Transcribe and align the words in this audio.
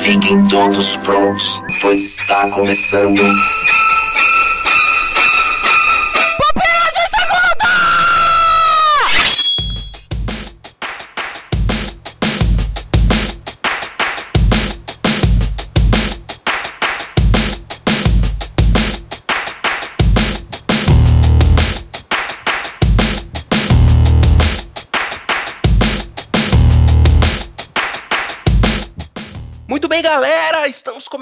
Fiquem 0.00 0.46
todos 0.46 0.96
prontos, 0.98 1.60
pois 1.80 1.98
está 1.98 2.48
começando. 2.50 3.20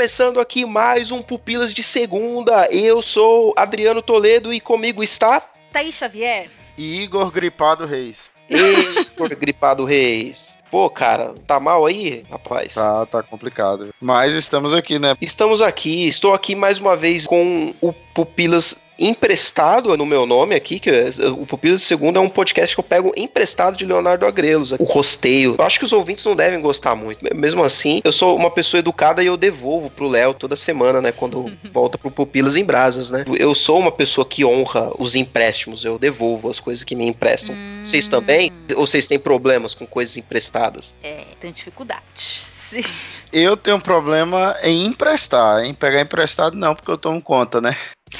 Começando 0.02 0.40
aqui 0.40 0.66
mais 0.66 1.12
um 1.12 1.22
Pupilas 1.22 1.72
de 1.72 1.80
Segunda. 1.80 2.66
Eu 2.72 3.00
sou 3.00 3.54
Adriano 3.56 4.02
Toledo 4.02 4.52
e 4.52 4.58
comigo 4.58 5.00
está 5.00 5.40
Thaís 5.72 5.94
Xavier. 5.94 6.50
E 6.76 7.04
Igor 7.04 7.30
Gripado 7.30 7.86
Reis. 7.86 8.28
Igor 8.50 9.28
Gripado 9.38 9.84
Reis. 9.84 10.56
Pô, 10.72 10.90
cara, 10.90 11.36
tá 11.46 11.60
mal 11.60 11.86
aí, 11.86 12.24
rapaz? 12.28 12.74
Tá, 12.74 13.06
tá 13.06 13.22
complicado. 13.22 13.94
Mas 14.00 14.34
estamos 14.34 14.74
aqui, 14.74 14.98
né? 14.98 15.16
Estamos 15.20 15.62
aqui, 15.62 16.08
estou 16.08 16.34
aqui 16.34 16.56
mais 16.56 16.80
uma 16.80 16.96
vez 16.96 17.24
com 17.24 17.72
o 17.80 17.92
Pupilas 17.92 18.82
emprestado 19.06 19.96
no 19.96 20.06
meu 20.06 20.26
nome 20.26 20.54
aqui, 20.54 20.78
que 20.78 20.90
é- 20.90 21.10
o 21.30 21.44
Pupilas 21.46 21.80
de 21.80 21.86
Segunda 21.86 22.18
é 22.18 22.22
um 22.22 22.28
podcast 22.28 22.74
que 22.74 22.80
eu 22.80 22.84
pego 22.84 23.12
emprestado 23.16 23.76
de 23.76 23.84
Leonardo 23.84 24.26
Agrelos, 24.26 24.72
o 24.72 24.84
rosteio. 24.84 25.54
Eu 25.58 25.64
acho 25.64 25.78
que 25.78 25.84
os 25.84 25.92
ouvintes 25.92 26.24
não 26.24 26.34
devem 26.36 26.60
gostar 26.60 26.94
muito. 26.94 27.24
Mesmo 27.34 27.62
assim, 27.64 28.00
eu 28.04 28.12
sou 28.12 28.36
uma 28.36 28.50
pessoa 28.50 28.78
educada 28.78 29.22
e 29.22 29.26
eu 29.26 29.36
devolvo 29.36 29.90
pro 29.90 30.08
Léo 30.08 30.34
toda 30.34 30.56
semana, 30.56 31.00
né, 31.00 31.12
quando 31.12 31.52
volta 31.72 31.98
pro 31.98 32.10
Pupilas 32.10 32.56
em 32.56 32.64
Brasas, 32.64 33.10
né? 33.10 33.24
Eu 33.38 33.54
sou 33.54 33.78
uma 33.78 33.92
pessoa 33.92 34.24
que 34.26 34.44
honra 34.44 34.90
os 34.98 35.14
empréstimos, 35.16 35.84
eu 35.84 35.98
devolvo 35.98 36.48
as 36.48 36.60
coisas 36.60 36.84
que 36.84 36.94
me 36.94 37.06
emprestam. 37.06 37.54
Vocês 37.82 38.08
também? 38.08 38.50
Ou 38.76 38.86
vocês 38.86 39.06
têm 39.06 39.18
problemas 39.18 39.74
com 39.74 39.86
coisas 39.86 40.16
emprestadas? 40.16 40.94
É, 41.02 41.24
tenho 41.40 41.52
dificuldades. 41.52 42.72
Eu 43.32 43.56
tenho 43.56 43.78
um 43.78 43.80
problema 43.80 44.54
em 44.62 44.84
emprestar, 44.84 45.64
em 45.64 45.72
pegar 45.72 46.02
emprestado 46.02 46.54
não, 46.54 46.74
porque 46.74 46.90
eu 46.90 46.98
tomo 46.98 47.20
conta, 47.22 47.62
né? 47.62 47.74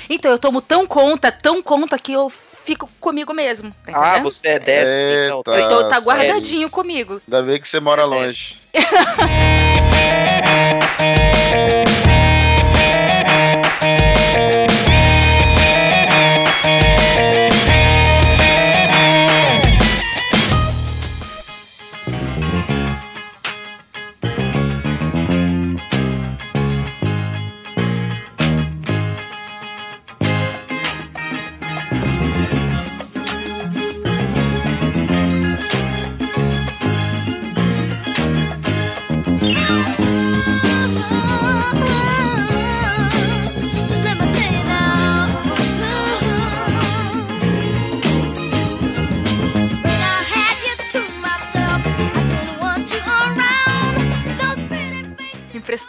Então, 0.09 0.31
eu 0.31 0.39
tomo 0.39 0.61
tão 0.61 0.87
conta, 0.87 1.33
tão 1.33 1.63
conta 1.63 1.99
que 1.99 2.13
eu 2.13 2.31
fico 2.31 2.89
comigo 3.01 3.33
mesmo. 3.35 3.75
Tá 3.85 3.93
Ah, 3.95 4.23
você 4.23 4.49
é 4.49 4.59
dessa, 4.59 4.93
Eita. 4.93 5.27
então. 5.41 5.55
Ou 5.55 5.59
então 5.59 5.89
tá 5.89 5.99
guardadinho 6.01 6.71
comigo. 6.71 7.21
Ainda 7.27 7.43
bem 7.43 7.61
que 7.61 7.69
você 7.69 7.81
mora 7.81 8.05
longe. 8.05 8.59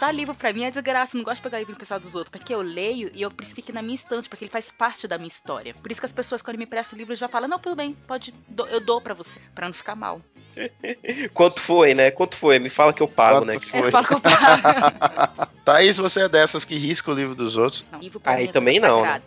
Emprestar 0.04 0.14
livro 0.14 0.34
pra 0.34 0.52
mim 0.52 0.64
é 0.64 0.70
desgraça. 0.70 1.16
Eu 1.16 1.18
não 1.18 1.24
gosto 1.24 1.36
de 1.36 1.42
pegar 1.42 1.58
livro 1.58 1.72
emprestado 1.72 2.02
dos 2.02 2.14
outros. 2.14 2.30
Porque 2.30 2.54
eu 2.54 2.60
leio 2.60 3.10
e 3.14 3.22
eu 3.22 3.30
preciso 3.30 3.60
aqui 3.60 3.72
na 3.72 3.80
minha 3.82 3.94
estante, 3.94 4.28
porque 4.28 4.44
ele 4.44 4.50
faz 4.50 4.70
parte 4.70 5.08
da 5.08 5.16
minha 5.16 5.28
história. 5.28 5.74
Por 5.74 5.90
isso 5.90 6.00
que 6.00 6.06
as 6.06 6.12
pessoas, 6.12 6.42
quando 6.42 6.58
me 6.58 6.64
emprestam 6.64 6.96
o 6.96 6.98
livro, 6.98 7.14
já 7.14 7.28
falam: 7.28 7.48
Não, 7.48 7.58
tudo 7.58 7.76
bem, 7.76 7.96
pode, 8.06 8.34
eu 8.70 8.80
dou 8.80 9.00
pra 9.00 9.14
você, 9.14 9.40
pra 9.54 9.66
não 9.66 9.74
ficar 9.74 9.94
mal. 9.94 10.20
Quanto 11.32 11.60
foi, 11.60 11.94
né? 11.94 12.10
Quanto 12.10 12.36
foi? 12.36 12.58
Me 12.58 12.70
fala 12.70 12.92
que 12.92 13.02
eu 13.02 13.08
pago, 13.08 13.40
Quanto 13.40 13.52
né? 13.54 13.58
foi? 13.58 13.88
Eu 13.88 13.90
falo 13.90 14.06
que 14.06 14.14
eu 14.14 14.20
pago. 14.20 15.50
Thaís, 15.64 15.96
você 15.96 16.22
é 16.22 16.28
dessas 16.28 16.64
que 16.64 16.76
risca 16.76 17.10
o 17.10 17.14
livro 17.14 17.34
dos 17.34 17.56
outros? 17.56 17.84
Não, 17.90 17.98
livro 17.98 18.20
pra 18.20 18.32
Aí 18.32 18.44
mim 18.44 18.50
é 18.50 18.52
também 18.52 18.80
coisa 18.80 18.94
não, 18.94 19.02
né? 19.02 19.22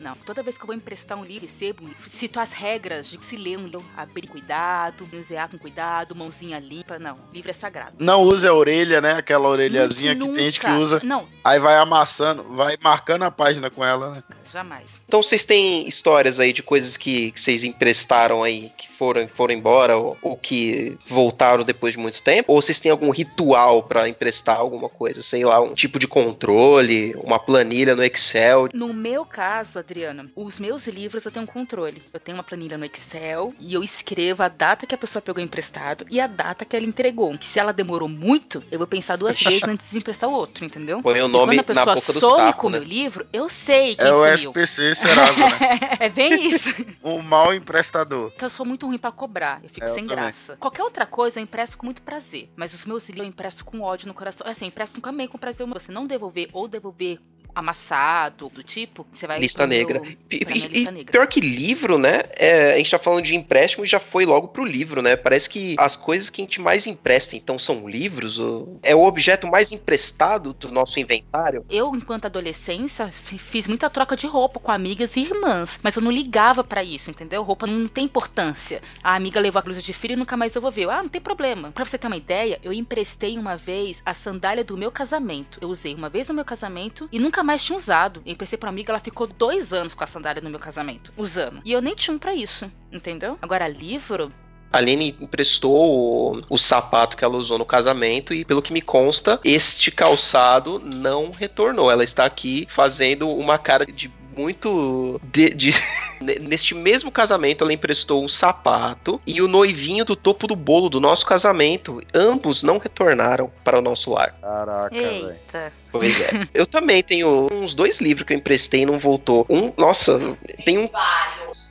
Não, 0.00 0.14
toda 0.14 0.42
vez 0.42 0.56
que 0.58 0.64
eu 0.64 0.66
vou 0.66 0.74
emprestar 0.76 1.16
um 1.18 1.24
livro, 1.24 1.42
recebo 1.42 1.84
um 1.84 1.88
livro, 1.88 2.10
cito 2.10 2.40
as 2.40 2.52
regras 2.52 3.08
de 3.08 3.18
que 3.18 3.24
se 3.24 3.36
ler 3.36 3.58
um 3.58 3.64
livro, 3.64 3.84
abrir 3.96 4.26
cuidado, 4.26 5.06
manusear 5.10 5.48
com 5.48 5.58
cuidado, 5.58 6.14
mãozinha 6.14 6.58
limpa. 6.58 6.98
Não, 6.98 7.16
livro 7.32 7.50
é 7.50 7.54
sagrado. 7.54 7.96
Não 7.98 8.22
use 8.22 8.46
a 8.46 8.52
orelha, 8.52 9.00
né? 9.00 9.12
Aquela 9.14 9.48
orelhazinha 9.48 10.14
que 10.14 10.24
tem 10.24 10.44
gente 10.44 10.60
que 10.60 10.66
Nunca. 10.66 10.80
usa. 10.82 11.00
Não, 11.02 11.28
Aí 11.44 11.58
vai 11.58 11.76
amassando, 11.76 12.42
vai 12.54 12.76
marcando 12.82 13.22
a 13.24 13.30
página 13.30 13.70
com 13.70 13.84
ela, 13.84 14.10
né? 14.12 14.22
jamais. 14.46 14.98
Então 15.06 15.22
vocês 15.22 15.44
têm 15.44 15.86
histórias 15.88 16.38
aí 16.38 16.52
de 16.52 16.62
coisas 16.62 16.96
que, 16.96 17.30
que 17.32 17.40
vocês 17.40 17.64
emprestaram 17.64 18.42
aí, 18.42 18.70
que 18.76 18.88
foram, 19.04 19.28
foram 19.28 19.54
embora, 19.54 19.96
ou, 19.96 20.16
ou 20.22 20.36
que 20.36 20.96
voltaram 21.06 21.62
depois 21.64 21.92
de 21.94 21.98
muito 22.00 22.22
tempo? 22.22 22.52
Ou 22.52 22.60
vocês 22.62 22.78
têm 22.80 22.90
algum 22.90 23.10
ritual 23.10 23.82
pra 23.82 24.08
emprestar 24.08 24.56
alguma 24.56 24.88
coisa? 24.88 25.22
Sei 25.22 25.44
lá, 25.44 25.60
um 25.60 25.74
tipo 25.74 25.98
de 25.98 26.06
controle, 26.08 27.14
uma 27.22 27.38
planilha 27.38 27.94
no 27.94 28.02
Excel? 28.02 28.68
No 28.72 28.92
meu 28.94 29.24
caso, 29.24 29.78
Adriana, 29.78 30.26
os 30.34 30.58
meus 30.58 30.86
livros 30.86 31.24
eu 31.24 31.30
tenho 31.30 31.44
um 31.44 31.46
controle. 31.46 32.02
Eu 32.12 32.20
tenho 32.20 32.36
uma 32.38 32.44
planilha 32.44 32.78
no 32.78 32.84
Excel 32.84 33.52
e 33.60 33.74
eu 33.74 33.82
escrevo 33.82 34.42
a 34.42 34.48
data 34.48 34.86
que 34.86 34.94
a 34.94 34.98
pessoa 34.98 35.20
pegou 35.22 35.42
emprestado 35.42 36.06
e 36.10 36.20
a 36.20 36.26
data 36.26 36.64
que 36.64 36.74
ela 36.76 36.86
entregou. 36.86 37.36
Se 37.40 37.58
ela 37.58 37.72
demorou 37.72 38.08
muito, 38.08 38.62
eu 38.70 38.78
vou 38.78 38.86
pensar 38.86 39.16
duas 39.16 39.38
vezes 39.42 39.62
antes 39.64 39.90
de 39.90 39.98
emprestar 39.98 40.28
o 40.28 40.32
outro, 40.32 40.64
entendeu? 40.64 41.02
Põe 41.02 41.20
o 41.20 41.28
E 41.28 41.28
nome 41.28 41.56
quando 41.56 41.70
a 41.70 41.74
na 41.74 41.84
pessoa 41.84 41.94
boca 41.94 42.12
do 42.12 42.20
some 42.20 42.36
sapo, 42.36 42.58
com 42.60 42.66
o 42.66 42.70
né? 42.70 42.78
meu 42.78 42.86
livro, 42.88 43.26
eu 43.32 43.48
sei 43.48 43.96
quem 43.96 44.08
É 44.08 44.12
o 44.12 44.36
sumiu. 44.36 44.50
SPC 44.50 44.94
Serasa, 44.94 45.32
né? 45.38 45.58
é 46.00 46.08
bem 46.08 46.46
isso. 46.46 46.74
Um 47.04 47.20
mau 47.20 47.52
emprestador. 47.52 48.30
Porque 48.30 48.44
eu 48.44 48.50
sou 48.50 48.64
muito 48.64 48.86
ruim 48.86 48.93
pra 48.98 49.12
cobrar. 49.12 49.62
Eu 49.62 49.68
fico 49.68 49.86
É, 49.86 49.90
eu 49.90 49.94
sem 49.94 50.04
também. 50.04 50.16
graça. 50.16 50.56
Qualquer 50.56 50.82
outra 50.82 51.06
coisa 51.06 51.38
eu 51.38 51.42
empresto 51.42 51.76
com 51.78 51.86
muito 51.86 52.02
prazer. 52.02 52.50
Mas 52.56 52.72
os 52.74 52.84
meus 52.84 53.06
livros 53.08 53.24
eu 53.24 53.28
empresto 53.28 53.64
com 53.64 53.80
ódio 53.80 54.08
no 54.08 54.14
coração. 54.14 54.46
Assim, 54.46 54.64
eu 54.64 54.68
empresto 54.68 55.00
também 55.00 55.26
com 55.28 55.38
prazer. 55.38 55.66
Você 55.66 55.90
não 55.92 56.06
devolver 56.06 56.48
ou 56.52 56.66
devolver 56.68 57.20
amassado, 57.54 58.48
do 58.48 58.62
tipo, 58.62 59.06
você 59.12 59.26
vai. 59.26 59.38
Lista 59.38 59.60
pro 59.66 59.68
negra. 59.68 60.00
Minha 60.00 60.16
e- 60.30 60.68
lista 60.68 60.90
e 60.90 60.94
negra. 60.94 61.12
pior 61.12 61.26
que 61.26 61.40
livro, 61.40 61.98
né? 61.98 62.22
É, 62.36 62.72
a 62.74 62.76
gente 62.76 62.90
tá 62.90 62.98
falando 62.98 63.22
de 63.24 63.34
empréstimo 63.34 63.84
e 63.84 63.88
já 63.88 64.00
foi 64.00 64.24
logo 64.24 64.48
pro 64.48 64.64
livro, 64.64 65.02
né? 65.02 65.16
Parece 65.16 65.48
que 65.48 65.74
as 65.78 65.96
coisas 65.96 66.30
que 66.30 66.40
a 66.42 66.44
gente 66.44 66.60
mais 66.60 66.86
empresta, 66.86 67.36
então, 67.36 67.58
são 67.58 67.88
livros. 67.88 68.38
ou- 68.38 68.78
É 68.82 68.94
o 68.94 69.04
objeto 69.04 69.46
mais 69.46 69.72
emprestado 69.72 70.52
do 70.52 70.70
nosso 70.72 70.98
inventário. 71.00 71.64
Eu, 71.70 71.94
enquanto 71.94 72.26
adolescência, 72.26 73.10
fi- 73.12 73.38
fiz 73.38 73.66
muita 73.66 73.88
troca 73.90 74.16
de 74.16 74.26
roupa 74.26 74.58
com 74.60 74.70
amigas 74.72 75.16
e 75.16 75.20
irmãs, 75.20 75.78
mas 75.82 75.96
eu 75.96 76.02
não 76.02 76.10
ligava 76.10 76.64
pra 76.64 76.82
isso, 76.82 77.10
entendeu? 77.10 77.42
Roupa 77.42 77.66
não 77.66 77.86
tem 77.88 78.04
importância. 78.04 78.82
A 79.02 79.14
amiga 79.14 79.38
levou 79.40 79.58
a 79.58 79.62
blusa 79.62 79.80
de 79.82 79.92
frio 79.92 80.14
e 80.14 80.16
nunca 80.16 80.36
mais 80.36 80.52
devolveu. 80.52 80.90
Ah, 80.90 81.02
não 81.02 81.08
tem 81.08 81.20
problema. 81.20 81.70
Pra 81.72 81.84
você 81.84 81.96
ter 81.98 82.06
uma 82.06 82.16
ideia, 82.16 82.58
eu 82.62 82.72
emprestei 82.72 83.38
uma 83.38 83.56
vez 83.56 84.02
a 84.04 84.14
sandália 84.14 84.64
do 84.64 84.76
meu 84.76 84.90
casamento. 84.90 85.58
Eu 85.60 85.68
usei 85.68 85.94
uma 85.94 86.08
vez 86.08 86.28
no 86.28 86.34
meu 86.34 86.44
casamento 86.44 87.08
e 87.12 87.18
nunca 87.18 87.42
mais 87.44 87.62
tinha 87.62 87.76
usado. 87.76 88.22
Eu 88.24 88.32
emprestei 88.32 88.58
pra 88.58 88.68
amiga, 88.68 88.92
ela 88.92 89.00
ficou 89.00 89.26
dois 89.26 89.72
anos 89.72 89.94
com 89.94 90.02
a 90.02 90.06
sandália 90.06 90.42
no 90.42 90.50
meu 90.50 90.58
casamento, 90.58 91.12
usando. 91.16 91.60
E 91.64 91.72
eu 91.72 91.82
nem 91.82 91.94
tinha 91.94 92.14
um 92.14 92.18
pra 92.18 92.34
isso, 92.34 92.70
entendeu? 92.90 93.38
Agora, 93.40 93.68
livro, 93.68 94.32
A 94.72 94.78
Aline 94.78 95.14
emprestou 95.20 96.36
o, 96.36 96.42
o 96.50 96.58
sapato 96.58 97.16
que 97.16 97.24
ela 97.24 97.36
usou 97.36 97.58
no 97.58 97.64
casamento 97.64 98.34
e, 98.34 98.44
pelo 98.44 98.60
que 98.60 98.72
me 98.72 98.80
consta, 98.80 99.38
este 99.44 99.92
calçado 99.92 100.80
não 100.80 101.30
retornou. 101.30 101.90
Ela 101.90 102.02
está 102.02 102.24
aqui 102.24 102.66
fazendo 102.68 103.28
uma 103.30 103.56
cara 103.56 103.86
de 103.86 104.12
muito. 104.36 105.20
de- 105.24 105.50
de- 105.50 105.74
Neste 106.40 106.74
mesmo 106.74 107.10
casamento, 107.10 107.62
ela 107.64 107.72
emprestou 107.72 108.24
um 108.24 108.28
sapato 108.28 109.20
e 109.26 109.42
o 109.42 109.48
noivinho 109.48 110.04
do 110.04 110.16
topo 110.16 110.46
do 110.46 110.56
bolo 110.56 110.88
do 110.88 111.00
nosso 111.00 111.26
casamento. 111.26 112.00
Ambos 112.14 112.62
não 112.62 112.78
retornaram 112.78 113.52
para 113.62 113.78
o 113.78 113.82
nosso 113.82 114.10
lar. 114.12 114.34
Caraca, 114.40 114.94
velho. 114.94 115.30
eita. 115.30 115.72
Pois 115.92 116.20
é. 116.20 116.48
eu 116.54 116.66
também 116.66 117.02
tenho 117.02 117.48
uns 117.52 117.74
dois 117.74 118.00
livros 118.00 118.26
que 118.26 118.32
eu 118.32 118.36
emprestei 118.36 118.80
e 118.82 118.86
não 118.86 118.98
voltou. 118.98 119.44
Um, 119.50 119.72
nossa, 119.76 120.18
tem 120.64 120.78
um. 120.78 120.88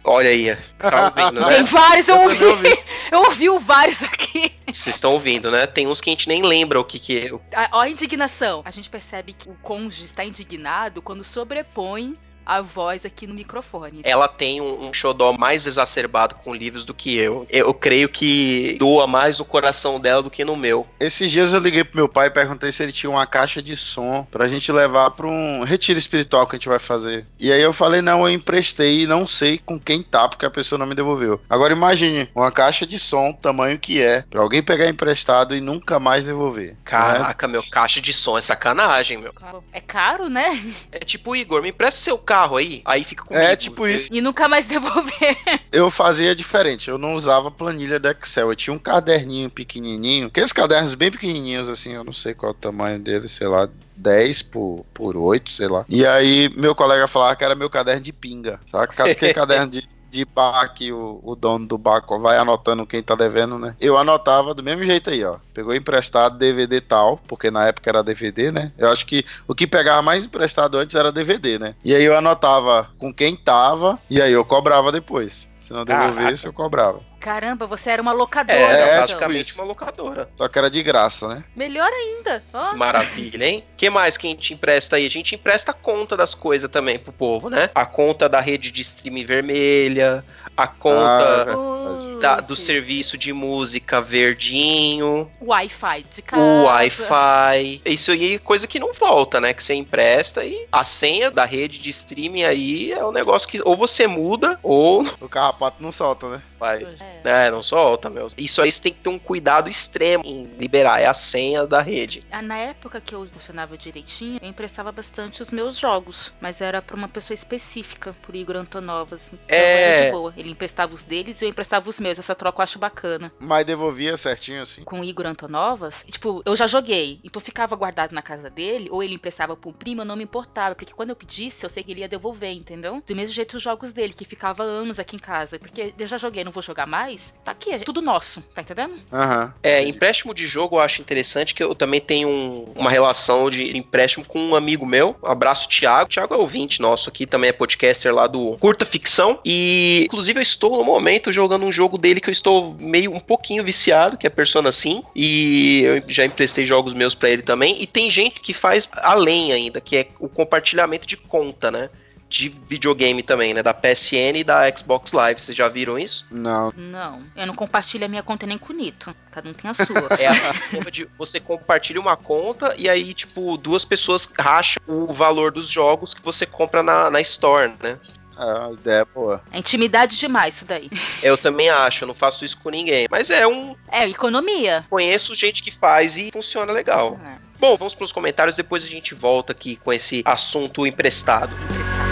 Olha 0.06 0.30
aí, 0.30 0.56
tá 0.78 1.12
ouvindo, 1.16 1.42
né? 1.42 1.56
Tem 1.56 1.64
vários, 1.64 2.08
eu 2.08 2.16
Eu 2.16 2.50
ouvi. 2.52 2.80
Eu 3.12 3.20
ouvi 3.20 3.50
o 3.50 3.60
vários 3.60 4.02
aqui. 4.02 4.52
Vocês 4.66 4.96
estão 4.96 5.14
ouvindo, 5.14 5.52
né? 5.52 5.68
Tem 5.68 5.86
uns 5.88 6.02
que 6.02 6.10
a 6.10 6.14
gente 6.14 6.28
nem 6.28 6.42
lembra 6.42 6.80
o 6.80 6.84
que 6.84 6.98
que 6.98 7.18
é. 7.20 7.56
A, 7.56 7.70
ó 7.74 7.82
a 7.82 7.90
indignação. 7.90 8.62
A 8.66 8.72
gente 8.72 8.90
percebe 8.90 9.34
que 9.34 9.48
o 9.48 9.56
cônjuge 9.62 10.06
está 10.06 10.26
indignado 10.26 11.00
quando 11.02 11.24
sobrepõe 11.24 12.18
a 12.46 12.62
voz 12.62 13.06
aqui 13.06 13.26
no 13.28 13.34
microfone. 13.34 14.02
Ela 14.04 14.28
tem 14.28 14.62
um, 14.62 14.88
um 14.88 14.94
xodó 14.94 15.34
mais 15.34 15.66
exacerbado 15.66 16.36
com 16.36 16.54
livros 16.54 16.86
do 16.86 16.94
que 16.94 17.18
eu. 17.18 17.46
Eu 17.50 17.74
creio 17.74 18.10
que 18.10 18.76
doa 18.80 19.08
mais 19.08 19.40
no 19.40 19.46
coração 19.46 20.00
dela 20.00 20.22
do 20.22 20.30
que 20.30 20.44
no 20.44 20.56
meu. 20.56 20.88
Esses 21.00 21.32
dias 21.32 21.54
eu 21.54 21.60
liguei 21.60 21.84
pro 21.84 21.98
meu 21.98 22.10
pai 22.10 22.28
e 22.28 22.32
perguntei 22.32 22.72
se 22.72 22.84
ele 22.84 22.92
tinha 22.92 23.10
uma 23.10 23.26
caixa 23.26 23.62
de 23.62 23.76
som 23.76 24.28
pra 24.30 24.48
gente 24.48 24.72
levar 24.72 25.12
pra 25.12 25.28
um 25.28 25.64
retiro 25.64 26.00
espiritual 26.00 26.46
que 26.48 26.56
a 26.56 26.60
gente 26.60 26.70
vai 26.70 26.80
fazer. 26.80 27.26
E 27.40 27.52
aí 27.52 27.62
eu 27.62 27.74
falei, 27.74 28.02
não, 28.02 28.28
eu 28.28 28.34
emprestei 28.34 29.04
e 29.04 29.08
não 29.08 29.26
sei 29.26 29.58
com 29.58 29.80
quem 29.80 30.02
tá, 30.04 30.28
porque 30.28 30.46
a 30.46 30.52
pessoa 30.52 30.80
não 30.80 30.86
me 30.86 30.96
devolveu. 30.96 31.42
Agora 31.50 31.74
imagine, 31.74 32.30
uma 32.36 32.52
caixa 32.52 32.86
de 32.86 33.00
som, 33.00 33.32
tamanho 33.34 33.80
que 33.80 34.02
é, 34.02 34.24
pra 34.30 34.42
alguém 34.42 34.62
pegar 34.62 34.88
emprestado 34.88 35.56
e 35.56 35.62
nunca 35.62 36.00
mais 36.00 36.26
devolver. 36.26 36.72
né? 36.72 36.76
Caraca, 36.84 37.48
meu, 37.48 37.64
caixa 37.72 38.02
de 38.02 38.14
som 38.14 38.38
é 38.38 38.42
sacanagem, 38.42 39.18
meu. 39.18 39.34
É 39.72 39.80
caro, 39.80 40.30
né? 40.30 40.62
É 40.92 41.00
tipo, 41.00 41.36
Igor, 41.36 41.62
me 41.62 41.70
empresta 41.70 42.02
seu 42.02 42.18
carro 42.18 42.33
aí. 42.34 42.82
Aí 42.86 43.04
fica 43.04 43.24
comigo. 43.24 43.46
É 43.46 43.56
tipo 43.56 43.88
isso. 43.88 44.10
E 44.12 44.22
nunca 44.22 44.48
mais 44.48 44.66
devolver. 44.68 45.38
Eu 45.72 45.90
fazia 45.90 46.36
diferente, 46.36 46.90
eu 46.90 46.98
não 46.98 47.16
usava 47.16 47.50
planilha 47.50 48.00
do 48.00 48.10
Excel, 48.10 48.50
eu 48.50 48.56
tinha 48.56 48.74
um 48.74 48.80
caderninho 48.80 49.50
pequenininho, 49.50 50.28
aqueles 50.28 50.52
cadernos 50.52 50.94
bem 50.94 51.12
pequenininhos 51.12 51.70
assim, 51.70 51.94
eu 51.94 52.04
não 52.04 52.14
sei 52.14 52.34
qual 52.34 52.52
é 52.52 52.56
o 52.56 52.58
tamanho 52.58 53.00
dele, 53.00 53.28
sei 53.28 53.48
lá, 53.48 53.68
10 53.96 54.42
por, 54.44 54.86
por 54.94 55.16
8, 55.16 55.52
sei 55.52 55.68
lá. 55.68 55.86
E 55.88 56.06
aí 56.06 56.50
meu 56.56 56.76
colega 56.76 57.08
falava 57.08 57.36
que 57.36 57.44
era 57.44 57.56
meu 57.56 57.70
caderno 57.70 58.02
de 58.02 58.14
pinga, 58.14 58.60
sabe? 58.66 58.94
Aquele 58.98 59.34
caderno 59.34 59.68
de, 59.68 59.88
de 60.14 60.24
bar 60.24 60.72
que 60.76 60.94
o, 60.94 61.20
o 61.24 61.36
dono 61.36 61.66
do 61.66 61.76
bar 61.76 62.04
vai 62.22 62.38
anotando 62.38 62.86
quem 62.86 63.02
tá 63.02 63.16
devendo, 63.16 63.58
né? 63.58 63.76
Eu 63.82 63.98
anotava 63.98 64.54
do 64.54 64.62
mesmo 64.62 64.84
jeito 64.84 65.10
aí, 65.10 65.26
ó. 65.26 65.38
Pegou 65.54 65.74
emprestado 65.74 66.38
DVD 66.38 66.80
tal, 66.80 67.20
porque 67.28 67.50
na 67.50 67.66
época 67.66 67.90
era 67.90 68.04
DVD, 68.04 68.52
né? 68.52 68.72
Eu 68.78 68.90
acho 68.90 69.08
que 69.08 69.26
o 69.48 69.56
que 69.56 69.66
pegava 69.66 70.04
mais 70.04 70.26
emprestado 70.26 70.78
antes 70.78 70.96
era 70.96 71.12
DVD, 71.12 71.58
né? 71.58 71.74
E 71.84 71.96
aí 71.96 72.04
eu 72.04 72.16
anotava 72.16 72.90
com 73.00 73.12
quem 73.12 73.36
tava 73.36 73.98
e 74.08 74.22
aí 74.22 74.32
eu 74.32 74.46
cobrava 74.46 74.92
depois. 74.92 75.50
Se 75.60 75.74
não 75.74 75.84
devolvesse, 75.84 76.44
Caraca. 76.44 76.48
eu 76.48 76.54
cobrava. 76.54 77.00
Caramba, 77.24 77.66
você 77.66 77.90
era 77.90 78.02
uma 78.02 78.12
locadora. 78.12 78.60
É, 78.60 78.84
então. 78.88 79.00
basicamente 79.00 79.46
tipo 79.48 79.62
uma 79.62 79.68
locadora. 79.68 80.30
Só 80.36 80.48
que 80.50 80.60
era 80.60 80.70
de 80.70 80.84
graça, 80.84 81.28
né? 81.28 81.44
Melhor 81.56 81.90
ainda. 81.90 82.44
Ó. 82.54 82.72
Que 82.72 82.76
maravilha, 82.76 83.46
hein? 83.46 83.64
que 83.78 83.90
mais 83.90 84.18
que 84.18 84.28
a 84.28 84.30
gente 84.30 84.54
empresta 84.54 84.98
aí? 84.98 85.06
A 85.06 85.10
gente 85.10 85.34
empresta 85.36 85.72
a 85.72 85.74
conta 85.74 86.18
das 86.18 86.36
coisas 86.36 86.70
também 86.70 87.00
pro 87.00 87.14
povo, 87.14 87.50
né? 87.50 87.70
A 87.74 87.86
conta 87.86 88.28
da 88.28 88.40
rede 88.42 88.72
de 88.72 88.82
streaming 88.82 89.26
vermelha, 89.26 90.24
a 90.56 90.68
conta 90.68 91.48
Ah, 91.50 92.20
da- 92.22 92.36
do 92.42 92.56
serviço 92.56 93.18
de 93.18 93.32
música 93.34 94.00
verdinho, 94.02 95.30
Wi-Fi 95.42 96.06
de 96.14 96.22
casa. 96.22 96.42
o 96.42 96.64
Wi-Fi. 96.66 97.82
Isso 97.86 98.12
aí 98.12 98.36
é 98.36 98.40
coisa 98.40 98.68
que 98.68 98.80
não 98.80 98.94
volta, 98.94 99.40
né? 99.42 99.54
Que 99.54 99.64
você 99.64 99.74
empresta 99.74 100.44
e 100.46 100.66
a 100.72 100.84
senha 100.84 101.32
da 101.32 101.46
rede 101.46 101.80
de 101.80 101.90
streaming 101.90 102.44
aí 102.44 102.92
é 102.92 103.04
um 103.04 103.12
negócio 103.12 103.48
que 103.48 103.62
ou 103.64 103.76
você 103.76 104.08
muda 104.08 104.60
ou 104.62 105.04
O 105.22 105.30
carrapato 105.30 105.82
não 105.82 105.92
solta, 105.92 106.30
né? 106.30 106.42
Faz. 106.64 106.98
É. 107.26 107.48
É, 107.48 107.52
não 107.52 107.62
solta, 107.64 108.10
meu. 108.10 108.28
Isso 108.38 108.62
aí 108.62 108.72
você 108.72 108.82
tem 108.82 108.94
que 108.94 109.00
ter 109.00 109.10
um 109.10 109.20
cuidado 109.20 109.70
extremo 109.70 110.24
em 110.26 110.46
liberar. 110.58 111.00
É 111.00 111.06
a 111.06 111.14
senha 111.14 111.66
da 111.66 111.82
rede. 111.82 112.24
Ah, 112.32 112.42
Na 112.42 112.58
época 112.58 113.02
que 113.02 113.14
eu 113.16 113.26
funcionava 113.32 113.78
direitinho, 113.78 114.40
eu 114.42 114.48
emprestava 114.50 114.92
bastante 114.92 115.42
os 115.42 115.50
meus 115.50 115.78
jogos, 115.78 116.34
mas 116.42 116.62
era 116.62 116.82
pra 116.82 116.96
uma 116.96 117.08
pessoa 117.08 117.34
específica, 117.34 118.16
por 118.22 118.36
Igor 118.36 118.56
Antonovas. 118.56 119.28
Então 119.34 119.40
É. 119.48 119.82
era 119.96 120.06
de 120.06 120.12
boa. 120.12 120.34
Ele 120.38 120.50
emprestava 120.50 120.94
os 120.94 121.04
deles 121.04 121.42
e 121.42 121.46
eu 121.46 121.50
emprestava 121.50 121.90
os 121.90 122.00
meus. 122.00 122.20
Essa 122.20 122.36
troca 122.36 122.60
eu 122.60 122.64
acho 122.64 122.80
bacana. 122.80 123.32
Mas 123.40 123.66
devolvia 123.66 124.16
certinho 124.18 124.62
assim. 124.62 124.84
Com 124.84 125.00
o 125.02 125.04
Igor 125.04 125.26
Antonovas, 125.26 126.06
tipo, 126.10 126.42
eu 126.46 126.56
já 126.56 126.68
joguei, 126.68 127.20
então 127.24 127.42
ficava 127.42 127.76
guardado 127.76 128.12
na 128.14 128.22
casa 128.22 128.50
dele, 128.50 128.88
ou 128.92 129.02
ele 129.04 129.16
emprestava 129.16 129.58
um 129.66 129.74
primo, 129.74 130.02
eu 130.02 130.06
não 130.06 130.16
me 130.16 130.24
importava, 130.24 130.76
porque 130.76 130.94
quando 130.94 131.10
eu 131.10 131.16
pedisse, 131.16 131.66
eu 131.66 131.70
sei 131.70 131.84
que 131.84 131.92
ele 131.92 132.02
ia 132.02 132.08
devolver, 132.08 132.52
entendeu? 132.52 133.02
Do 133.06 133.16
mesmo 133.16 133.34
jeito 133.34 133.56
os 133.58 133.62
jogos 133.62 133.92
dele, 133.92 134.14
que 134.14 134.26
ficava 134.26 134.64
anos 134.64 135.00
aqui 135.00 135.16
em 135.16 135.20
casa, 135.20 135.58
porque 135.60 135.94
eu 135.98 136.08
já 136.08 136.18
joguei, 136.18 136.44
não 136.44 136.52
vou 136.54 136.64
jogar 136.64 136.86
mais, 136.86 137.34
tá 137.44 137.52
aqui, 137.52 137.72
é 137.72 137.80
tudo 137.80 138.02
nosso, 138.02 138.42
tá 138.54 138.62
entendendo? 138.62 138.94
Aham. 139.12 139.54
É, 139.64 139.84
empréstimo 139.84 140.34
de 140.34 140.46
jogo 140.46 140.76
eu 140.78 140.80
acho 140.80 141.02
interessante, 141.02 141.54
que 141.54 141.64
eu 141.64 141.74
também 141.76 142.00
tenho 142.00 142.30
um- 142.30 142.72
uma 142.76 142.90
relação 142.90 143.50
de 143.50 143.76
empréstimo 143.78 144.26
com 144.26 144.40
um 144.40 144.56
amigo 144.56 144.86
meu. 144.86 145.16
Um 145.24 145.28
abraço, 145.28 145.68
Thiago. 145.68 146.10
Thiago 146.10 146.34
é 146.34 146.38
ouvinte 146.38 146.82
nosso 146.82 147.10
aqui, 147.10 147.26
também 147.26 147.50
é 147.50 147.54
podcaster 147.54 148.14
lá 148.14 148.28
do 148.28 148.58
Curta 148.58 148.86
Ficção. 148.86 149.40
E, 149.44 150.04
inclusive, 150.06 150.40
eu 150.40 150.44
estou 150.44 150.78
no 150.78 150.84
momento 150.84 151.32
jogando 151.34 151.66
um 151.66 151.72
jogo 151.72 151.98
dele 151.98 152.22
que 152.22 152.30
eu 152.30 152.34
estou 152.34 152.76
meio 152.80 153.12
um 153.14 153.20
pouquinho 153.20 153.64
viciado, 153.64 154.18
que 154.18 154.28
é 154.28 154.30
Persona 154.30 154.72
5. 154.72 155.12
E 155.16 155.82
eu 155.84 156.04
já 156.08 156.24
emprestei 156.26 156.66
jogos 156.66 156.94
meus 156.94 157.16
pra 157.16 157.30
ele 157.30 157.42
também. 157.42 157.82
E 157.82 157.88
tem 157.88 158.10
gente 158.12 158.40
que 158.42 158.54
faz 158.54 158.88
além 158.98 159.52
ainda, 159.52 159.82
que 159.82 159.98
é 159.98 160.08
o 160.20 160.30
compartilhamento 160.30 161.08
de 161.08 161.18
conta, 161.18 161.72
né? 161.72 161.90
De 162.34 162.50
videogame 162.68 163.22
também, 163.22 163.54
né? 163.54 163.62
Da 163.62 163.76
PSN 163.76 164.38
e 164.38 164.44
da 164.44 164.64
Xbox 164.76 165.12
Live. 165.12 165.40
Vocês 165.40 165.56
já 165.56 165.70
viram 165.70 166.00
isso? 166.00 166.26
Não. 166.32 166.74
Não, 166.76 167.22
eu 167.36 167.46
não 167.46 167.54
compartilho 167.54 168.06
a 168.06 168.08
minha 168.08 168.24
conta 168.24 168.48
nem 168.48 168.58
com 168.58 168.74
o 168.74 168.76
Nito, 168.76 169.16
cada 169.30 169.48
um 169.48 169.54
tem 169.54 169.70
a 169.70 169.74
sua. 169.76 170.10
É 170.20 170.28
a 170.28 170.54
sistema 170.54 170.90
de 170.90 171.08
você 171.16 171.40
compartilha 171.40 172.02
uma 172.02 172.18
conta 172.18 172.74
e 172.76 172.90
aí, 172.90 173.14
tipo, 173.14 173.56
duas 173.58 173.86
pessoas 173.86 174.28
racham 174.40 174.82
o 174.88 175.14
valor 175.14 175.52
dos 175.52 175.70
jogos 175.70 176.16
que 176.16 176.24
você 176.24 176.46
compra 176.46 176.82
na, 176.82 177.12
na 177.12 177.22
Store, 177.22 177.72
né? 177.82 178.00
É, 178.36 178.44
a 178.44 178.72
ideia 178.72 179.02
é 179.02 179.06
boa. 179.06 179.44
É 179.52 179.60
intimidade 179.60 180.18
demais 180.18 180.56
isso 180.56 180.66
daí. 180.66 180.90
Eu 181.22 181.38
também 181.38 181.70
acho, 181.70 182.04
eu 182.04 182.08
não 182.08 182.16
faço 182.16 182.44
isso 182.44 182.58
com 182.58 182.70
ninguém. 182.72 183.06
Mas 183.12 183.30
é 183.30 183.46
um. 183.46 183.76
É, 183.92 184.08
economia. 184.10 184.86
Conheço 184.90 185.36
gente 185.36 185.62
que 185.62 185.70
faz 185.70 186.18
e 186.18 186.32
funciona 186.32 186.74
legal. 186.74 187.20
É, 187.24 187.38
Bom, 187.60 187.78
vamos 187.78 187.96
pros 187.96 188.12
comentários, 188.12 188.56
depois 188.56 188.84
a 188.84 188.88
gente 188.88 189.14
volta 189.14 189.54
aqui 189.54 189.78
com 189.78 189.94
esse 189.94 190.22
assunto 190.26 190.86
emprestado. 190.86 191.54
emprestar. 191.54 192.03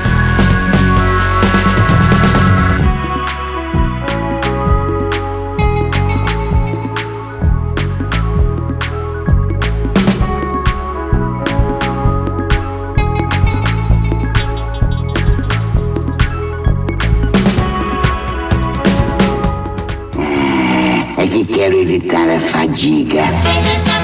Evitar 21.81 22.29
a 22.29 22.39
fadiga. 22.39 24.00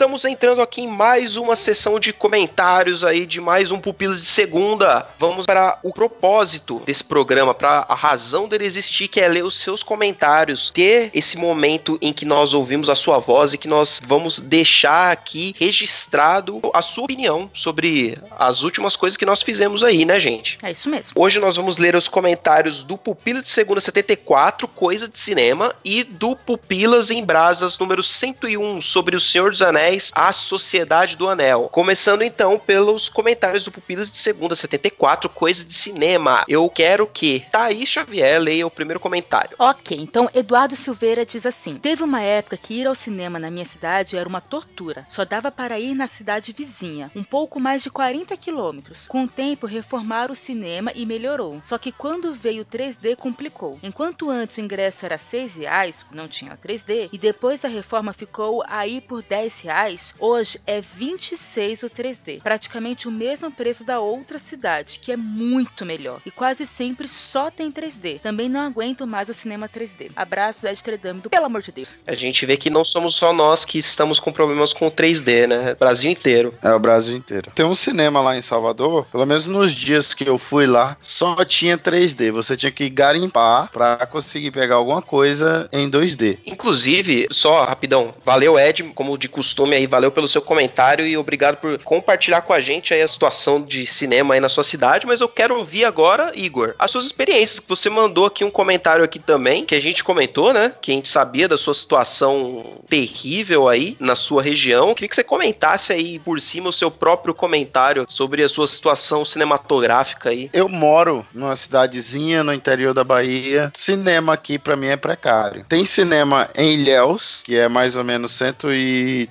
Estamos 0.00 0.24
entrando 0.24 0.62
aqui 0.62 0.80
em 0.80 0.88
mais 0.88 1.36
uma 1.36 1.54
sessão 1.54 2.00
de 2.00 2.10
comentários 2.10 3.04
aí 3.04 3.26
de 3.26 3.38
mais 3.38 3.70
um 3.70 3.78
Pupilas 3.78 4.22
de 4.22 4.28
Segunda. 4.28 5.06
Vamos 5.18 5.44
para 5.44 5.78
o 5.82 5.92
propósito 5.92 6.80
desse 6.86 7.04
programa, 7.04 7.52
para 7.52 7.84
a 7.86 7.94
razão 7.94 8.48
dele 8.48 8.64
existir, 8.64 9.08
que 9.08 9.20
é 9.20 9.28
ler 9.28 9.44
os 9.44 9.60
seus 9.60 9.82
comentários, 9.82 10.70
ter 10.70 11.10
esse 11.12 11.36
momento 11.36 11.98
em 12.00 12.14
que 12.14 12.24
nós 12.24 12.54
ouvimos 12.54 12.88
a 12.88 12.94
sua 12.94 13.18
voz 13.18 13.52
e 13.52 13.58
que 13.58 13.68
nós 13.68 14.00
vamos 14.02 14.38
deixar 14.38 15.12
aqui 15.12 15.54
registrado 15.58 16.62
a 16.72 16.80
sua 16.80 17.04
opinião 17.04 17.50
sobre 17.52 18.16
as 18.38 18.62
últimas 18.62 18.96
coisas 18.96 19.18
que 19.18 19.26
nós 19.26 19.42
fizemos 19.42 19.84
aí, 19.84 20.06
né, 20.06 20.18
gente? 20.18 20.56
É 20.62 20.70
isso 20.70 20.88
mesmo. 20.88 21.12
Hoje 21.14 21.38
nós 21.38 21.56
vamos 21.56 21.76
ler 21.76 21.94
os 21.94 22.08
comentários 22.08 22.82
do 22.82 22.96
Pupila 22.96 23.42
de 23.42 23.50
Segunda 23.50 23.82
74, 23.82 24.66
Coisa 24.66 25.06
de 25.06 25.18
Cinema, 25.18 25.74
e 25.84 26.02
do 26.02 26.34
Pupilas 26.34 27.10
em 27.10 27.22
Brasas 27.22 27.76
número 27.78 28.02
101, 28.02 28.80
sobre 28.80 29.14
O 29.14 29.20
Senhor 29.20 29.50
dos 29.50 29.60
Anéis 29.60 29.89
Anéis, 29.90 30.12
A 30.14 30.32
Sociedade 30.32 31.16
do 31.16 31.28
Anel. 31.28 31.68
Começando 31.70 32.22
então 32.22 32.58
pelos 32.58 33.08
comentários 33.08 33.64
do 33.64 33.72
Pupilas 33.72 34.10
de 34.10 34.18
Segunda 34.18 34.54
74, 34.54 35.28
Coisas 35.28 35.66
de 35.66 35.74
Cinema. 35.74 36.44
Eu 36.46 36.68
quero 36.70 37.06
que 37.06 37.44
Thaís 37.50 37.88
Xavier 37.88 38.40
leia 38.40 38.66
o 38.66 38.70
primeiro 38.70 39.00
comentário. 39.00 39.56
Ok, 39.58 39.98
então 40.00 40.30
Eduardo 40.32 40.76
Silveira 40.76 41.26
diz 41.26 41.44
assim: 41.44 41.76
Teve 41.76 42.04
uma 42.04 42.22
época 42.22 42.56
que 42.56 42.74
ir 42.74 42.86
ao 42.86 42.94
cinema 42.94 43.38
na 43.38 43.50
minha 43.50 43.64
cidade 43.64 44.16
era 44.16 44.28
uma 44.28 44.40
tortura. 44.40 45.06
Só 45.08 45.24
dava 45.24 45.50
para 45.50 45.80
ir 45.80 45.94
na 45.94 46.06
cidade 46.06 46.54
vizinha, 46.56 47.10
um 47.16 47.24
pouco 47.24 47.58
mais 47.58 47.82
de 47.82 47.90
40 47.90 48.36
quilômetros. 48.36 49.08
Com 49.08 49.24
o 49.24 49.28
tempo, 49.28 49.66
reformaram 49.66 50.32
o 50.32 50.36
cinema 50.36 50.92
e 50.94 51.04
melhorou. 51.04 51.58
Só 51.62 51.78
que 51.78 51.90
quando 51.90 52.32
veio 52.32 52.62
o 52.62 52.66
3D, 52.66 53.16
complicou. 53.16 53.78
Enquanto 53.82 54.30
antes 54.30 54.56
o 54.56 54.60
ingresso 54.60 55.04
era 55.04 55.18
6 55.18 55.56
reais, 55.56 56.06
não 56.12 56.28
tinha 56.28 56.56
3D, 56.56 57.08
e 57.12 57.18
depois 57.18 57.64
a 57.64 57.68
reforma 57.68 58.12
ficou 58.12 58.62
aí 58.68 59.00
por 59.00 59.22
10 59.22 59.60
reais, 59.62 59.79
hoje 60.18 60.60
é 60.66 60.80
26 60.80 61.82
o 61.82 61.90
3D. 61.90 62.42
Praticamente 62.42 63.08
o 63.08 63.10
mesmo 63.10 63.50
preço 63.50 63.84
da 63.84 64.00
outra 64.00 64.38
cidade, 64.38 64.98
que 64.98 65.12
é 65.12 65.16
muito 65.16 65.86
melhor. 65.86 66.20
E 66.26 66.30
quase 66.30 66.66
sempre 66.66 67.08
só 67.08 67.50
tem 67.50 67.72
3D. 67.72 68.20
Também 68.20 68.48
não 68.48 68.60
aguento 68.60 69.06
mais 69.06 69.28
o 69.28 69.34
cinema 69.34 69.68
3D. 69.68 70.10
Abraços, 70.14 70.64
Ed 70.64 70.82
Tredâmido, 70.82 71.30
pelo 71.30 71.46
amor 71.46 71.62
de 71.62 71.72
Deus. 71.72 71.98
A 72.06 72.14
gente 72.14 72.44
vê 72.44 72.56
que 72.56 72.68
não 72.68 72.84
somos 72.84 73.14
só 73.14 73.32
nós 73.32 73.64
que 73.64 73.78
estamos 73.78 74.20
com 74.20 74.30
problemas 74.32 74.72
com 74.72 74.86
o 74.86 74.90
3D, 74.90 75.46
né? 75.46 75.74
Brasil 75.74 76.10
inteiro. 76.10 76.54
É 76.62 76.72
o 76.72 76.78
Brasil 76.78 77.16
inteiro. 77.16 77.50
Tem 77.54 77.64
um 77.64 77.74
cinema 77.74 78.20
lá 78.20 78.36
em 78.36 78.40
Salvador, 78.40 79.06
pelo 79.06 79.24
menos 79.24 79.46
nos 79.46 79.72
dias 79.72 80.12
que 80.12 80.28
eu 80.28 80.38
fui 80.38 80.66
lá, 80.66 80.96
só 81.00 81.42
tinha 81.44 81.78
3D. 81.78 82.30
Você 82.32 82.56
tinha 82.56 82.72
que 82.72 82.88
garimpar 82.90 83.70
pra 83.70 84.06
conseguir 84.06 84.50
pegar 84.50 84.74
alguma 84.74 85.00
coisa 85.00 85.68
em 85.72 85.90
2D. 85.90 86.38
Inclusive, 86.44 87.28
só 87.30 87.64
rapidão, 87.64 88.14
valeu 88.24 88.58
Ed, 88.58 88.82
como 88.94 89.16
de 89.16 89.28
costume 89.28 89.69
aí, 89.76 89.86
valeu 89.86 90.10
pelo 90.10 90.28
seu 90.28 90.42
comentário 90.42 91.06
e 91.06 91.16
obrigado 91.16 91.56
por 91.56 91.78
compartilhar 91.82 92.42
com 92.42 92.52
a 92.52 92.60
gente 92.60 92.94
aí 92.94 93.02
a 93.02 93.08
situação 93.08 93.62
de 93.62 93.86
cinema 93.86 94.34
aí 94.34 94.40
na 94.40 94.48
sua 94.48 94.64
cidade, 94.64 95.06
mas 95.06 95.20
eu 95.20 95.28
quero 95.28 95.56
ouvir 95.56 95.84
agora, 95.84 96.32
Igor, 96.34 96.74
as 96.78 96.90
suas 96.90 97.04
experiências, 97.04 97.62
você 97.66 97.88
mandou 97.88 98.26
aqui 98.26 98.44
um 98.44 98.50
comentário 98.50 99.04
aqui 99.04 99.18
também, 99.18 99.64
que 99.64 99.74
a 99.74 99.80
gente 99.80 100.04
comentou, 100.04 100.52
né, 100.52 100.72
que 100.80 100.90
a 100.90 100.94
gente 100.94 101.08
sabia 101.08 101.48
da 101.48 101.56
sua 101.56 101.74
situação 101.74 102.80
terrível 102.88 103.68
aí 103.68 103.96
na 104.00 104.14
sua 104.14 104.42
região, 104.42 104.94
queria 104.94 105.08
que 105.08 105.16
você 105.16 105.24
comentasse 105.24 105.92
aí 105.92 106.18
por 106.18 106.40
cima 106.40 106.68
o 106.68 106.72
seu 106.72 106.90
próprio 106.90 107.34
comentário 107.34 108.04
sobre 108.08 108.42
a 108.42 108.48
sua 108.48 108.66
situação 108.66 109.24
cinematográfica 109.24 110.30
aí. 110.30 110.50
Eu 110.52 110.68
moro 110.68 111.26
numa 111.34 111.56
cidadezinha 111.56 112.44
no 112.44 112.52
interior 112.52 112.94
da 112.94 113.04
Bahia. 113.04 113.70
Cinema 113.74 114.34
aqui 114.34 114.58
pra 114.58 114.76
mim 114.76 114.88
é 114.88 114.96
precário. 114.96 115.64
Tem 115.68 115.84
cinema 115.84 116.48
em 116.56 116.74
Ilhéus, 116.74 117.40
que 117.44 117.56
é 117.56 117.68
mais 117.68 117.96
ou 117.96 118.04
menos 118.04 118.32
130 118.32 119.30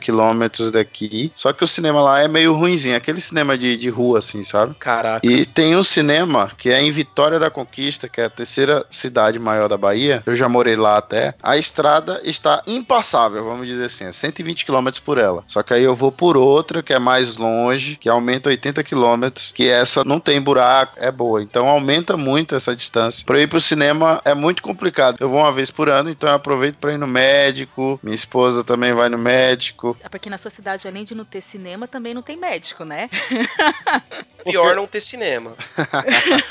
quilômetros 0.00 0.70
daqui. 0.70 1.32
Só 1.34 1.52
que 1.52 1.64
o 1.64 1.68
cinema 1.68 2.00
lá 2.00 2.22
é 2.22 2.28
meio 2.28 2.54
ruinzinho, 2.54 2.96
aquele 2.96 3.20
cinema 3.20 3.56
de, 3.56 3.76
de 3.76 3.88
rua, 3.88 4.18
assim, 4.18 4.42
sabe? 4.42 4.74
Caraca. 4.74 5.26
E 5.26 5.44
tem 5.44 5.76
um 5.76 5.82
cinema 5.82 6.50
que 6.56 6.70
é 6.70 6.80
em 6.80 6.90
Vitória 6.90 7.38
da 7.38 7.50
Conquista, 7.50 8.08
que 8.08 8.20
é 8.20 8.24
a 8.24 8.30
terceira 8.30 8.84
cidade 8.90 9.38
maior 9.38 9.68
da 9.68 9.76
Bahia. 9.76 10.22
Eu 10.26 10.34
já 10.34 10.48
morei 10.48 10.76
lá 10.76 10.98
até. 10.98 11.34
A 11.42 11.56
estrada 11.56 12.20
está 12.24 12.62
impassável, 12.66 13.44
vamos 13.44 13.66
dizer 13.66 13.84
assim, 13.84 14.04
é 14.04 14.12
120 14.12 14.64
km 14.64 14.88
por 15.04 15.18
ela. 15.18 15.44
Só 15.46 15.62
que 15.62 15.74
aí 15.74 15.82
eu 15.82 15.94
vou 15.94 16.12
por 16.12 16.36
outra 16.36 16.82
que 16.82 16.92
é 16.92 16.98
mais 16.98 17.36
longe, 17.36 17.96
que 17.96 18.08
aumenta 18.08 18.50
80 18.50 18.82
km, 18.82 19.28
que 19.54 19.68
essa 19.68 20.04
não 20.04 20.20
tem 20.20 20.40
buraco, 20.40 20.94
é 20.96 21.10
boa. 21.10 21.42
Então 21.42 21.68
aumenta 21.68 22.16
muito 22.16 22.54
essa 22.54 22.74
distância. 22.74 23.24
Para 23.24 23.40
ir 23.40 23.48
pro 23.48 23.60
cinema 23.60 24.20
é 24.24 24.34
muito 24.34 24.62
complicado. 24.62 25.16
Eu 25.20 25.28
vou 25.28 25.40
uma 25.40 25.52
vez 25.52 25.70
por 25.70 25.88
ano, 25.88 26.10
então 26.10 26.28
eu 26.28 26.36
aproveito 26.36 26.76
para 26.76 26.92
ir 26.92 26.98
no 26.98 27.06
médico. 27.06 27.98
Minha 28.02 28.14
esposa 28.14 28.64
também 28.64 28.92
vai 28.92 29.08
no 29.08 29.18
médico. 29.18 29.51
É 30.02 30.08
porque 30.08 30.30
na 30.30 30.38
sua 30.38 30.50
cidade, 30.50 30.86
além 30.88 31.04
de 31.04 31.14
não 31.14 31.24
ter 31.24 31.40
cinema, 31.40 31.86
também 31.86 32.14
não 32.14 32.22
tem 32.22 32.36
médico, 32.36 32.84
né? 32.84 33.08
Pior 34.44 34.74
não 34.74 34.86
ter 34.86 35.00
cinema. 35.00 35.54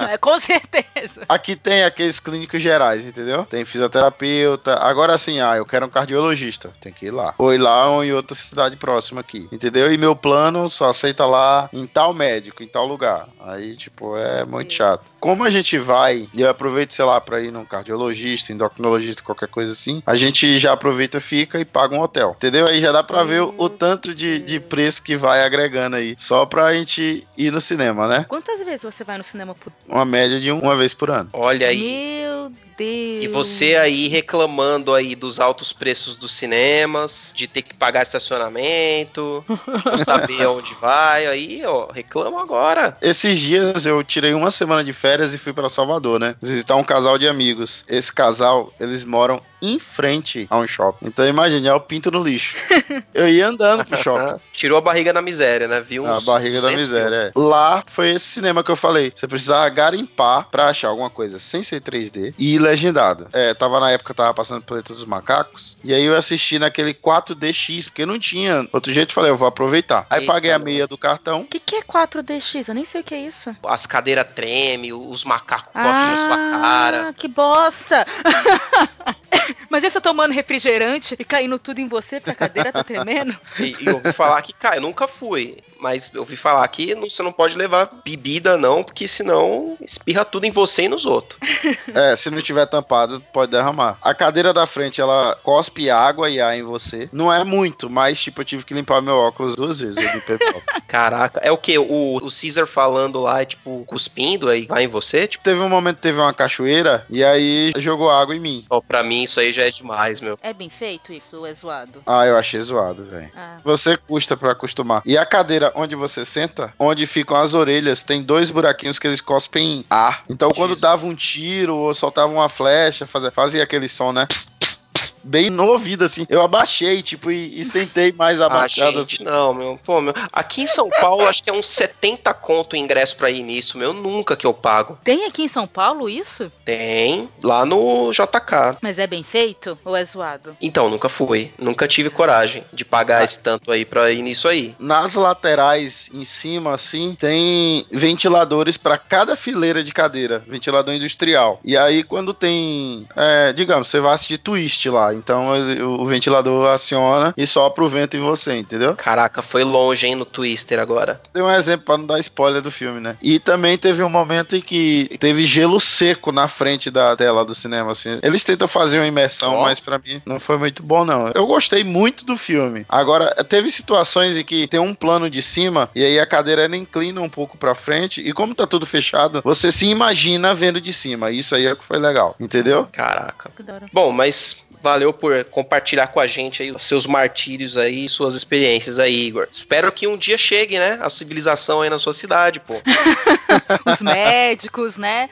É, 0.10 0.18
Com 0.18 0.38
certeza. 0.38 1.26
Aqui 1.28 1.56
tem 1.56 1.84
aqueles 1.84 2.20
clínicos 2.20 2.62
gerais, 2.62 3.06
entendeu? 3.06 3.46
Tem 3.46 3.64
fisioterapeuta. 3.66 4.76
Agora 4.80 5.14
assim, 5.14 5.40
ah, 5.40 5.56
eu 5.56 5.66
quero 5.66 5.86
um 5.86 5.90
cardiologista. 5.90 6.74
Tem 6.82 6.92
que 6.92 7.08
ir 7.08 7.12
lá. 7.12 7.34
Ou 7.38 7.54
ir 7.54 7.58
lá 7.58 7.90
ou 7.90 8.04
em 8.04 8.12
outra 8.12 8.36
cidade 8.36 8.76
próxima 8.76 9.22
aqui. 9.22 9.48
Entendeu? 9.52 9.92
E 9.94 9.98
meu 9.98 10.16
plano 10.16 10.68
só 10.70 10.90
aceita 10.90 11.26
lá 11.26 11.70
em 11.72 11.86
tal 11.86 12.14
médico, 12.14 12.64
em 12.64 12.68
tal 12.68 12.86
lugar. 12.86 13.28
Aí, 13.40 13.76
tipo, 13.76 14.18
é 14.18 14.44
muito 14.46 14.70
Isso. 14.70 14.78
chato. 14.78 15.06
Como 15.20 15.44
a 15.44 15.50
gente 15.50 15.78
vai, 15.78 16.28
e 16.34 16.42
eu 16.42 16.50
aproveito, 16.50 16.94
sei 16.94 17.06
lá, 17.06 17.20
pra 17.22 17.42
ir 17.42 17.52
num 17.52 17.66
cardiologista, 17.66 18.52
endocrinologista, 18.52 19.24
qualquer 19.24 19.48
coisa 19.48 19.72
assim, 19.72 20.02
a 20.06 20.16
gente 20.16 20.58
já 20.58 20.74
aproveita, 20.74 21.20
fica 21.20 21.60
e 21.60 21.66
paga 21.66 21.96
um 21.96 22.02
hotel. 22.02 22.36
Entendeu? 22.38 22.68
Aí 22.68 22.82
já 22.82 22.91
dá 22.92 23.04
pra 23.04 23.24
ver 23.24 23.42
o, 23.42 23.54
o 23.58 23.70
tanto 23.70 24.14
de, 24.16 24.40
de 24.40 24.60
preço 24.60 25.02
que 25.04 25.16
vai 25.16 25.44
agregando 25.44 25.96
aí. 25.96 26.16
Só 26.18 26.46
pra 26.46 26.74
gente 26.74 27.26
ir 27.38 27.52
no 27.52 27.62
cinema, 27.62 28.08
né? 28.08 28.26
Quantas 28.28 28.62
vezes 28.64 28.84
você 28.84 29.04
vai 29.04 29.18
no 29.18 29.24
cinema 29.24 29.56
por 29.56 29.72
Uma 29.88 30.06
média 30.06 30.40
de 30.40 30.52
um- 30.52 30.60
uma 30.60 30.76
vez 30.76 30.94
por 30.94 31.10
ano. 31.10 31.30
Olha 31.34 31.68
aí. 31.68 32.22
Meu 32.22 32.50
Deus. 32.50 33.24
E 33.24 33.28
você 33.28 33.76
aí 33.76 34.08
reclamando 34.08 34.96
aí 34.96 35.14
dos 35.16 35.40
altos 35.40 35.72
preços 35.72 36.18
dos 36.18 36.32
cinemas, 36.34 37.32
de 37.36 37.46
ter 37.48 37.62
que 37.62 37.76
pagar 37.76 38.02
estacionamento, 38.02 39.44
não 39.86 39.98
saber 40.04 40.44
aonde 40.44 40.76
vai, 40.82 41.28
aí, 41.28 41.62
ó, 41.64 41.92
reclama 41.92 42.42
agora. 42.42 42.98
Esses 43.02 43.38
dias 43.38 43.86
eu 43.86 44.04
tirei 44.04 44.34
uma 44.34 44.50
semana 44.50 44.84
de 44.84 44.94
férias 44.94 45.32
e 45.34 45.38
fui 45.38 45.54
para 45.54 45.70
Salvador, 45.70 46.20
né? 46.20 46.36
Visitar 46.42 46.76
um 46.76 46.84
casal 46.84 47.20
de 47.20 47.28
amigos. 47.28 47.84
Esse 47.88 48.12
casal, 48.12 48.74
eles 48.80 49.04
moram 49.04 49.42
em 49.62 49.78
frente 49.80 50.48
a 50.50 50.58
um 50.58 50.66
shopping. 50.66 51.06
Então 51.06 51.28
imagine, 51.28 51.68
é 51.68 51.74
o 51.74 51.80
pinto 51.80 52.10
no 52.10 52.24
lixo. 52.24 52.58
Eu 53.14 53.30
ia 53.30 53.48
andando 53.48 53.86
pro 53.86 53.98
shopping. 53.98 54.42
Tirou 54.54 54.78
a 54.78 54.82
barriga 54.82 55.14
na 55.14 55.22
miséria, 55.22 55.68
né? 55.68 55.82
Viu 55.82 56.06
A 56.06 56.20
barriga 56.22 56.62
da 56.62 56.70
200 56.70 56.88
miséria, 56.88 57.16
é. 57.16 57.32
Lá 57.36 57.84
foi 57.86 58.12
esse 58.12 58.26
cinema 58.26 58.64
que 58.64 58.72
eu 58.72 58.76
falei. 58.76 59.12
Você 59.14 59.28
precisava 59.28 59.68
garimpar 59.70 60.48
pra 60.50 60.68
achar 60.68 60.90
alguma 60.90 61.10
coisa 61.10 61.40
sem 61.40 61.64
ser 61.64 61.82
3D 61.82 62.34
e 62.38 62.58
legendada. 62.58 63.28
É, 63.34 63.54
tava 63.54 63.80
na 63.80 63.92
época, 63.92 64.14
tava 64.14 64.34
passando 64.34 64.62
Planeta 64.62 64.94
dos 64.94 65.06
Macacos. 65.06 65.78
E 65.84 65.94
aí 65.94 66.06
eu 66.06 66.16
assisti 66.16 66.60
naquele 66.60 66.94
4DX, 66.94 67.86
porque 67.86 68.06
não 68.06 68.20
tinha 68.20 68.68
outro 68.72 68.94
jeito. 68.94 69.14
Falei, 69.14 69.32
eu 69.32 69.38
vou 69.38 69.48
aproveitar. 69.48 70.06
Aí 70.10 70.22
Eita, 70.22 70.32
paguei 70.32 70.52
a 70.52 70.56
mano. 70.56 70.66
meia 70.66 70.88
do 70.88 70.98
cartão. 70.98 71.42
O 71.42 71.48
que, 71.48 71.60
que 71.60 71.76
é 71.76 71.82
4DX? 71.82 72.70
Eu 72.70 72.76
nem 72.76 72.86
sei 72.86 73.02
o 73.02 73.04
que 73.04 73.14
é 73.14 73.20
isso. 73.20 73.56
As 73.64 73.86
cadeiras 73.86 74.26
tremem, 74.36 74.94
os 74.94 75.24
macacos 75.24 75.72
cospem 75.74 75.92
na 75.92 76.18
sua 76.28 76.38
cara. 76.38 77.10
Ah, 77.10 77.14
que 77.14 77.28
bosta! 77.28 78.06
Mas 79.70 79.84
isso 79.84 80.02
tomando 80.02 80.34
refrigerante 80.34 81.16
e 81.18 81.24
caindo 81.24 81.58
tudo 81.58 81.80
em 81.80 81.88
você 81.88 82.20
porque 82.20 82.32
a 82.32 82.36
cadeira 82.36 82.72
tá 82.72 82.84
tremendo? 82.84 83.36
E, 83.60 83.76
e 83.80 83.88
eu 83.88 83.96
ouvi 83.96 84.14
falar 84.14 84.42
que, 84.42 84.54
cara, 84.54 84.78
eu 84.78 84.82
nunca 84.82 85.08
fui, 85.08 85.58
mas 85.82 86.12
eu 86.14 86.22
ouvi 86.22 86.36
falar 86.36 86.68
que 86.68 86.94
não- 86.96 87.10
você 87.10 87.22
não 87.24 87.32
pode 87.32 87.56
levar 87.58 87.90
bebida, 88.06 88.58
não, 88.58 88.84
porque 88.84 89.08
senão 89.08 89.76
espirra 89.82 90.24
tudo 90.24 90.46
em 90.46 90.52
você 90.52 90.84
e 90.84 90.88
nos 90.90 91.06
outros. 91.06 91.40
É, 91.94 92.16
se 92.16 92.30
não 92.30 92.42
tiver 92.42 92.66
tampado, 92.68 93.22
pode 93.34 93.52
derramar. 93.52 93.98
A 94.02 94.14
cadeira 94.14 94.54
da 94.54 94.66
frente, 94.66 95.02
ela 95.02 95.36
cospe 95.44 95.90
água 95.90 96.30
e 96.30 96.40
ar 96.40 96.56
em 96.58 96.64
você. 96.64 97.10
Não 97.12 97.32
é 97.34 97.44
muito, 97.44 97.90
mas, 97.90 98.22
tipo, 98.22 98.40
eu 98.42 98.46
tive 98.46 98.64
que 98.64 98.74
limpar 98.74 99.02
meu 99.02 99.16
óculos 99.18 99.56
duas 99.56 99.80
vezes. 99.80 99.98
Caraca, 100.88 101.40
é 101.44 101.52
o 101.52 101.58
que? 101.58 101.78
O, 101.78 102.18
o 102.18 102.30
Caesar 102.30 102.68
falando 102.68 103.20
lá, 103.22 103.44
tipo, 103.46 103.84
cuspindo 103.86 104.50
aí, 104.50 104.66
vai 104.66 104.84
em 104.84 104.88
você? 104.88 105.28
Tipo, 105.28 105.44
Teve 105.44 105.60
um 105.60 105.70
momento 105.70 105.98
que 105.98 106.02
teve 106.04 106.20
uma 106.20 106.34
cachoeira 106.34 107.06
e 107.10 107.24
aí 107.24 107.72
jogou 107.78 108.10
água 108.10 108.36
em 108.36 108.40
mim. 108.40 108.66
ó, 108.70 108.80
pra 108.82 109.04
mim 109.04 109.24
isso 109.24 109.40
aí 109.40 109.52
já 109.52 109.64
é 109.64 109.72
demais, 109.72 110.22
meu. 110.22 110.38
É 110.42 110.54
bem 110.54 110.70
feito 110.70 111.12
isso, 111.12 111.38
ou 111.40 111.46
é 111.48 111.54
zoado? 111.54 112.02
Ah, 112.06 112.26
eu 112.26 112.38
achei 112.38 112.60
zoado, 112.62 113.04
velho. 113.06 113.32
Ah. 113.36 113.58
Você 113.64 113.98
custa 113.98 114.38
pra 114.38 114.52
acostumar. 114.52 115.02
E 115.06 115.18
a 115.18 115.26
cadeira 115.26 115.71
onde 115.76 115.96
você 115.96 116.26
senta, 116.26 116.74
onde 116.78 117.06
ficam 117.06 117.38
as 117.38 117.54
orelhas, 117.54 118.04
tem 118.04 118.22
dois 118.22 118.52
buraquinhos 118.52 119.00
que 119.00 119.08
eles 119.08 119.22
cospem 119.22 119.86
ar. 119.90 120.24
Então, 120.30 120.52
quando 120.52 120.70
Jesus. 120.70 120.82
dava 120.82 121.06
um 121.06 121.16
tiro 121.16 121.76
ou 121.76 121.94
soltava 121.94 122.32
uma 122.32 122.50
flecha, 122.50 123.08
fazia, 123.08 123.32
fazia 123.32 123.64
aquele 123.64 123.88
som, 123.88 124.12
né? 124.12 124.26
Pss, 124.26 124.50
pss, 124.60 124.80
pss, 124.94 125.21
bem 125.24 125.50
no 125.50 125.66
ouvido, 125.68 126.04
assim. 126.06 126.26
Eu 126.30 126.42
abaixei, 126.42 127.02
tipo, 127.02 127.32
e, 127.32 127.60
e 127.60 127.64
sentei 127.64 128.12
mais 128.12 128.40
Ah, 128.42 128.46
abaixado, 128.46 129.00
gente, 129.04 129.16
assim. 129.16 129.24
não, 129.24 129.54
meu. 129.54 129.80
Pô, 129.84 130.02
meu. 130.02 130.14
Aqui 130.32 130.62
em 130.64 130.68
São 130.68 130.90
Paulo, 130.90 131.28
acho 131.28 131.44
que 131.44 131.50
é 131.50 131.54
uns 131.54 131.68
70 131.68 132.34
conto 132.34 132.74
o 132.74 132.78
ingresso 132.78 133.16
pra 133.16 133.30
ir 133.30 133.44
nisso, 133.44 133.78
meu. 133.78 133.94
Nunca 133.94 134.36
que 134.36 134.46
eu 134.46 134.54
pago. 134.54 134.98
Tem 135.04 135.26
aqui 135.26 135.44
em 135.44 135.48
São 135.48 135.68
Paulo 135.68 136.10
isso? 136.10 136.52
Tem 136.66 137.30
lá 137.44 137.66
no 137.66 138.12
JK. 138.12 138.78
Mas 138.82 138.98
é 139.00 139.08
bem 139.08 139.24
feito 139.24 139.78
ou 139.84 139.96
é 139.96 140.04
zoado? 140.06 140.56
Então, 140.62 140.90
nunca 140.90 141.10
fui. 141.10 141.52
Nunca 141.58 141.88
tive 141.88 142.10
coragem 142.10 142.64
de 142.74 142.84
pagar 142.86 143.24
esse 143.24 143.40
tanto 143.40 143.72
aí 143.72 143.86
pra 143.86 144.12
ir 144.12 144.22
nisso 144.22 144.48
aí. 144.48 144.76
Nas 144.80 145.16
laterais, 145.16 146.10
em 146.14 146.24
cima, 146.24 146.74
assim, 146.74 147.16
tem 147.20 147.86
ventiladores 147.92 148.78
para 148.78 148.98
cada 148.98 149.36
fileira 149.36 149.84
de 149.84 149.92
cadeira. 149.94 150.44
Ventilador 150.48 150.94
industrial. 150.94 151.60
E 151.64 151.76
aí, 151.78 152.04
quando 152.04 152.34
tem. 152.34 153.08
é, 153.16 153.54
digamos, 153.54 153.88
você 153.88 154.00
vai 154.00 154.14
assistir 154.14 154.38
twist 154.38 154.90
lá. 154.90 155.11
Então 155.14 155.52
o 156.00 156.06
ventilador 156.06 156.68
aciona 156.70 157.34
e 157.38 157.46
sopra 157.46 157.84
o 157.84 157.88
vento 157.88 158.16
em 158.18 158.20
você, 158.22 158.56
entendeu? 158.56 158.96
Caraca, 158.96 159.42
foi 159.42 159.64
longe, 159.64 160.06
hein, 160.06 160.16
no 160.16 160.26
Twister 160.26 160.80
agora. 160.80 161.22
Dei 161.34 161.42
um 161.44 161.52
exemplo 161.52 161.86
pra 161.86 161.98
não 161.98 162.06
dar 162.06 162.20
spoiler 162.20 162.62
do 162.62 162.72
filme, 162.72 163.00
né? 163.00 163.18
E 163.22 163.40
também 163.40 163.78
teve 163.78 164.04
um 164.04 164.10
momento 164.10 164.56
em 164.56 164.62
que 164.62 165.10
teve 165.20 165.46
gelo 165.46 165.80
seco 165.80 166.32
na 166.32 166.48
frente 166.48 166.90
da 166.90 167.16
tela 167.16 167.44
do 167.46 167.56
cinema, 167.56 167.92
assim. 167.92 168.20
Eles 168.22 168.44
tentam 168.44 168.68
fazer 168.68 169.00
uma 169.00 169.08
imersão, 169.08 169.54
Ó. 169.56 169.64
mas 169.64 169.80
pra 169.80 170.00
mim 170.00 170.22
não 170.26 170.40
foi 170.40 170.58
muito 170.58 170.84
bom, 170.84 171.04
não. 171.06 171.32
Eu 171.34 171.46
gostei 171.48 171.84
muito 171.84 172.26
do 172.26 172.36
filme. 172.38 172.86
Agora, 172.88 173.34
teve 173.44 173.72
situações 173.72 174.38
em 174.38 174.44
que 174.44 174.68
tem 174.68 174.80
um 174.80 174.94
plano 174.94 175.30
de 175.30 175.42
cima 175.42 175.90
e 175.96 176.04
aí 176.04 176.20
a 176.20 176.26
cadeira 176.26 176.64
ela 176.64 176.76
inclina 176.76 177.22
um 177.22 177.30
pouco 177.30 177.58
pra 177.58 177.76
frente 177.76 178.22
e 178.22 178.34
como 178.34 178.56
tá 178.56 178.66
tudo 178.68 178.86
fechado, 178.86 179.42
você 179.44 179.72
se 179.72 179.86
imagina 179.86 180.54
vendo 180.54 180.80
de 180.82 180.94
cima. 180.94 181.32
Isso 181.32 181.56
aí 181.56 181.66
é 181.66 181.74
o 181.74 181.76
que 181.76 181.86
foi 181.86 181.98
legal, 182.00 182.36
entendeu? 182.40 182.88
Caraca. 182.92 183.50
Que 183.56 183.64
da 183.64 183.76
hora. 183.76 183.86
Bom, 183.92 184.12
mas 184.12 184.64
valeu 184.82 185.14
por 185.14 185.46
compartilhar 185.46 186.08
com 186.08 186.20
a 186.20 186.28
gente 186.28 186.64
aí 186.64 186.72
os 186.72 186.84
seus 186.84 187.06
martírios 187.06 187.78
aí, 187.78 188.10
suas 188.10 188.36
experiências 188.36 188.98
aí, 189.00 189.28
Igor. 189.28 189.48
Espero 189.50 189.92
que 189.92 190.08
um 190.08 190.18
dia 190.18 190.38
chegue, 190.38 190.80
né, 190.80 190.98
a 191.02 191.10
civilização 191.10 191.82
aí 191.82 191.90
na 191.90 192.00
sua 192.00 192.14
cidade, 192.14 192.60
pô. 192.60 192.74
Os 193.86 194.02
médicos, 194.02 194.98
né? 194.98 195.30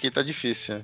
Aqui 0.00 0.10
tá 0.10 0.22
difícil. 0.22 0.82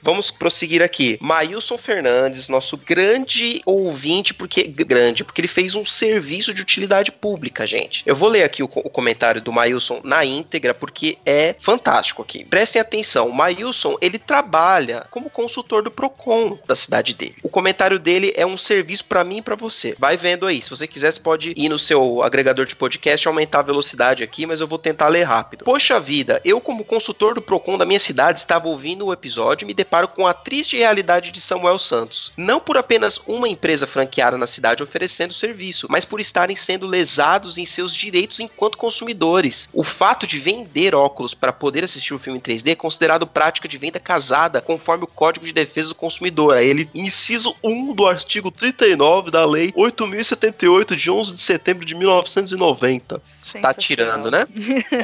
Vamos 0.00 0.30
prosseguir 0.30 0.82
aqui. 0.82 1.18
Maílson 1.20 1.76
Fernandes, 1.76 2.48
nosso 2.48 2.78
grande 2.78 3.60
ouvinte, 3.66 4.32
porque 4.32 4.62
grande, 4.62 5.22
porque 5.22 5.42
ele 5.42 5.48
fez 5.48 5.74
um 5.74 5.84
serviço 5.84 6.54
de 6.54 6.62
utilidade 6.62 7.12
pública, 7.12 7.66
gente. 7.66 8.02
Eu 8.06 8.16
vou 8.16 8.30
ler 8.30 8.42
aqui 8.42 8.62
o, 8.62 8.64
o 8.64 8.88
comentário 8.88 9.42
do 9.42 9.52
Maílson 9.52 10.00
na 10.02 10.24
íntegra, 10.24 10.72
porque 10.72 11.18
é 11.26 11.54
fantástico 11.60 12.22
aqui. 12.22 12.42
Prestem 12.46 12.80
atenção. 12.80 13.28
O 13.28 13.34
Maílson, 13.34 13.98
ele 14.00 14.18
trabalha 14.18 15.06
como 15.10 15.28
consultor 15.28 15.82
do 15.82 15.90
Procon 15.90 16.58
da 16.66 16.74
cidade 16.74 17.12
dele. 17.12 17.36
O 17.42 17.50
comentário 17.50 17.98
dele 17.98 18.32
é 18.34 18.46
um 18.46 18.56
serviço 18.56 19.04
pra 19.04 19.24
mim 19.24 19.38
e 19.38 19.42
pra 19.42 19.56
você. 19.56 19.94
Vai 19.98 20.16
vendo 20.16 20.46
aí. 20.46 20.62
Se 20.62 20.70
você 20.70 20.86
quiser, 20.86 21.12
você 21.12 21.20
pode 21.20 21.52
ir 21.54 21.68
no 21.68 21.78
seu 21.78 22.22
agregador 22.22 22.64
de 22.64 22.74
podcast 22.74 23.26
e 23.26 23.28
aumentar 23.28 23.58
a 23.58 23.62
velocidade 23.62 24.24
aqui, 24.24 24.46
mas 24.46 24.62
eu 24.62 24.66
vou 24.66 24.78
tentar 24.78 25.08
ler 25.08 25.24
rápido. 25.24 25.66
Poxa 25.66 26.00
vida, 26.00 26.40
eu 26.46 26.62
como 26.62 26.82
consultor 26.82 27.34
do 27.34 27.42
Procon 27.42 27.76
da 27.76 27.84
minha 27.84 28.00
cidade 28.00 28.40
estava 28.54 28.68
ouvindo 28.68 29.06
o 29.06 29.12
episódio 29.12 29.66
me 29.66 29.74
deparo 29.74 30.06
com 30.06 30.28
a 30.28 30.32
triste 30.32 30.76
realidade 30.76 31.32
de 31.32 31.40
Samuel 31.40 31.76
Santos. 31.76 32.32
Não 32.36 32.60
por 32.60 32.76
apenas 32.76 33.20
uma 33.26 33.48
empresa 33.48 33.84
franqueada 33.84 34.38
na 34.38 34.46
cidade 34.46 34.80
oferecendo 34.80 35.34
serviço, 35.34 35.88
mas 35.90 36.04
por 36.04 36.20
estarem 36.20 36.54
sendo 36.54 36.86
lesados 36.86 37.58
em 37.58 37.66
seus 37.66 37.92
direitos 37.92 38.38
enquanto 38.38 38.78
consumidores. 38.78 39.68
O 39.72 39.82
fato 39.82 40.24
de 40.24 40.38
vender 40.38 40.94
óculos 40.94 41.34
para 41.34 41.52
poder 41.52 41.82
assistir 41.82 42.14
o 42.14 42.18
filme 42.18 42.38
em 42.38 42.42
3D 42.42 42.70
é 42.70 42.74
considerado 42.76 43.26
prática 43.26 43.66
de 43.66 43.76
venda 43.76 43.98
casada, 43.98 44.60
conforme 44.60 45.02
o 45.02 45.08
Código 45.08 45.44
de 45.44 45.52
Defesa 45.52 45.88
do 45.88 45.94
Consumidor. 45.96 46.56
Aí 46.56 46.68
ele, 46.68 46.88
inciso 46.94 47.56
1 47.60 47.92
do 47.92 48.06
artigo 48.06 48.52
39 48.52 49.32
da 49.32 49.44
Lei 49.44 49.72
8078 49.74 50.94
de 50.94 51.10
11 51.10 51.34
de 51.34 51.42
setembro 51.42 51.84
de 51.84 51.96
1990. 51.96 53.18
Tá 53.18 53.20
Sensacional. 53.24 53.74
tirando, 53.80 54.30
né? 54.30 54.46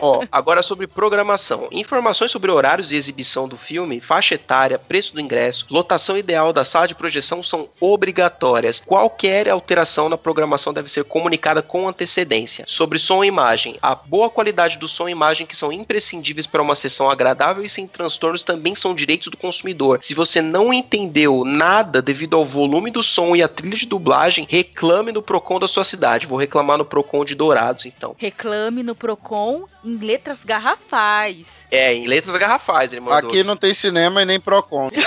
Ó, 0.00 0.24
agora 0.30 0.62
sobre 0.62 0.86
programação. 0.86 1.68
Informações 1.72 2.30
sobre 2.30 2.52
horários 2.52 2.92
e 2.92 2.96
exibição 2.96 3.39
do 3.48 3.56
filme, 3.56 4.00
faixa 4.00 4.34
etária, 4.34 4.78
preço 4.78 5.14
do 5.14 5.20
ingresso, 5.20 5.66
lotação 5.70 6.16
ideal 6.16 6.52
da 6.52 6.64
sala 6.64 6.88
de 6.88 6.94
projeção 6.94 7.42
são 7.42 7.68
obrigatórias. 7.80 8.80
Qualquer 8.84 9.48
alteração 9.48 10.08
na 10.08 10.18
programação 10.18 10.72
deve 10.72 10.90
ser 10.90 11.04
comunicada 11.04 11.62
com 11.62 11.88
antecedência. 11.88 12.64
Sobre 12.66 12.98
som 12.98 13.24
e 13.24 13.28
imagem, 13.28 13.78
a 13.82 13.94
boa 13.94 14.28
qualidade 14.28 14.78
do 14.78 14.88
som 14.88 15.08
e 15.08 15.12
imagem 15.12 15.46
que 15.46 15.56
são 15.56 15.72
imprescindíveis 15.72 16.46
para 16.46 16.62
uma 16.62 16.74
sessão 16.74 17.10
agradável 17.10 17.64
e 17.64 17.68
sem 17.68 17.86
transtornos 17.86 18.44
também 18.44 18.74
são 18.74 18.94
direitos 18.94 19.28
do 19.28 19.36
consumidor. 19.36 20.00
Se 20.02 20.14
você 20.14 20.42
não 20.42 20.72
entendeu 20.72 21.44
nada 21.44 22.02
devido 22.02 22.36
ao 22.36 22.44
volume 22.44 22.90
do 22.90 23.02
som 23.02 23.34
e 23.34 23.42
a 23.42 23.48
trilha 23.48 23.76
de 23.76 23.86
dublagem, 23.86 24.46
reclame 24.48 25.12
no 25.12 25.22
Procon 25.22 25.58
da 25.58 25.68
sua 25.68 25.84
cidade. 25.84 26.26
Vou 26.26 26.38
reclamar 26.38 26.78
no 26.78 26.84
Procon 26.84 27.24
de 27.24 27.34
Dourados, 27.34 27.86
então. 27.86 28.14
Reclame 28.18 28.82
no 28.82 28.94
Procon 28.94 29.64
em 29.84 29.96
letras 29.96 30.44
garrafais. 30.44 31.66
É, 31.70 31.94
em 31.94 32.06
letras 32.06 32.36
garrafais 32.36 32.92
ele 32.92 33.00
mandou. 33.00 33.29
Aqui 33.30 33.44
não 33.44 33.56
tem 33.56 33.72
cinema 33.74 34.22
e 34.22 34.26
nem 34.26 34.38
Procon. 34.40 34.88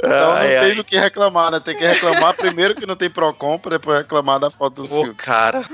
Então 0.00 0.32
Ai, 0.32 0.54
não 0.54 0.60
ai. 0.60 0.66
tem 0.66 0.74
do 0.76 0.84
que 0.84 0.96
reclamar, 0.98 1.50
né? 1.50 1.60
Tem 1.60 1.76
que 1.76 1.84
reclamar 1.84 2.34
primeiro 2.34 2.74
que 2.74 2.86
não 2.86 2.94
tem 2.94 3.10
Procon, 3.10 3.58
pra 3.58 3.72
depois 3.72 3.98
reclamar 3.98 4.38
da 4.38 4.50
foto 4.50 4.82
do 4.82 4.94
Ô, 4.94 5.02
filme. 5.02 5.14
cara. 5.14 5.64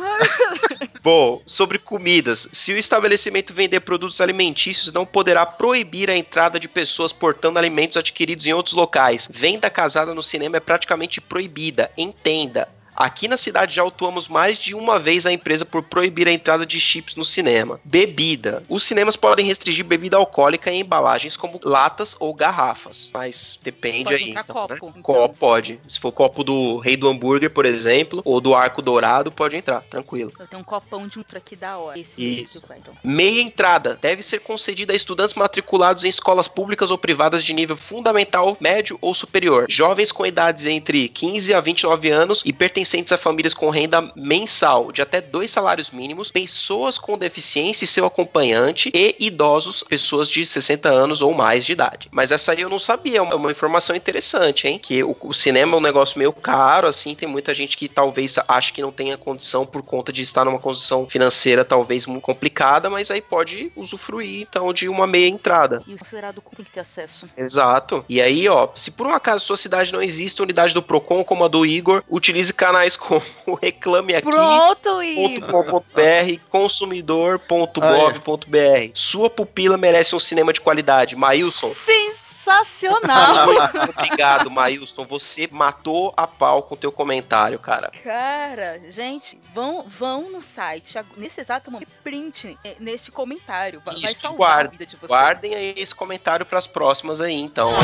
Bom, 1.03 1.43
sobre 1.45 1.79
comidas. 1.79 2.49
Se 2.51 2.73
o 2.73 2.79
estabelecimento 2.79 3.53
vender 3.53 3.81
produtos 3.81 4.21
alimentícios, 4.21 4.93
não 4.93 5.05
poderá 5.05 5.45
proibir 5.45 6.11
a 6.11 6.17
entrada 6.17 6.59
de 6.59 6.67
pessoas 6.69 7.13
portando 7.13 7.59
alimentos 7.59 7.97
adquiridos 7.99 8.47
em 8.47 8.53
outros 8.55 8.75
locais. 8.75 9.29
Venda 9.31 9.69
casada 9.69 10.15
no 10.15 10.23
cinema 10.23 10.57
é 10.57 10.61
praticamente 10.61 11.21
proibida. 11.21 11.91
Entenda. 11.97 12.69
Aqui 12.97 13.27
na 13.27 13.37
cidade 13.37 13.75
já 13.75 13.83
autuamos 13.83 14.29
mais 14.29 14.57
de 14.57 14.75
uma 14.75 14.99
vez 14.99 15.27
a 15.27 15.33
empresa 15.33 15.65
por 15.65 15.83
proibir 15.83 16.29
a 16.29 16.33
entrada 16.33 16.65
de 16.65 16.79
chips 16.79 17.17
no 17.17 17.25
cinema. 17.25 17.81
Bebida. 17.85 18.63
Os 18.69 18.85
cinemas 18.85 19.17
podem 19.17 19.47
restringir 19.47 19.85
bebida 19.85 20.17
alcoólica 20.17 20.71
em 20.71 20.81
embalagens 20.81 21.37
como 21.37 21.59
latas 21.65 22.17
ou 22.21 22.33
garrafas. 22.33 23.11
Mas 23.13 23.59
depende 23.63 24.05
Pode 24.05 24.23
aí. 24.23 24.29
entrar 24.31 24.43
então, 24.45 24.55
copo, 24.55 24.73
né? 24.73 24.91
então. 24.91 25.03
Copo 25.03 25.37
pode. 25.37 25.81
Se 25.89 25.99
for 25.99 26.13
copo 26.13 26.45
do 26.45 26.79
Rei 26.79 26.97
do 26.97 27.09
Hambúrguer, 27.09 27.51
por 27.51 27.67
exemplo, 27.67 28.23
ou 28.25 28.41
do 28.41 28.55
Arco 28.55 28.81
Dourado, 28.81 29.33
pode 29.33 29.57
entrar, 29.57 29.83
tranquilo. 29.83 30.33
Eu 30.39 30.47
tenho 30.47 30.63
um 30.63 30.65
copão 30.65 31.09
de 31.09 31.19
um 31.19 31.25
aqui 31.35 31.57
da 31.57 31.77
hora. 31.79 31.99
Esse 31.99 32.23
Isso. 32.25 32.61
mesmo, 32.61 32.69
vai, 32.69 32.79
então. 32.79 32.95
Meia 33.03 33.41
entrada 33.41 33.99
deve 34.01 34.23
ser 34.23 34.39
concedida 34.39 34.93
a 34.93 34.97
estudantes 34.97 35.35
matriculados 35.35 36.05
em 36.05 36.09
escolas 36.09 36.47
públicas 36.47 36.93
ou 36.93 36.99
privadas 36.99 37.43
de 37.43 37.53
nível 37.53 37.77
fundamental, 37.77 38.57
médio 38.61 38.97
ou 39.01 39.13
superior, 39.13 39.67
jovens 39.69 40.13
com 40.13 40.25
idades 40.25 40.67
entre 40.67 41.09
15 41.09 41.53
a 41.53 41.61
29 41.61 42.11
anos 42.11 42.43
e 42.45 42.53
pertencentes 42.53 42.84
a 43.13 43.17
famílias 43.19 43.55
com 43.55 43.71
renda 43.71 44.11
mensal 44.15 44.93
de 44.93 45.01
até 45.03 45.21
dois 45.21 45.51
salários 45.51 45.91
mínimos, 45.91 46.31
pessoas 46.31 46.99
com 46.99 47.17
deficiência 47.19 47.85
e 47.85 47.89
seu 47.89 48.05
acompanhante 48.07 48.91
e 48.95 49.17
idosos, 49.19 49.83
pessoas 49.83 50.29
de 50.29 50.45
60 50.45 50.89
anos 50.89 51.21
ou 51.23 51.33
mais 51.33 51.65
de 51.65 51.73
idade. 51.73 52.09
Mas 52.11 52.31
essa 52.33 52.53
aí 52.53 52.61
eu 52.61 52.69
não 52.69 52.79
sabia, 52.79 53.19
é 53.19 53.23
uma- 53.23 53.35
uma 53.37 53.51
informação 53.51 53.95
interessante, 53.97 54.69
hein? 54.69 54.79
Que 54.79 55.03
o, 55.03 55.17
o 55.21 55.33
cinema 55.35 55.75
é 55.75 55.79
um 55.79 55.83
negócio 55.83 56.19
meio 56.19 56.33
caro, 56.33 56.87
assim, 56.87 57.15
tem 57.15 57.29
muita 57.29 57.53
gente 57.55 57.77
que 57.77 57.89
talvez 57.89 58.37
ache 58.49 58.73
que 58.73 58.83
não 58.83 58.93
tenha 58.93 59.17
condição 59.17 59.65
por 59.67 59.83
conta 59.83 60.13
de 60.13 60.23
estar 60.23 60.45
numa 60.45 60.59
condição 60.59 61.07
financeira 61.09 61.65
talvez 61.65 62.07
muito 62.07 62.23
complicada, 62.23 62.89
mas 62.91 63.11
aí 63.11 63.21
pode 63.21 63.71
usufruir 63.77 64.43
então 64.43 64.73
de 64.73 64.89
uma 64.89 65.07
meia 65.07 65.29
entrada. 65.29 65.83
E 65.87 65.95
o 65.95 65.99
considerado 65.99 66.43
tem 66.55 66.65
que 66.65 66.71
ter 66.71 66.81
acesso. 66.81 67.29
Exato. 67.37 68.05
E 68.09 68.21
aí, 68.21 68.49
ó, 68.49 68.69
se 68.75 68.91
por 68.91 69.07
um 69.07 69.13
acaso 69.15 69.45
sua 69.45 69.57
cidade 69.57 69.93
não 69.93 70.03
existe 70.03 70.41
unidade 70.43 70.75
do 70.75 70.83
Procon 70.83 71.25
como 71.25 71.45
a 71.45 71.49
do 71.49 71.65
Igor, 71.65 72.03
utilize 72.11 72.53
canais 72.75 72.97
como 72.97 73.23
o 73.47 73.55
Reclame 73.55 74.17
Aqui. 74.17 74.29
.com.br, 75.51 76.41
consumidor.gov.br. 76.51 78.91
Sua 78.95 79.31
pupila 79.31 79.79
merece 79.79 80.17
um 80.17 80.21
cinema 80.21 80.53
de 80.53 80.61
qualidade. 80.61 81.15
Maílson, 81.15 81.73
Sensacional! 81.73 83.49
obrigado, 83.97 84.51
Maílson. 84.51 85.05
Você 85.07 85.49
matou 85.51 86.13
a 86.17 86.27
pau 86.27 86.65
com 86.65 86.77
teu 86.77 86.91
comentário, 86.93 87.59
cara. 87.59 87.91
Cara, 88.03 88.81
gente, 88.91 89.39
vão, 89.55 89.87
vão 89.89 90.31
no 90.31 90.43
site, 90.43 90.99
nesse 91.17 91.41
exato 91.41 91.71
momento, 91.71 91.91
print 92.03 92.59
eh, 92.65 92.77
neste 92.81 93.11
comentário. 93.11 93.81
Vai, 93.85 93.95
Isso, 93.95 94.21
salvar 94.21 94.37
guarda- 94.37 94.69
a 94.69 94.73
vida 94.73 94.87
de 94.87 94.97
vocês. 94.97 95.09
Guardem 95.09 95.55
aí 95.55 95.75
esse 95.77 95.95
comentário 95.95 96.45
pras 96.45 96.67
próximas 96.67 97.21
aí, 97.21 97.35
então, 97.35 97.71
hein? 97.71 97.79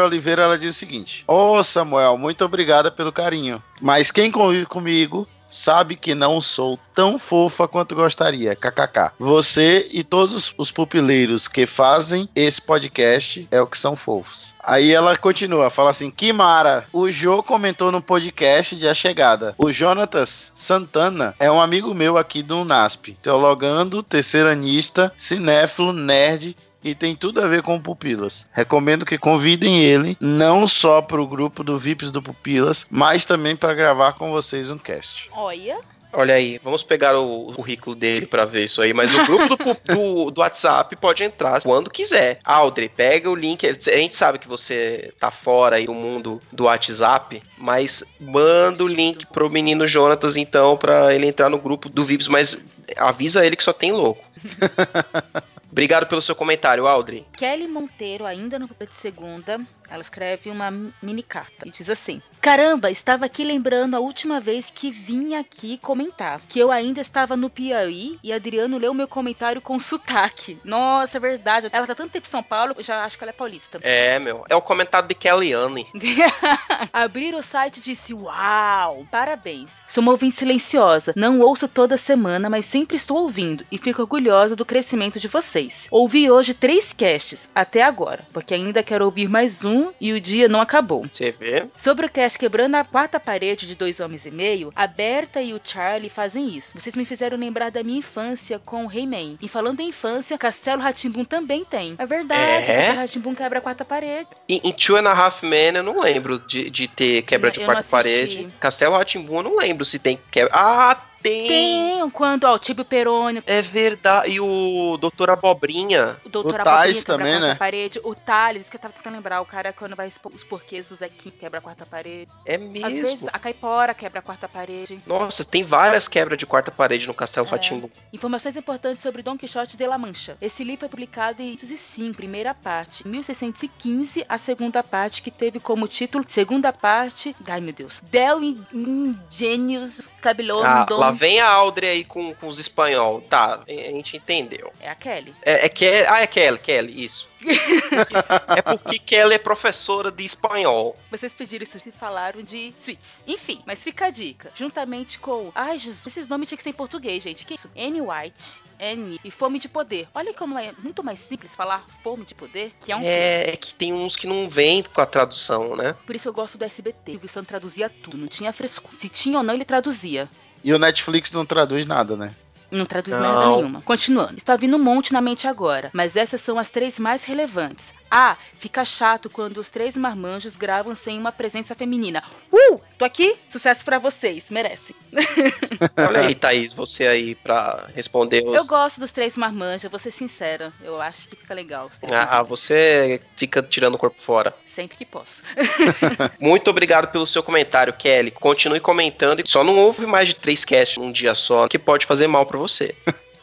Oliveira 0.00 0.42
ela 0.42 0.58
diz 0.58 0.76
o 0.76 0.78
seguinte: 0.78 1.24
Ô 1.26 1.62
Samuel, 1.62 2.16
muito 2.16 2.44
obrigada 2.44 2.90
pelo 2.90 3.12
carinho. 3.12 3.62
Mas 3.80 4.10
quem 4.10 4.30
convive 4.30 4.66
comigo 4.66 5.26
sabe 5.52 5.94
que 5.94 6.14
não 6.14 6.40
sou 6.40 6.78
tão 6.94 7.18
fofa 7.18 7.68
quanto 7.68 7.94
gostaria. 7.94 8.56
KKK. 8.56 9.12
Você 9.18 9.88
e 9.92 10.02
todos 10.02 10.54
os 10.56 10.72
pupileiros 10.72 11.46
que 11.46 11.66
fazem 11.66 12.28
esse 12.34 12.60
podcast 12.60 13.46
é 13.50 13.60
o 13.60 13.66
que 13.66 13.78
são 13.78 13.94
fofos. 13.94 14.54
Aí 14.64 14.90
ela 14.90 15.16
continua, 15.16 15.70
fala 15.70 15.90
assim: 15.90 16.10
Kimara, 16.10 16.86
o 16.92 17.10
Jô 17.10 17.42
comentou 17.42 17.92
no 17.92 18.00
podcast 18.00 18.74
de 18.74 18.88
A 18.88 18.94
Chegada. 18.94 19.54
O 19.58 19.70
Jonatas 19.70 20.50
Santana 20.54 21.34
é 21.38 21.50
um 21.50 21.60
amigo 21.60 21.92
meu 21.92 22.16
aqui 22.16 22.42
do 22.42 22.60
UNASP, 22.62 23.18
teologando, 23.22 24.02
terceiranista, 24.02 25.12
cinéfilo, 25.16 25.92
nerd 25.92 26.56
e 26.82 26.94
tem 26.94 27.14
tudo 27.14 27.40
a 27.40 27.46
ver 27.46 27.62
com 27.62 27.76
o 27.76 27.80
Pupilas. 27.80 28.48
Recomendo 28.52 29.06
que 29.06 29.18
convidem 29.18 29.82
ele 29.82 30.16
não 30.20 30.66
só 30.66 31.00
para 31.00 31.20
o 31.20 31.26
grupo 31.26 31.62
do 31.62 31.78
VIPs 31.78 32.10
do 32.10 32.22
Pupilas, 32.22 32.86
mas 32.90 33.24
também 33.24 33.56
para 33.56 33.74
gravar 33.74 34.14
com 34.14 34.30
vocês 34.30 34.70
um 34.70 34.78
cast. 34.78 35.30
Olha, 35.32 35.78
Olha 36.14 36.34
aí, 36.34 36.60
vamos 36.62 36.82
pegar 36.82 37.18
o, 37.18 37.54
currículo 37.54 37.96
dele 37.96 38.26
pra 38.26 38.44
ver 38.44 38.64
isso 38.64 38.82
aí. 38.82 38.92
Mas 38.92 39.14
o 39.14 39.24
grupo 39.24 39.56
do, 39.56 39.94
do, 39.94 40.30
do 40.30 40.40
WhatsApp 40.42 40.94
pode 40.96 41.24
entrar 41.24 41.62
quando 41.62 41.90
quiser. 41.90 42.38
Audrey, 42.44 42.88
pega 42.88 43.30
o 43.30 43.34
link. 43.34 43.66
A 43.66 43.72
gente 43.72 44.14
sabe 44.14 44.38
que 44.38 44.46
você 44.46 45.10
tá 45.18 45.30
fora 45.30 45.76
aí 45.76 45.86
do 45.86 45.94
mundo 45.94 46.40
do 46.52 46.64
WhatsApp, 46.64 47.42
mas 47.56 48.04
manda 48.20 48.84
o 48.84 48.88
link 48.88 49.24
pro 49.26 49.48
menino 49.48 49.88
Jonatas, 49.88 50.36
então, 50.36 50.76
pra 50.76 51.14
ele 51.14 51.26
entrar 51.26 51.48
no 51.48 51.58
grupo 51.58 51.88
do 51.88 52.04
Vibes, 52.04 52.28
mas 52.28 52.62
avisa 52.96 53.46
ele 53.46 53.56
que 53.56 53.64
só 53.64 53.72
tem 53.72 53.92
louco. 53.92 54.22
Obrigado 55.72 56.06
pelo 56.06 56.20
seu 56.20 56.34
comentário, 56.34 56.86
Audrey. 56.86 57.26
Kelly 57.32 57.66
Monteiro, 57.66 58.26
ainda 58.26 58.58
no 58.58 58.68
papel 58.68 58.88
de 58.88 58.94
segunda, 58.94 59.58
ela 59.88 60.02
escreve 60.02 60.50
uma 60.50 60.70
mini 61.02 61.22
carta 61.22 61.66
e 61.66 61.70
diz 61.70 61.88
assim: 61.88 62.20
Caramba, 62.40 62.90
estava 62.90 63.26
aqui 63.26 63.44
lembrando 63.44 63.94
a 63.94 64.00
última 64.00 64.40
vez 64.40 64.70
que 64.70 64.90
vim 64.90 65.34
aqui 65.34 65.78
comentar. 65.78 66.40
Que 66.48 66.58
eu 66.58 66.72
ainda 66.72 67.00
estava 67.00 67.36
no 67.36 67.48
Piauí 67.48 68.18
e 68.22 68.32
Adriano 68.32 68.78
leu 68.78 68.92
meu 68.92 69.06
comentário 69.06 69.60
com 69.60 69.78
sotaque. 69.78 70.58
Nossa, 70.64 71.18
é 71.18 71.20
verdade. 71.20 71.68
Ela 71.72 71.86
tá 71.86 71.94
tanto 71.94 72.10
tempo 72.10 72.26
em 72.26 72.30
São 72.30 72.42
Paulo, 72.42 72.74
eu 72.76 72.82
já 72.82 73.04
acho 73.04 73.16
que 73.16 73.24
ela 73.24 73.30
é 73.30 73.34
paulista. 73.34 73.78
É, 73.82 74.18
meu. 74.18 74.44
É 74.48 74.56
o 74.56 74.62
comentário 74.62 75.08
de 75.08 75.14
Kellyanne. 75.14 75.86
Abrir 76.92 77.34
o 77.34 77.42
site 77.42 77.80
disse: 77.80 78.12
Uau! 78.12 79.06
Parabéns. 79.10 79.82
Sou 79.86 80.02
uma 80.02 80.12
ouvinte 80.12 80.34
silenciosa. 80.34 81.12
Não 81.16 81.40
ouço 81.40 81.68
toda 81.68 81.96
semana, 81.96 82.50
mas 82.50 82.64
sempre 82.64 82.96
estou 82.96 83.18
ouvindo 83.18 83.64
e 83.70 83.78
fico 83.78 84.02
orgulhosa 84.02 84.56
do 84.56 84.64
crescimento 84.64 85.20
de 85.20 85.28
vocês. 85.28 85.86
Ouvi 85.90 86.30
hoje 86.30 86.54
três 86.54 86.92
casts 86.92 87.48
até 87.54 87.82
agora, 87.82 88.26
porque 88.32 88.54
ainda 88.54 88.82
quero 88.82 89.04
ouvir 89.04 89.28
mais 89.28 89.64
um 89.64 89.71
e 90.00 90.12
o 90.12 90.20
dia 90.20 90.48
não 90.48 90.60
acabou. 90.60 91.06
Você 91.10 91.30
vê? 91.32 91.66
Sobre 91.76 92.06
o 92.06 92.10
cast 92.10 92.38
Quebrando 92.38 92.74
a 92.76 92.84
Quarta 92.84 93.18
Parede 93.20 93.66
de 93.66 93.74
Dois 93.74 94.00
Homens 94.00 94.26
e 94.26 94.30
Meio, 94.30 94.72
a 94.74 94.86
Berta 94.86 95.40
e 95.40 95.52
o 95.54 95.60
Charlie 95.62 96.10
fazem 96.10 96.56
isso. 96.56 96.78
Vocês 96.78 96.96
me 96.96 97.04
fizeram 97.04 97.36
lembrar 97.36 97.70
da 97.70 97.82
minha 97.82 97.98
infância 97.98 98.58
com 98.58 98.86
o 98.86 98.90
He-Man. 98.90 99.36
E 99.40 99.48
falando 99.48 99.80
em 99.80 99.88
infância, 99.88 100.36
Castelo 100.38 100.82
Ratimbum 100.82 101.24
também 101.24 101.64
tem. 101.64 101.94
É 101.98 102.06
verdade, 102.06 102.70
É? 102.70 102.76
Castelo 102.76 102.98
Ratimbum 102.98 103.34
quebra 103.34 103.58
a 103.58 103.62
quarta 103.62 103.84
parede. 103.84 104.28
Em, 104.48 104.60
em 104.64 104.72
Two 104.72 104.96
and 104.96 105.08
a 105.08 105.12
Half 105.12 105.42
Men 105.42 105.76
eu 105.76 105.82
não 105.82 106.00
lembro 106.00 106.38
de, 106.38 106.70
de 106.70 106.88
ter 106.88 107.22
quebra 107.22 107.48
Eu 107.48 107.52
de 107.52 107.64
quarta 107.64 107.88
parede. 107.88 108.52
Castelo 108.58 108.96
Ratimbun 108.96 109.36
eu 109.38 109.42
não 109.42 109.56
lembro 109.56 109.84
se 109.84 109.98
tem 109.98 110.18
quebra. 110.30 110.52
Ah, 110.54 111.00
tem! 111.22 111.48
Tem, 111.48 112.10
quando, 112.10 112.44
ó, 112.44 112.54
o 112.54 112.58
Tibio 112.58 112.84
Perônio, 112.84 113.42
É 113.46 113.62
verdade. 113.62 114.30
E 114.32 114.40
o 114.40 114.96
Doutor 115.00 115.30
Abobrinha. 115.30 116.16
o 116.24 116.28
Doutor 116.28 116.54
O 116.58 116.60
Abobrinha 116.60 116.94
quebra 116.94 117.04
também, 117.04 117.34
a 117.34 117.38
quarta 117.38 117.48
né? 117.48 117.54
parede, 117.54 118.00
o 118.02 118.14
Thales, 118.14 118.68
que 118.68 118.76
eu 118.76 118.80
tava 118.80 118.94
tentando 118.94 119.14
lembrar, 119.14 119.40
o 119.40 119.46
cara 119.46 119.72
quando 119.72 119.94
vai 119.96 120.08
expor 120.08 120.32
os 120.34 120.42
porquês 120.44 120.88
do 120.88 120.94
Zequinho 120.94 121.34
quebra 121.38 121.58
a 121.58 121.62
quarta 121.62 121.86
parede. 121.86 122.28
É 122.44 122.54
Às 122.56 122.60
mesmo. 122.60 123.02
vezes 123.02 123.28
a 123.32 123.38
Caipora 123.38 123.94
quebra 123.94 124.18
a 124.18 124.22
quarta 124.22 124.48
parede. 124.48 125.00
Nossa, 125.06 125.44
tem 125.44 125.62
várias 125.62 126.08
quebras 126.08 126.38
de 126.38 126.46
quarta 126.46 126.70
parede 126.70 127.06
no 127.06 127.14
Castelo 127.14 127.46
É. 127.46 127.50
Ratimbun. 127.50 127.88
Informações 128.12 128.56
importantes 128.56 129.02
sobre 129.02 129.22
Don 129.22 129.36
Quixote 129.38 129.76
de 129.76 129.86
La 129.86 129.98
Mancha. 129.98 130.36
Esse 130.40 130.64
livro 130.64 130.80
foi 130.80 130.88
publicado 130.88 131.40
em 131.42 131.46
1805, 131.46 132.16
primeira 132.16 132.54
parte. 132.54 133.06
Em 133.06 133.10
1615, 133.10 134.24
a 134.28 134.38
segunda 134.38 134.82
parte, 134.82 135.22
que 135.22 135.30
teve 135.30 135.60
como 135.60 135.86
título 135.86 136.24
Segunda 136.28 136.72
parte. 136.72 137.34
Ai 137.46 137.60
meu 137.60 137.72
Deus. 137.72 138.00
Del 138.10 138.40
Ingenius 138.72 140.08
Cabilon 140.20 140.62
Ah, 140.64 140.84
Don. 140.84 141.11
Vem 141.12 141.40
a 141.40 141.48
Audrey 141.48 141.90
aí 141.90 142.04
com, 142.04 142.34
com 142.34 142.46
os 142.46 142.58
espanhol. 142.58 143.20
Tá, 143.22 143.60
a 143.66 143.72
gente 143.72 144.16
entendeu. 144.16 144.72
É 144.80 144.90
a 144.90 144.94
Kelly. 144.94 145.34
É, 145.42 145.66
é 145.66 145.68
Kelly. 145.68 146.06
Ah, 146.08 146.20
é 146.22 146.26
Kelly, 146.26 146.58
Kelly, 146.58 147.04
isso. 147.04 147.28
é 148.56 148.62
porque 148.62 148.98
Kelly 148.98 149.34
é 149.34 149.38
professora 149.38 150.10
de 150.10 150.24
espanhol. 150.24 150.96
Vocês 151.10 151.34
pediram 151.34 151.62
isso 151.62 151.76
e 151.88 151.92
falaram 151.92 152.42
de 152.42 152.72
Sweets. 152.76 153.24
Enfim, 153.26 153.62
mas 153.66 153.82
fica 153.82 154.06
a 154.06 154.10
dica. 154.10 154.50
Juntamente 154.54 155.18
com. 155.18 155.50
Ai, 155.54 155.78
Jesus, 155.78 156.06
esses 156.06 156.28
nomes 156.28 156.48
tinham 156.48 156.56
que 156.56 156.62
ser 156.62 156.70
em 156.70 156.74
português, 156.74 157.22
gente. 157.22 157.44
Que 157.44 157.54
isso? 157.54 157.70
Anne 157.76 158.00
White. 158.00 158.62
Anne 158.82 159.20
e 159.22 159.30
Fome 159.30 159.60
de 159.60 159.68
Poder. 159.68 160.08
Olha 160.12 160.34
como 160.34 160.58
é 160.58 160.74
muito 160.82 161.04
mais 161.04 161.20
simples 161.20 161.54
falar 161.54 161.86
Fome 162.02 162.24
de 162.24 162.34
Poder, 162.34 162.72
que 162.80 162.90
é 162.90 162.96
um. 162.96 163.02
É, 163.02 163.50
é 163.50 163.56
que 163.56 163.72
tem 163.72 163.92
uns 163.92 164.16
que 164.16 164.26
não 164.26 164.50
vêm 164.50 164.82
com 164.82 165.00
a 165.00 165.06
tradução, 165.06 165.76
né? 165.76 165.94
Por 166.04 166.16
isso 166.16 166.28
eu 166.28 166.32
gosto 166.32 166.58
do 166.58 166.64
SBT. 166.64 167.20
O 167.22 167.28
Santos 167.28 167.48
traduzia 167.48 167.88
tudo, 167.88 168.16
não 168.16 168.26
tinha 168.26 168.52
frescura. 168.52 168.96
Se 168.96 169.08
tinha 169.08 169.38
ou 169.38 169.44
não, 169.44 169.54
ele 169.54 169.64
traduzia. 169.64 170.28
E 170.64 170.72
o 170.72 170.78
Netflix 170.78 171.32
não 171.32 171.44
traduz 171.44 171.86
nada, 171.86 172.16
né? 172.16 172.32
Não 172.70 172.86
traduz 172.86 173.16
Não. 173.16 173.22
merda 173.22 173.46
nenhuma. 173.46 173.82
Continuando. 173.82 174.34
Está 174.36 174.56
vindo 174.56 174.76
um 174.76 174.82
monte 174.82 175.12
na 175.12 175.20
mente 175.20 175.46
agora, 175.46 175.90
mas 175.92 176.16
essas 176.16 176.40
são 176.40 176.58
as 176.58 176.70
três 176.70 176.98
mais 176.98 177.22
relevantes. 177.24 177.92
Ah, 178.14 178.36
fica 178.58 178.84
chato 178.84 179.30
quando 179.30 179.56
os 179.56 179.70
três 179.70 179.96
marmanjos 179.96 180.54
gravam 180.54 180.94
sem 180.94 181.18
uma 181.18 181.32
presença 181.32 181.74
feminina. 181.74 182.22
Uh! 182.52 182.78
Tô 182.98 183.06
aqui? 183.06 183.36
Sucesso 183.48 183.82
pra 183.82 183.98
vocês, 183.98 184.50
merecem. 184.50 184.94
Olha 185.96 186.20
aí, 186.20 186.34
Thaís, 186.34 186.74
você 186.74 187.06
aí 187.06 187.34
pra 187.34 187.88
responder 187.94 188.44
os. 188.46 188.54
Eu 188.54 188.66
gosto 188.66 189.00
dos 189.00 189.10
três 189.12 189.34
marmanjos, 189.38 189.90
vou 189.90 189.98
ser 189.98 190.10
sincera. 190.10 190.74
Eu 190.84 191.00
acho 191.00 191.26
que 191.26 191.36
fica 191.36 191.54
legal. 191.54 191.90
Ah, 192.10 192.42
você 192.42 193.18
fica 193.34 193.62
tirando 193.62 193.94
o 193.94 193.98
corpo 193.98 194.20
fora. 194.20 194.54
Sempre 194.62 194.98
que 194.98 195.06
posso. 195.06 195.42
Muito 196.38 196.68
obrigado 196.68 197.10
pelo 197.10 197.26
seu 197.26 197.42
comentário, 197.42 197.94
Kelly. 197.94 198.30
Continue 198.30 198.80
comentando. 198.80 199.40
e 199.40 199.50
Só 199.50 199.64
não 199.64 199.78
ouve 199.78 200.04
mais 200.04 200.28
de 200.28 200.36
três 200.36 200.66
casts 200.66 200.98
num 200.98 201.10
dia 201.10 201.34
só, 201.34 201.66
que 201.66 201.78
pode 201.78 202.04
fazer 202.04 202.26
mal 202.26 202.44
pra 202.44 202.58
você. 202.58 202.94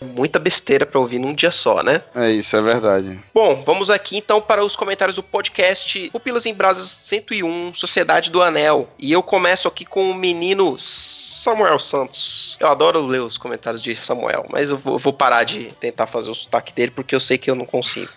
Muita 0.01 0.39
besteira 0.39 0.85
pra 0.85 0.99
ouvir 0.99 1.19
num 1.19 1.33
dia 1.33 1.51
só, 1.51 1.83
né? 1.83 2.01
É 2.15 2.31
isso, 2.31 2.55
é 2.55 2.61
verdade. 2.61 3.19
Bom, 3.33 3.63
vamos 3.65 3.89
aqui 3.89 4.17
então 4.17 4.41
para 4.41 4.63
os 4.63 4.75
comentários 4.75 5.15
do 5.15 5.23
podcast 5.23 6.09
Pupilas 6.11 6.45
em 6.45 6.53
Brasas 6.53 6.89
101, 6.89 7.73
Sociedade 7.73 8.31
do 8.31 8.41
Anel. 8.41 8.89
E 8.97 9.11
eu 9.11 9.21
começo 9.21 9.67
aqui 9.67 9.85
com 9.85 10.09
o 10.09 10.15
menino 10.15 10.75
Samuel 10.77 11.79
Santos. 11.79 12.57
Eu 12.59 12.67
adoro 12.67 13.05
ler 13.05 13.21
os 13.21 13.37
comentários 13.37 13.81
de 13.81 13.95
Samuel, 13.95 14.45
mas 14.49 14.69
eu 14.69 14.77
vou, 14.77 14.93
eu 14.93 14.99
vou 14.99 15.13
parar 15.13 15.43
de 15.43 15.73
tentar 15.79 16.07
fazer 16.07 16.29
o 16.29 16.35
sotaque 16.35 16.73
dele 16.73 16.91
porque 16.91 17.15
eu 17.15 17.19
sei 17.19 17.37
que 17.37 17.49
eu 17.49 17.55
não 17.55 17.65
consigo. 17.65 18.11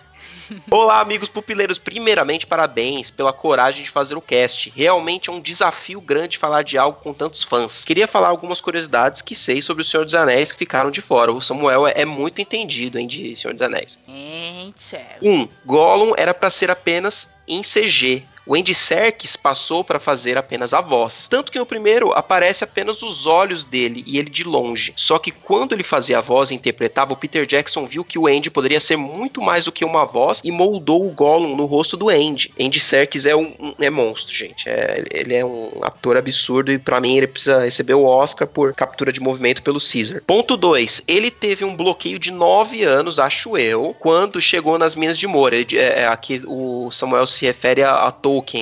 Olá, 0.71 1.01
amigos 1.01 1.29
pupileiros. 1.29 1.79
Primeiramente, 1.79 2.47
parabéns 2.47 3.11
pela 3.11 3.33
coragem 3.33 3.83
de 3.83 3.91
fazer 3.91 4.17
o 4.17 4.21
cast. 4.21 4.73
Realmente 4.75 5.31
é 5.31 5.33
um 5.33 5.41
desafio 5.41 6.01
grande 6.01 6.39
falar 6.39 6.63
de 6.63 6.79
algo 6.79 7.01
com 7.01 7.13
tantos 7.13 7.45
fãs. 7.45 7.85
Queria 7.85 8.09
falar 8.09 8.29
algumas 8.29 8.61
curiosidades 8.61 9.23
que 9.23 9.35
sei 9.35 9.63
sobre 9.63 9.83
o 9.83 9.85
Senhor 9.85 10.05
dos 10.05 10.15
Anéis 10.15 10.53
que 10.53 10.59
ficaram 10.59 10.91
de 10.91 11.01
fora. 11.01 11.33
O 11.33 11.41
Samuel 11.41 11.87
é, 11.87 11.93
é 11.97 12.05
muito 12.05 12.41
entendido 12.41 12.99
hein, 12.99 13.07
de 13.07 13.35
Senhor 13.37 13.53
dos 13.53 13.63
Anéis. 13.63 13.99
Gente, 14.07 14.97
1. 15.23 15.33
Um, 15.33 15.49
Gollum 15.65 16.13
era 16.17 16.35
para 16.35 16.51
ser 16.51 16.71
apenas 16.71 17.29
em 17.47 17.63
CG. 17.63 18.27
O 18.45 18.57
Andy 18.57 18.75
Serkis 18.75 19.37
passou 19.37 19.85
para 19.85 20.01
fazer 20.01 20.37
apenas 20.37 20.75
a 20.75 20.81
voz. 20.81 21.29
Tanto 21.29 21.53
que 21.53 21.59
no 21.59 21.67
primeiro 21.67 22.13
aparece 22.13 22.65
apenas 22.65 23.01
os 23.03 23.25
olhos 23.27 23.65
dele 23.65 24.03
e 24.07 24.19
ele 24.19 24.29
de 24.31 24.43
longe. 24.43 24.93
Só 24.97 25.19
que 25.19 25.31
quando 25.31 25.73
ele 25.73 25.85
fazia 25.85 26.19
a 26.19 26.21
voz 26.21 26.51
e 26.51 26.55
interpretava, 26.55 27.13
o 27.13 27.17
Peter 27.17 27.47
Jackson 27.47 27.87
viu 27.87 28.05
que 28.05 28.19
o 28.19 28.27
Andy 28.27 28.51
poderia 28.51 28.81
ser 28.81 28.97
muito 28.97 29.41
mais 29.41 29.65
do 29.67 29.73
que 29.73 29.85
uma 29.85 30.05
voz 30.05 30.41
e 30.45 30.51
moldou 30.51 31.07
o 31.07 31.11
Gollum 31.13 31.55
no 31.55 31.67
rosto 31.67 31.97
do 31.97 32.09
Andy. 32.09 32.53
Andy 32.61 32.81
Serkis 32.81 33.27
é 33.27 33.37
um, 33.37 33.55
um- 33.61 33.75
é 33.81 33.89
monstro, 33.91 34.35
gente. 34.35 34.69
É- 34.69 35.05
ele 35.13 35.35
é 35.35 35.45
um 35.45 35.79
ator 35.83 36.17
absurdo 36.17 36.73
e 36.73 36.79
para 36.79 37.01
mim 37.01 37.17
ele 37.17 37.29
precisa 37.29 37.61
receber 37.65 37.95
o 37.95 38.05
Oscar 38.05 38.49
por 38.49 38.75
captura 38.75 39.13
de 39.13 39.21
movimento 39.21 39.63
pelo 39.63 39.79
Caesar. 39.81 40.21
Ponto 40.27 40.57
2. 40.57 41.03
Ele 41.07 41.31
teve 41.31 41.65
um 41.65 41.77
bloqueio 41.77 42.19
de 42.19 42.33
9 42.33 42.83
anos, 42.83 43.21
acho 43.21 43.57
eu, 43.57 43.95
quando 44.01 44.43
chegou 44.43 44.77
nas 44.79 44.97
Minas 44.97 45.17
de 45.17 45.29
Moura. 45.29 45.55
Ele- 45.55 45.79
é, 45.79 46.01
é, 46.01 46.07
aqui 46.09 46.43
o 46.47 46.91
Samuel 46.91 47.27
se 47.27 47.45
refere 47.47 47.83
a, 47.83 48.07
a 48.09 48.11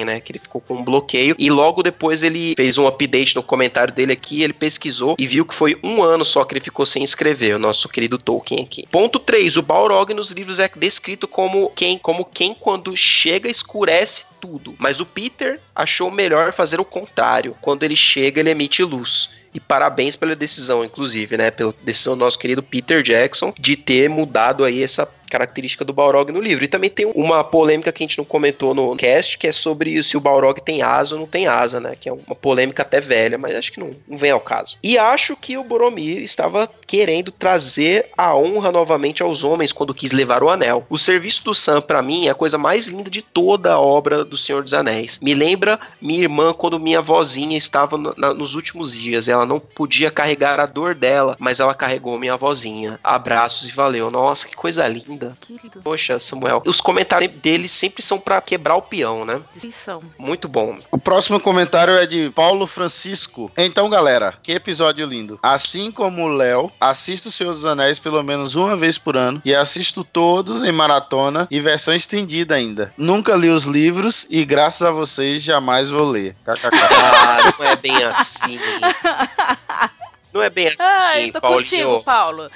né? 0.04 0.20
Que 0.20 0.32
ele 0.32 0.38
ficou 0.38 0.60
com 0.60 0.74
um 0.74 0.84
bloqueio. 0.84 1.34
E 1.38 1.50
logo 1.50 1.82
depois 1.82 2.22
ele 2.22 2.54
fez 2.56 2.78
um 2.78 2.86
update 2.86 3.36
no 3.36 3.42
comentário 3.42 3.94
dele 3.94 4.12
aqui. 4.12 4.42
Ele 4.42 4.52
pesquisou 4.52 5.16
e 5.18 5.26
viu 5.26 5.44
que 5.44 5.54
foi 5.54 5.78
um 5.82 6.02
ano 6.02 6.24
só 6.24 6.44
que 6.44 6.54
ele 6.54 6.64
ficou 6.64 6.86
sem 6.86 7.02
escrever, 7.02 7.54
o 7.54 7.58
nosso 7.58 7.88
querido 7.88 8.18
Tolkien 8.18 8.62
aqui. 8.62 8.86
Ponto 8.90 9.18
3. 9.18 9.56
O 9.56 9.62
Balrog 9.62 10.12
nos 10.14 10.30
livros 10.30 10.58
é 10.58 10.70
descrito 10.76 11.28
como 11.28 11.70
quem, 11.70 11.98
como 11.98 12.24
quem 12.24 12.54
quando 12.54 12.96
chega 12.96 13.48
escurece 13.48 14.24
tudo. 14.40 14.74
Mas 14.78 15.00
o 15.00 15.06
Peter 15.06 15.60
achou 15.74 16.10
melhor 16.10 16.52
fazer 16.52 16.80
o 16.80 16.84
contrário. 16.84 17.56
Quando 17.60 17.82
ele 17.82 17.96
chega, 17.96 18.40
ele 18.40 18.50
emite 18.50 18.82
luz. 18.82 19.30
E 19.52 19.58
parabéns 19.58 20.14
pela 20.14 20.36
decisão, 20.36 20.84
inclusive, 20.84 21.36
né? 21.36 21.50
Pela 21.50 21.74
decisão 21.82 22.16
do 22.16 22.20
nosso 22.20 22.38
querido 22.38 22.62
Peter 22.62 23.02
Jackson 23.02 23.52
de 23.58 23.76
ter 23.76 24.08
mudado 24.08 24.64
aí 24.64 24.82
essa 24.82 25.04
característica 25.30 25.84
do 25.84 25.92
Balrog 25.92 26.30
no 26.32 26.40
livro. 26.40 26.64
E 26.64 26.68
também 26.68 26.90
tem 26.90 27.10
uma 27.14 27.42
polêmica 27.42 27.90
que 27.92 28.02
a 28.02 28.06
gente 28.06 28.18
não 28.18 28.24
comentou 28.24 28.74
no 28.74 28.94
cast, 28.96 29.38
que 29.38 29.46
é 29.46 29.52
sobre 29.52 30.02
se 30.02 30.16
o 30.16 30.20
Balrog 30.20 30.60
tem 30.60 30.82
asa 30.82 31.14
ou 31.14 31.20
não 31.20 31.26
tem 31.26 31.46
asa, 31.46 31.80
né? 31.80 31.96
Que 31.98 32.08
é 32.08 32.12
uma 32.12 32.34
polêmica 32.34 32.82
até 32.82 33.00
velha, 33.00 33.38
mas 33.38 33.54
acho 33.56 33.72
que 33.72 33.80
não, 33.80 33.90
não 34.06 34.18
vem 34.18 34.30
ao 34.30 34.40
caso. 34.40 34.76
E 34.82 34.98
acho 34.98 35.36
que 35.36 35.56
o 35.56 35.64
Boromir 35.64 36.18
estava 36.18 36.68
querendo 36.86 37.30
trazer 37.30 38.06
a 38.18 38.34
honra 38.36 38.72
novamente 38.72 39.22
aos 39.22 39.44
homens 39.44 39.72
quando 39.72 39.94
quis 39.94 40.12
levar 40.12 40.42
o 40.42 40.50
anel. 40.50 40.84
O 40.90 40.98
serviço 40.98 41.44
do 41.44 41.54
Sam, 41.54 41.80
pra 41.80 42.02
mim, 42.02 42.26
é 42.26 42.30
a 42.30 42.34
coisa 42.34 42.58
mais 42.58 42.88
linda 42.88 43.08
de 43.10 43.22
toda 43.22 43.72
a 43.72 43.80
obra 43.80 44.24
do 44.24 44.36
Senhor 44.36 44.62
dos 44.62 44.74
Anéis. 44.74 45.18
Me 45.22 45.34
lembra 45.34 45.78
minha 46.00 46.22
irmã 46.22 46.52
quando 46.52 46.80
minha 46.80 47.00
vozinha 47.00 47.56
estava 47.56 47.96
no- 47.96 48.14
na- 48.16 48.34
nos 48.34 48.54
últimos 48.54 48.92
dias. 48.94 49.28
Ela 49.28 49.46
não 49.46 49.60
podia 49.60 50.10
carregar 50.10 50.58
a 50.58 50.66
dor 50.66 50.94
dela, 50.94 51.36
mas 51.38 51.60
ela 51.60 51.74
carregou 51.74 52.18
minha 52.18 52.36
vozinha. 52.36 52.98
Abraços 53.04 53.68
e 53.68 53.72
valeu. 53.72 54.10
Nossa, 54.10 54.46
que 54.48 54.56
coisa 54.56 54.86
linda. 54.86 55.19
Linda. 55.20 55.36
Querido. 55.40 55.80
Poxa, 55.82 56.18
Samuel. 56.18 56.62
Os 56.66 56.80
comentários 56.80 57.30
deles 57.32 57.70
sempre 57.70 58.02
são 58.02 58.18
pra 58.18 58.40
quebrar 58.40 58.76
o 58.76 58.82
peão, 58.82 59.24
né? 59.24 59.40
Destruição. 59.50 60.02
Muito 60.18 60.48
bom. 60.48 60.78
O 60.90 60.98
próximo 60.98 61.38
comentário 61.38 61.94
é 61.94 62.06
de 62.06 62.30
Paulo 62.30 62.66
Francisco. 62.66 63.50
Então, 63.56 63.90
galera, 63.90 64.34
que 64.42 64.52
episódio 64.52 65.06
lindo. 65.06 65.38
Assim 65.42 65.90
como 65.90 66.24
o 66.24 66.28
Léo, 66.28 66.72
assisto 66.80 67.28
o 67.28 67.32
Senhor 67.32 67.52
dos 67.52 67.66
Anéis 67.66 67.98
pelo 67.98 68.22
menos 68.22 68.54
uma 68.54 68.76
vez 68.76 68.96
por 68.96 69.16
ano 69.16 69.42
e 69.44 69.54
assisto 69.54 70.02
todos 70.02 70.62
em 70.62 70.72
maratona 70.72 71.46
e 71.50 71.60
versão 71.60 71.94
estendida 71.94 72.54
ainda. 72.54 72.92
Nunca 72.96 73.34
li 73.34 73.48
os 73.48 73.64
livros 73.64 74.26
e 74.30 74.44
graças 74.44 74.82
a 74.82 74.90
vocês 74.90 75.42
jamais 75.42 75.90
vou 75.90 76.08
ler. 76.08 76.34
KKK. 76.44 76.70
Ah, 77.20 77.54
não 77.58 77.66
é 77.66 77.76
bem 77.76 78.02
assim. 78.04 78.58
Não 80.32 80.42
é 80.42 80.48
bem 80.48 80.68
assim, 80.68 80.82
Ai, 80.82 81.30
tô 81.32 81.40
Paulinho. 81.40 81.62
contigo, 81.62 82.02
Paulo. 82.04 82.50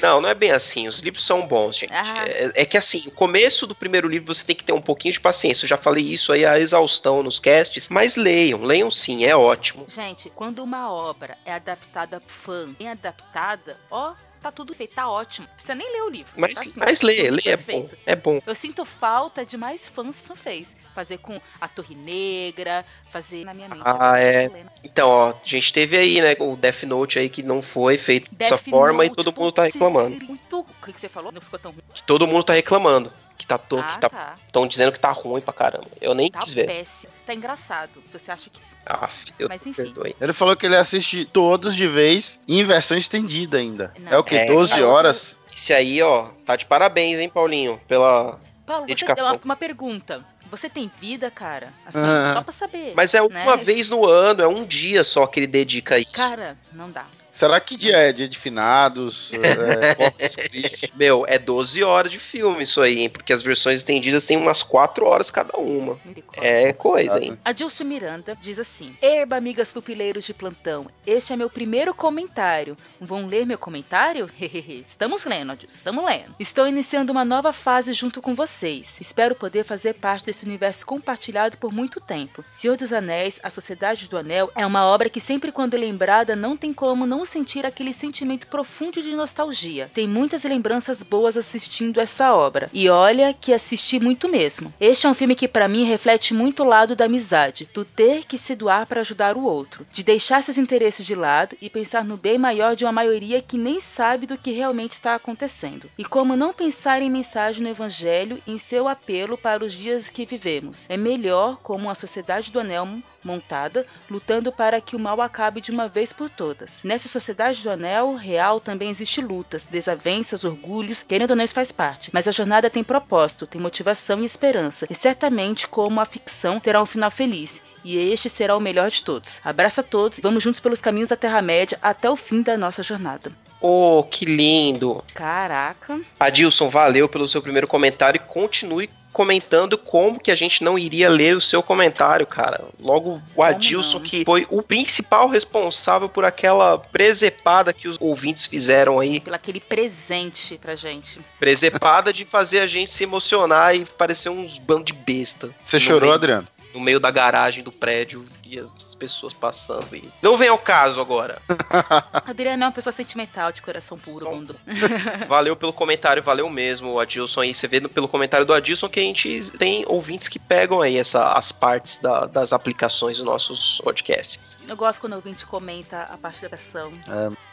Não, 0.00 0.20
não 0.20 0.28
é 0.28 0.34
bem 0.34 0.50
assim. 0.50 0.86
Os 0.86 0.98
livros 0.98 1.24
são 1.24 1.46
bons, 1.46 1.78
gente. 1.78 1.92
Ah. 1.92 2.24
É, 2.26 2.62
é 2.62 2.64
que 2.64 2.76
assim, 2.76 3.04
o 3.06 3.10
começo 3.10 3.66
do 3.66 3.74
primeiro 3.74 4.08
livro 4.08 4.34
você 4.34 4.44
tem 4.44 4.54
que 4.54 4.64
ter 4.64 4.72
um 4.72 4.80
pouquinho 4.80 5.12
de 5.12 5.20
paciência. 5.20 5.64
Eu 5.64 5.68
já 5.68 5.76
falei 5.78 6.04
isso 6.04 6.32
aí 6.32 6.44
a 6.44 6.58
exaustão 6.58 7.22
nos 7.22 7.38
casts, 7.40 7.88
mas 7.88 8.16
leiam, 8.16 8.62
leiam 8.62 8.90
sim, 8.90 9.24
é 9.24 9.34
ótimo. 9.34 9.86
Gente, 9.88 10.30
quando 10.30 10.62
uma 10.62 10.92
obra 10.92 11.36
é 11.44 11.52
adaptada 11.54 12.22
fã, 12.26 12.72
bem 12.78 12.90
adaptada, 12.90 13.78
ó, 13.90 14.14
tá 14.44 14.52
tudo 14.52 14.74
feito, 14.74 14.94
tá 14.94 15.08
ótimo. 15.08 15.46
Não 15.46 15.54
precisa 15.54 15.74
nem 15.74 15.90
ler 15.90 16.02
o 16.02 16.08
livro. 16.10 16.32
Mas, 16.36 16.54
tá 16.54 16.60
assim, 16.60 16.72
mas 16.78 17.00
lê, 17.00 17.30
lê, 17.30 17.42
é 17.46 17.56
bom. 17.56 17.88
É 18.04 18.16
bom. 18.16 18.42
Eu 18.46 18.54
sinto 18.54 18.84
falta 18.84 19.44
de 19.44 19.56
mais 19.56 19.88
fãs 19.88 20.20
que 20.20 20.34
fez. 20.36 20.76
Fazer 20.94 21.18
com 21.18 21.40
a 21.60 21.66
Torre 21.66 21.94
Negra, 21.94 22.84
fazer 23.10 23.44
na 23.44 23.54
minha 23.54 23.68
mente. 23.68 23.82
Ah, 23.84 24.18
é. 24.18 24.50
Então, 24.82 25.08
ó, 25.08 25.30
a 25.30 25.40
gente 25.42 25.72
teve 25.72 25.96
aí, 25.96 26.20
né, 26.20 26.36
o 26.38 26.56
Death 26.56 26.82
Note 26.82 27.18
aí 27.18 27.28
que 27.28 27.42
não 27.42 27.62
foi 27.62 27.96
feito 27.96 28.34
dessa 28.34 28.56
Death 28.56 28.68
forma 28.68 29.04
e 29.04 29.08
Note, 29.08 29.24
todo 29.24 29.40
mundo 29.40 29.52
tá 29.52 29.64
reclamando. 29.64 30.24
Muito... 30.24 30.60
O 30.60 30.84
que, 30.84 30.92
que 30.92 31.00
você 31.00 31.08
falou? 31.08 31.32
Não 31.32 31.40
ficou 31.40 31.58
tão 31.58 31.72
ruim. 31.72 31.82
Que 31.94 32.02
todo 32.02 32.26
mundo 32.26 32.44
tá 32.44 32.52
reclamando. 32.52 33.10
Que 33.36 33.46
tá 33.46 33.58
todo, 33.58 33.80
ah, 33.82 33.92
que 33.94 34.00
tá, 34.00 34.08
tá. 34.08 34.36
estão 34.46 34.66
dizendo 34.66 34.92
que 34.92 35.00
tá 35.00 35.10
ruim 35.10 35.40
pra 35.40 35.52
caramba. 35.52 35.88
Eu 36.00 36.14
nem 36.14 36.30
Tá 36.30 36.40
quis 36.40 36.52
ver. 36.52 36.66
péssimo. 36.66 37.12
Tá 37.26 37.34
engraçado. 37.34 37.90
Se 38.08 38.16
você 38.18 38.30
acha 38.30 38.48
que. 38.48 38.60
Ah, 38.86 39.08
Deus 39.36 39.48
Mas 39.48 39.66
enfim. 39.66 39.82
perdoe. 39.82 40.14
Ele 40.20 40.32
falou 40.32 40.56
que 40.56 40.66
ele 40.66 40.76
assiste 40.76 41.24
todos 41.24 41.74
de 41.74 41.86
vez 41.88 42.38
em 42.46 42.62
versão 42.64 42.96
estendida 42.96 43.58
ainda. 43.58 43.92
Não. 43.98 44.12
é 44.12 44.18
o 44.18 44.22
que? 44.22 44.36
É. 44.36 44.46
12 44.46 44.78
É, 44.78 44.82
horas? 44.84 45.36
Esse 45.56 45.72
aí, 45.72 46.00
ó, 46.00 46.28
tá 46.46 46.54
de 46.56 46.64
parabéns, 46.66 47.18
hein, 47.18 47.28
Paulinho, 47.28 47.80
pela 47.88 48.38
Paulo, 48.66 48.82
você 48.84 48.94
Dedicação. 48.94 49.26
uma, 49.34 49.40
uma 49.44 49.56
pergunta. 49.56 50.24
Você 50.50 50.70
tem 50.70 50.90
vida, 51.00 51.30
cara? 51.30 51.72
Assim, 51.84 51.98
Ah. 51.98 52.32
só 52.34 52.42
pra 52.42 52.52
saber. 52.52 52.92
Mas 52.94 53.14
é 53.14 53.22
uma 53.22 53.56
né? 53.56 53.64
vez 53.64 53.88
no 53.90 54.06
ano, 54.06 54.42
é 54.42 54.46
um 54.46 54.64
dia 54.64 55.02
só 55.02 55.26
que 55.26 55.40
ele 55.40 55.46
dedica 55.48 55.96
a 55.96 55.98
isso. 55.98 56.12
Cara, 56.12 56.56
não 56.72 56.88
dá. 56.90 57.06
Será 57.34 57.58
que 57.58 57.76
dia 57.76 57.96
é? 57.96 58.12
Dia 58.12 58.28
de 58.28 58.38
finados? 58.38 59.32
é, 60.16 60.28
Christi? 60.28 60.92
Meu, 60.94 61.24
é 61.26 61.36
12 61.36 61.82
horas 61.82 62.12
de 62.12 62.18
filme 62.20 62.62
isso 62.62 62.80
aí, 62.80 63.00
hein? 63.00 63.10
Porque 63.10 63.32
as 63.32 63.42
versões 63.42 63.80
estendidas 63.80 64.24
têm 64.24 64.36
umas 64.36 64.62
4 64.62 65.04
horas 65.04 65.32
cada 65.32 65.58
uma. 65.58 65.98
É 66.36 66.72
coisa, 66.72 67.20
hein? 67.20 67.36
Adilson 67.44 67.82
Miranda 67.82 68.38
diz 68.40 68.60
assim: 68.60 68.96
Erba, 69.02 69.34
amigas 69.34 69.72
pupileiros 69.72 70.24
de 70.24 70.32
plantão, 70.32 70.86
este 71.04 71.32
é 71.32 71.36
meu 71.36 71.50
primeiro 71.50 71.92
comentário. 71.92 72.76
Vão 73.00 73.26
ler 73.26 73.44
meu 73.44 73.58
comentário? 73.58 74.30
Hehehe. 74.40 74.84
estamos 74.86 75.24
lendo, 75.24 75.50
Adilson, 75.50 75.74
estamos 75.74 76.04
lendo. 76.04 76.36
Estou 76.38 76.68
iniciando 76.68 77.10
uma 77.10 77.24
nova 77.24 77.52
fase 77.52 77.92
junto 77.92 78.22
com 78.22 78.36
vocês. 78.36 78.96
Espero 79.00 79.34
poder 79.34 79.64
fazer 79.64 79.94
parte 79.94 80.26
desse 80.26 80.44
universo 80.44 80.86
compartilhado 80.86 81.56
por 81.56 81.72
muito 81.72 82.00
tempo. 82.00 82.44
Senhor 82.48 82.76
dos 82.76 82.92
Anéis, 82.92 83.40
A 83.42 83.50
Sociedade 83.50 84.08
do 84.08 84.16
Anel 84.16 84.52
é 84.54 84.64
uma 84.64 84.86
obra 84.86 85.10
que 85.10 85.20
sempre 85.20 85.50
quando 85.50 85.76
lembrada 85.76 86.36
não 86.36 86.56
tem 86.56 86.72
como 86.72 87.04
não 87.04 87.23
sentir 87.24 87.64
aquele 87.64 87.92
sentimento 87.92 88.46
profundo 88.46 89.02
de 89.02 89.14
nostalgia. 89.14 89.90
Tem 89.92 90.06
muitas 90.08 90.44
lembranças 90.44 91.02
boas 91.02 91.36
assistindo 91.36 92.00
essa 92.00 92.34
obra. 92.34 92.70
E 92.72 92.88
olha 92.88 93.34
que 93.34 93.52
assisti 93.52 93.98
muito 93.98 94.28
mesmo. 94.28 94.72
Este 94.80 95.06
é 95.06 95.10
um 95.10 95.14
filme 95.14 95.34
que 95.34 95.48
para 95.48 95.68
mim 95.68 95.84
reflete 95.84 96.34
muito 96.34 96.62
o 96.62 96.66
lado 96.66 96.96
da 96.96 97.04
amizade, 97.04 97.68
do 97.72 97.84
ter 97.84 98.24
que 98.24 98.38
se 98.38 98.54
doar 98.54 98.86
para 98.86 99.00
ajudar 99.00 99.36
o 99.36 99.44
outro, 99.44 99.86
de 99.90 100.02
deixar 100.02 100.42
seus 100.42 100.58
interesses 100.58 101.04
de 101.06 101.14
lado 101.14 101.56
e 101.60 101.68
pensar 101.68 102.04
no 102.04 102.16
bem 102.16 102.38
maior 102.38 102.76
de 102.76 102.84
uma 102.84 102.92
maioria 102.92 103.42
que 103.42 103.58
nem 103.58 103.80
sabe 103.80 104.26
do 104.26 104.38
que 104.38 104.52
realmente 104.52 104.92
está 104.92 105.14
acontecendo. 105.14 105.90
E 105.98 106.04
como 106.04 106.36
não 106.36 106.52
pensar 106.52 107.02
em 107.02 107.10
mensagem 107.10 107.62
no 107.62 107.68
evangelho 107.68 108.42
e 108.46 108.52
em 108.52 108.58
seu 108.58 108.88
apelo 108.88 109.36
para 109.36 109.64
os 109.64 109.72
dias 109.72 110.08
que 110.08 110.26
vivemos. 110.26 110.86
É 110.88 110.96
melhor 110.96 111.58
como 111.62 111.90
a 111.90 111.94
sociedade 111.94 112.50
do 112.52 112.60
anel 112.60 112.84
montada, 113.24 113.86
lutando 114.10 114.52
para 114.52 114.80
que 114.80 114.94
o 114.94 114.98
mal 114.98 115.20
acabe 115.20 115.60
de 115.60 115.70
uma 115.70 115.88
vez 115.88 116.12
por 116.12 116.28
todas. 116.28 116.82
Nessa 116.82 117.08
sociedade 117.08 117.62
do 117.62 117.70
anel 117.70 118.14
real 118.14 118.60
também 118.60 118.90
existe 118.90 119.20
lutas, 119.20 119.64
desavenças, 119.64 120.44
orgulhos, 120.44 121.02
querendo 121.02 121.30
ou 121.30 121.36
não 121.36 121.44
isso 121.44 121.54
faz 121.54 121.72
parte. 121.72 122.10
Mas 122.12 122.28
a 122.28 122.32
jornada 122.32 122.70
tem 122.70 122.84
propósito, 122.84 123.46
tem 123.46 123.60
motivação 123.60 124.20
e 124.20 124.24
esperança. 124.24 124.86
E 124.90 124.94
certamente, 124.94 125.66
como 125.66 126.00
a 126.00 126.04
ficção, 126.04 126.60
terá 126.60 126.82
um 126.82 126.86
final 126.86 127.10
feliz. 127.10 127.62
E 127.84 127.96
este 127.96 128.28
será 128.28 128.56
o 128.56 128.60
melhor 128.60 128.90
de 128.90 129.02
todos. 129.02 129.40
Abraço 129.44 129.80
a 129.80 129.84
todos, 129.84 130.20
vamos 130.20 130.42
juntos 130.42 130.60
pelos 130.60 130.80
caminhos 130.80 131.08
da 131.08 131.16
Terra-média 131.16 131.78
até 131.82 132.08
o 132.08 132.16
fim 132.16 132.42
da 132.42 132.56
nossa 132.56 132.82
jornada. 132.82 133.32
Oh, 133.60 134.04
que 134.10 134.26
lindo. 134.26 135.02
Caraca. 135.14 135.98
Adilson, 136.20 136.68
valeu 136.68 137.08
pelo 137.08 137.26
seu 137.26 137.40
primeiro 137.40 137.66
comentário 137.66 138.18
e 138.18 138.26
continue 138.26 138.90
comentando 139.14 139.78
como 139.78 140.20
que 140.20 140.30
a 140.30 140.34
gente 140.34 140.62
não 140.62 140.78
iria 140.78 141.08
ler 141.08 141.34
o 141.36 141.40
seu 141.40 141.62
comentário, 141.62 142.26
cara. 142.26 142.64
Logo, 142.78 143.22
o 143.34 143.42
Adilson, 143.42 144.00
que 144.00 144.24
foi 144.24 144.46
o 144.50 144.60
principal 144.60 145.28
responsável 145.28 146.08
por 146.08 146.24
aquela 146.24 146.76
presepada 146.76 147.72
que 147.72 147.86
os 147.88 147.96
ouvintes 148.00 148.44
fizeram 148.44 148.98
aí. 149.00 149.20
Pelo 149.20 149.36
aquele 149.36 149.60
presente 149.60 150.58
pra 150.60 150.74
gente. 150.74 151.20
Presepada 151.38 152.12
de 152.12 152.24
fazer 152.24 152.58
a 152.60 152.66
gente 152.66 152.92
se 152.92 153.04
emocionar 153.04 153.74
e 153.76 153.84
parecer 153.84 154.28
uns 154.30 154.58
bando 154.58 154.84
de 154.84 154.92
besta. 154.92 155.50
Você 155.62 155.78
chorou, 155.78 156.00
meio- 156.08 156.14
Adriano? 156.14 156.48
No 156.74 156.80
meio 156.80 156.98
da 156.98 157.08
garagem 157.10 157.62
do 157.62 157.70
prédio 157.70 158.26
e 158.46 158.58
as 158.58 158.94
pessoas 158.94 159.32
passando. 159.32 159.94
E... 159.94 160.08
Não 160.22 160.36
vem 160.36 160.48
ao 160.48 160.58
caso 160.58 161.00
agora. 161.00 161.40
Adriano 162.26 162.62
é 162.62 162.66
uma 162.66 162.72
pessoa 162.72 162.92
sentimental, 162.92 163.52
de 163.52 163.62
coração 163.62 163.98
puro, 163.98 164.30
mundo. 164.30 164.56
Valeu 165.28 165.56
pelo 165.56 165.72
comentário, 165.72 166.22
valeu 166.22 166.48
mesmo, 166.50 166.98
Adilson. 166.98 167.40
Aí 167.42 167.54
você 167.54 167.66
vê 167.66 167.80
pelo 167.80 168.08
comentário 168.08 168.46
do 168.46 168.52
Adilson 168.52 168.88
que 168.88 169.00
a 169.00 169.02
gente 169.02 169.50
tem 169.58 169.84
ouvintes 169.88 170.28
que 170.28 170.38
pegam 170.38 170.80
aí 170.80 170.96
essa, 170.98 171.32
as 171.32 171.52
partes 171.52 171.98
da- 171.98 172.26
das 172.26 172.52
aplicações 172.52 173.16
dos 173.18 173.26
nossos 173.26 173.80
podcasts. 173.82 174.58
Eu 174.68 174.76
gosto 174.76 175.00
quando 175.00 175.12
o 175.14 175.16
ouvinte 175.16 175.46
comenta 175.46 176.02
a 176.02 176.16
parte 176.16 176.46
da 176.48 176.54
ação. 176.54 176.92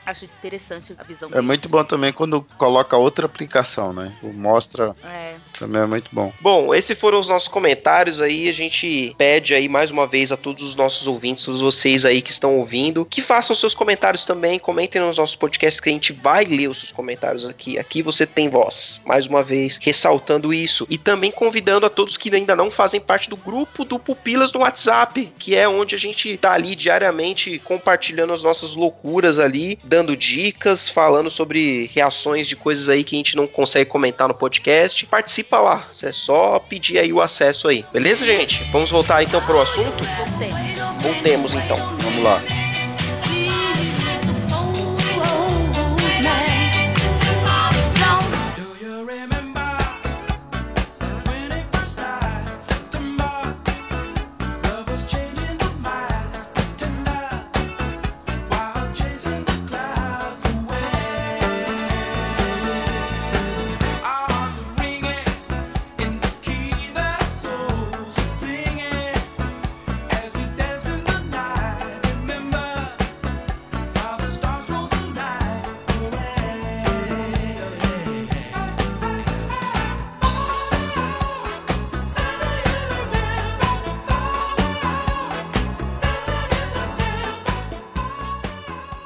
Acho 0.06 0.26
interessante 0.26 0.96
a 0.98 1.04
visão 1.04 1.30
É 1.30 1.34
deles. 1.34 1.46
muito 1.46 1.70
bom 1.70 1.84
também 1.84 2.12
quando 2.12 2.42
coloca 2.58 2.98
outra 2.98 3.26
aplicação, 3.28 3.94
né? 3.94 4.16
O 4.24 4.34
mostra 4.34 4.96
É, 5.04 5.36
também 5.58 5.82
é 5.82 5.86
muito 5.86 6.10
bom. 6.12 6.34
Bom, 6.42 6.74
esses 6.74 6.98
foram 6.98 7.20
os 7.20 7.28
nossos 7.28 7.48
comentários 7.48 8.20
aí. 8.22 8.50
A 8.50 8.54
gente 8.54 9.14
pede 9.18 9.54
aí 9.54 9.70
mais 9.70 9.92
uma 9.92 10.08
vez 10.08 10.32
a 10.32 10.38
todos 10.38 10.64
os 10.64 10.76
nossos 10.82 11.08
ouvintes, 11.08 11.46
todos 11.46 11.62
vocês 11.62 12.06
aí 12.06 12.22
que 12.22 12.32
estão 12.32 12.58
ouvindo, 12.58 13.06
que 13.06 13.22
façam 13.22 13.56
seus 13.56 13.74
comentários 13.74 14.26
também. 14.26 14.60
Comentem 14.60 15.02
nos 15.02 15.18
nossos 15.18 15.36
podcasts 15.36 15.80
que 15.80 15.90
a 15.90 15.94
gente 15.94 16.12
vai 16.12 16.46
ler 16.46 16.70
os 16.70 16.80
seus 16.80 16.92
comentários 16.92 17.46
aqui. 17.46 17.78
Aqui 17.78 18.02
você 18.02 18.26
tem 18.26 18.50
voz. 18.50 19.00
Mais 19.06 19.28
uma 19.28 19.44
vez, 19.44 19.80
ressaltando 19.82 20.54
isso. 20.54 20.86
E 20.90 20.98
também 20.98 21.32
convidando 21.32 21.86
a 21.86 21.90
todos 21.90 22.18
que 22.18 22.34
ainda 22.34 22.56
não 22.56 22.72
fazem 22.72 23.00
parte 23.00 23.30
do 23.30 23.38
grupo 23.38 23.86
do 23.86 24.00
Pupilas 24.00 24.52
no 24.52 24.62
WhatsApp, 24.62 25.32
que 25.38 25.56
é 25.56 25.68
onde 25.68 25.96
a 25.96 26.00
gente 26.00 26.36
tá 26.38 26.54
ali 26.54 26.76
diariamente 26.76 27.60
compartilhando 27.60 28.34
as 28.34 28.42
nossas 28.42 28.76
loucuras 28.76 29.38
ali, 29.38 29.78
dando 29.84 30.18
dicas, 30.18 30.90
falando 30.90 31.30
sobre 31.30 31.90
reações 31.94 32.48
de 32.48 32.56
coisas 32.56 32.90
aí 32.90 33.04
que 33.04 33.16
a 33.16 33.20
gente 33.20 33.36
não 33.36 33.48
consegue 33.48 33.90
comentar 33.90 34.28
no 34.28 34.34
podcast. 34.34 35.06
Participa 35.06 35.60
lá. 35.60 35.88
É 36.04 36.12
só 36.12 36.60
pedir 36.60 36.98
aí 36.98 37.14
o 37.14 37.22
acesso 37.22 37.68
aí. 37.68 37.86
Beleza, 37.94 38.26
gente? 38.26 38.64
Vamos 38.72 38.90
voltar 38.90 39.22
então 39.24 39.42
pro 39.42 39.62
assunto? 39.62 40.04
voltemos. 40.42 40.71
Voltemos 41.02 41.56
então. 41.56 41.78
Vamos 42.00 42.24
lá. 42.24 42.42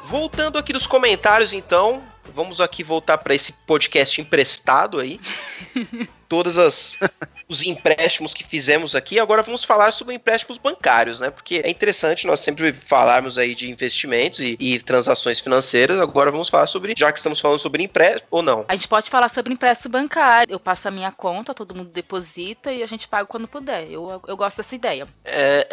Voltando 0.07 0.57
aqui 0.57 0.71
dos 0.71 0.85
comentários, 0.87 1.51
então. 1.53 2.03
vamos 2.33 2.59
aqui 2.59 2.83
voltar 2.83 3.17
para 3.17 3.33
esse 3.33 3.53
podcast 3.53 4.19
emprestado 4.19 4.99
aí. 4.99 5.19
Todas 6.27 6.57
as 6.57 6.97
os 7.47 7.63
empréstimos 7.63 8.33
que 8.33 8.43
fizemos 8.43 8.95
aqui. 8.95 9.19
Agora 9.19 9.43
vamos 9.43 9.63
falar 9.63 9.91
sobre 9.91 10.15
empréstimos 10.15 10.57
bancários, 10.57 11.19
né? 11.19 11.29
Porque 11.29 11.61
é 11.63 11.69
interessante 11.69 12.25
nós 12.25 12.39
sempre 12.39 12.73
falarmos 12.87 13.37
aí 13.37 13.53
de 13.53 13.69
investimentos 13.69 14.39
e, 14.39 14.55
e 14.59 14.79
transações 14.81 15.39
financeiras. 15.39 16.01
Agora 16.01 16.31
vamos 16.31 16.49
falar 16.49 16.67
sobre, 16.67 16.93
já 16.97 17.11
que 17.11 17.19
estamos 17.19 17.39
falando 17.39 17.59
sobre 17.59 17.83
empréstimo 17.83 18.27
ou 18.31 18.41
não. 18.41 18.65
A 18.67 18.75
gente 18.75 18.87
pode 18.87 19.09
falar 19.09 19.29
sobre 19.29 19.53
empréstimo 19.53 19.91
bancário. 19.91 20.51
Eu 20.51 20.59
passo 20.59 20.87
a 20.87 20.91
minha 20.91 21.11
conta, 21.11 21.53
todo 21.53 21.75
mundo 21.75 21.89
deposita 21.91 22.71
e 22.71 22.81
a 22.81 22.87
gente 22.87 23.07
paga 23.07 23.25
quando 23.25 23.47
puder. 23.47 23.89
Eu, 23.89 24.21
eu 24.27 24.37
gosto 24.37 24.57
dessa 24.57 24.75
ideia. 24.75 25.07
É, 25.23 25.67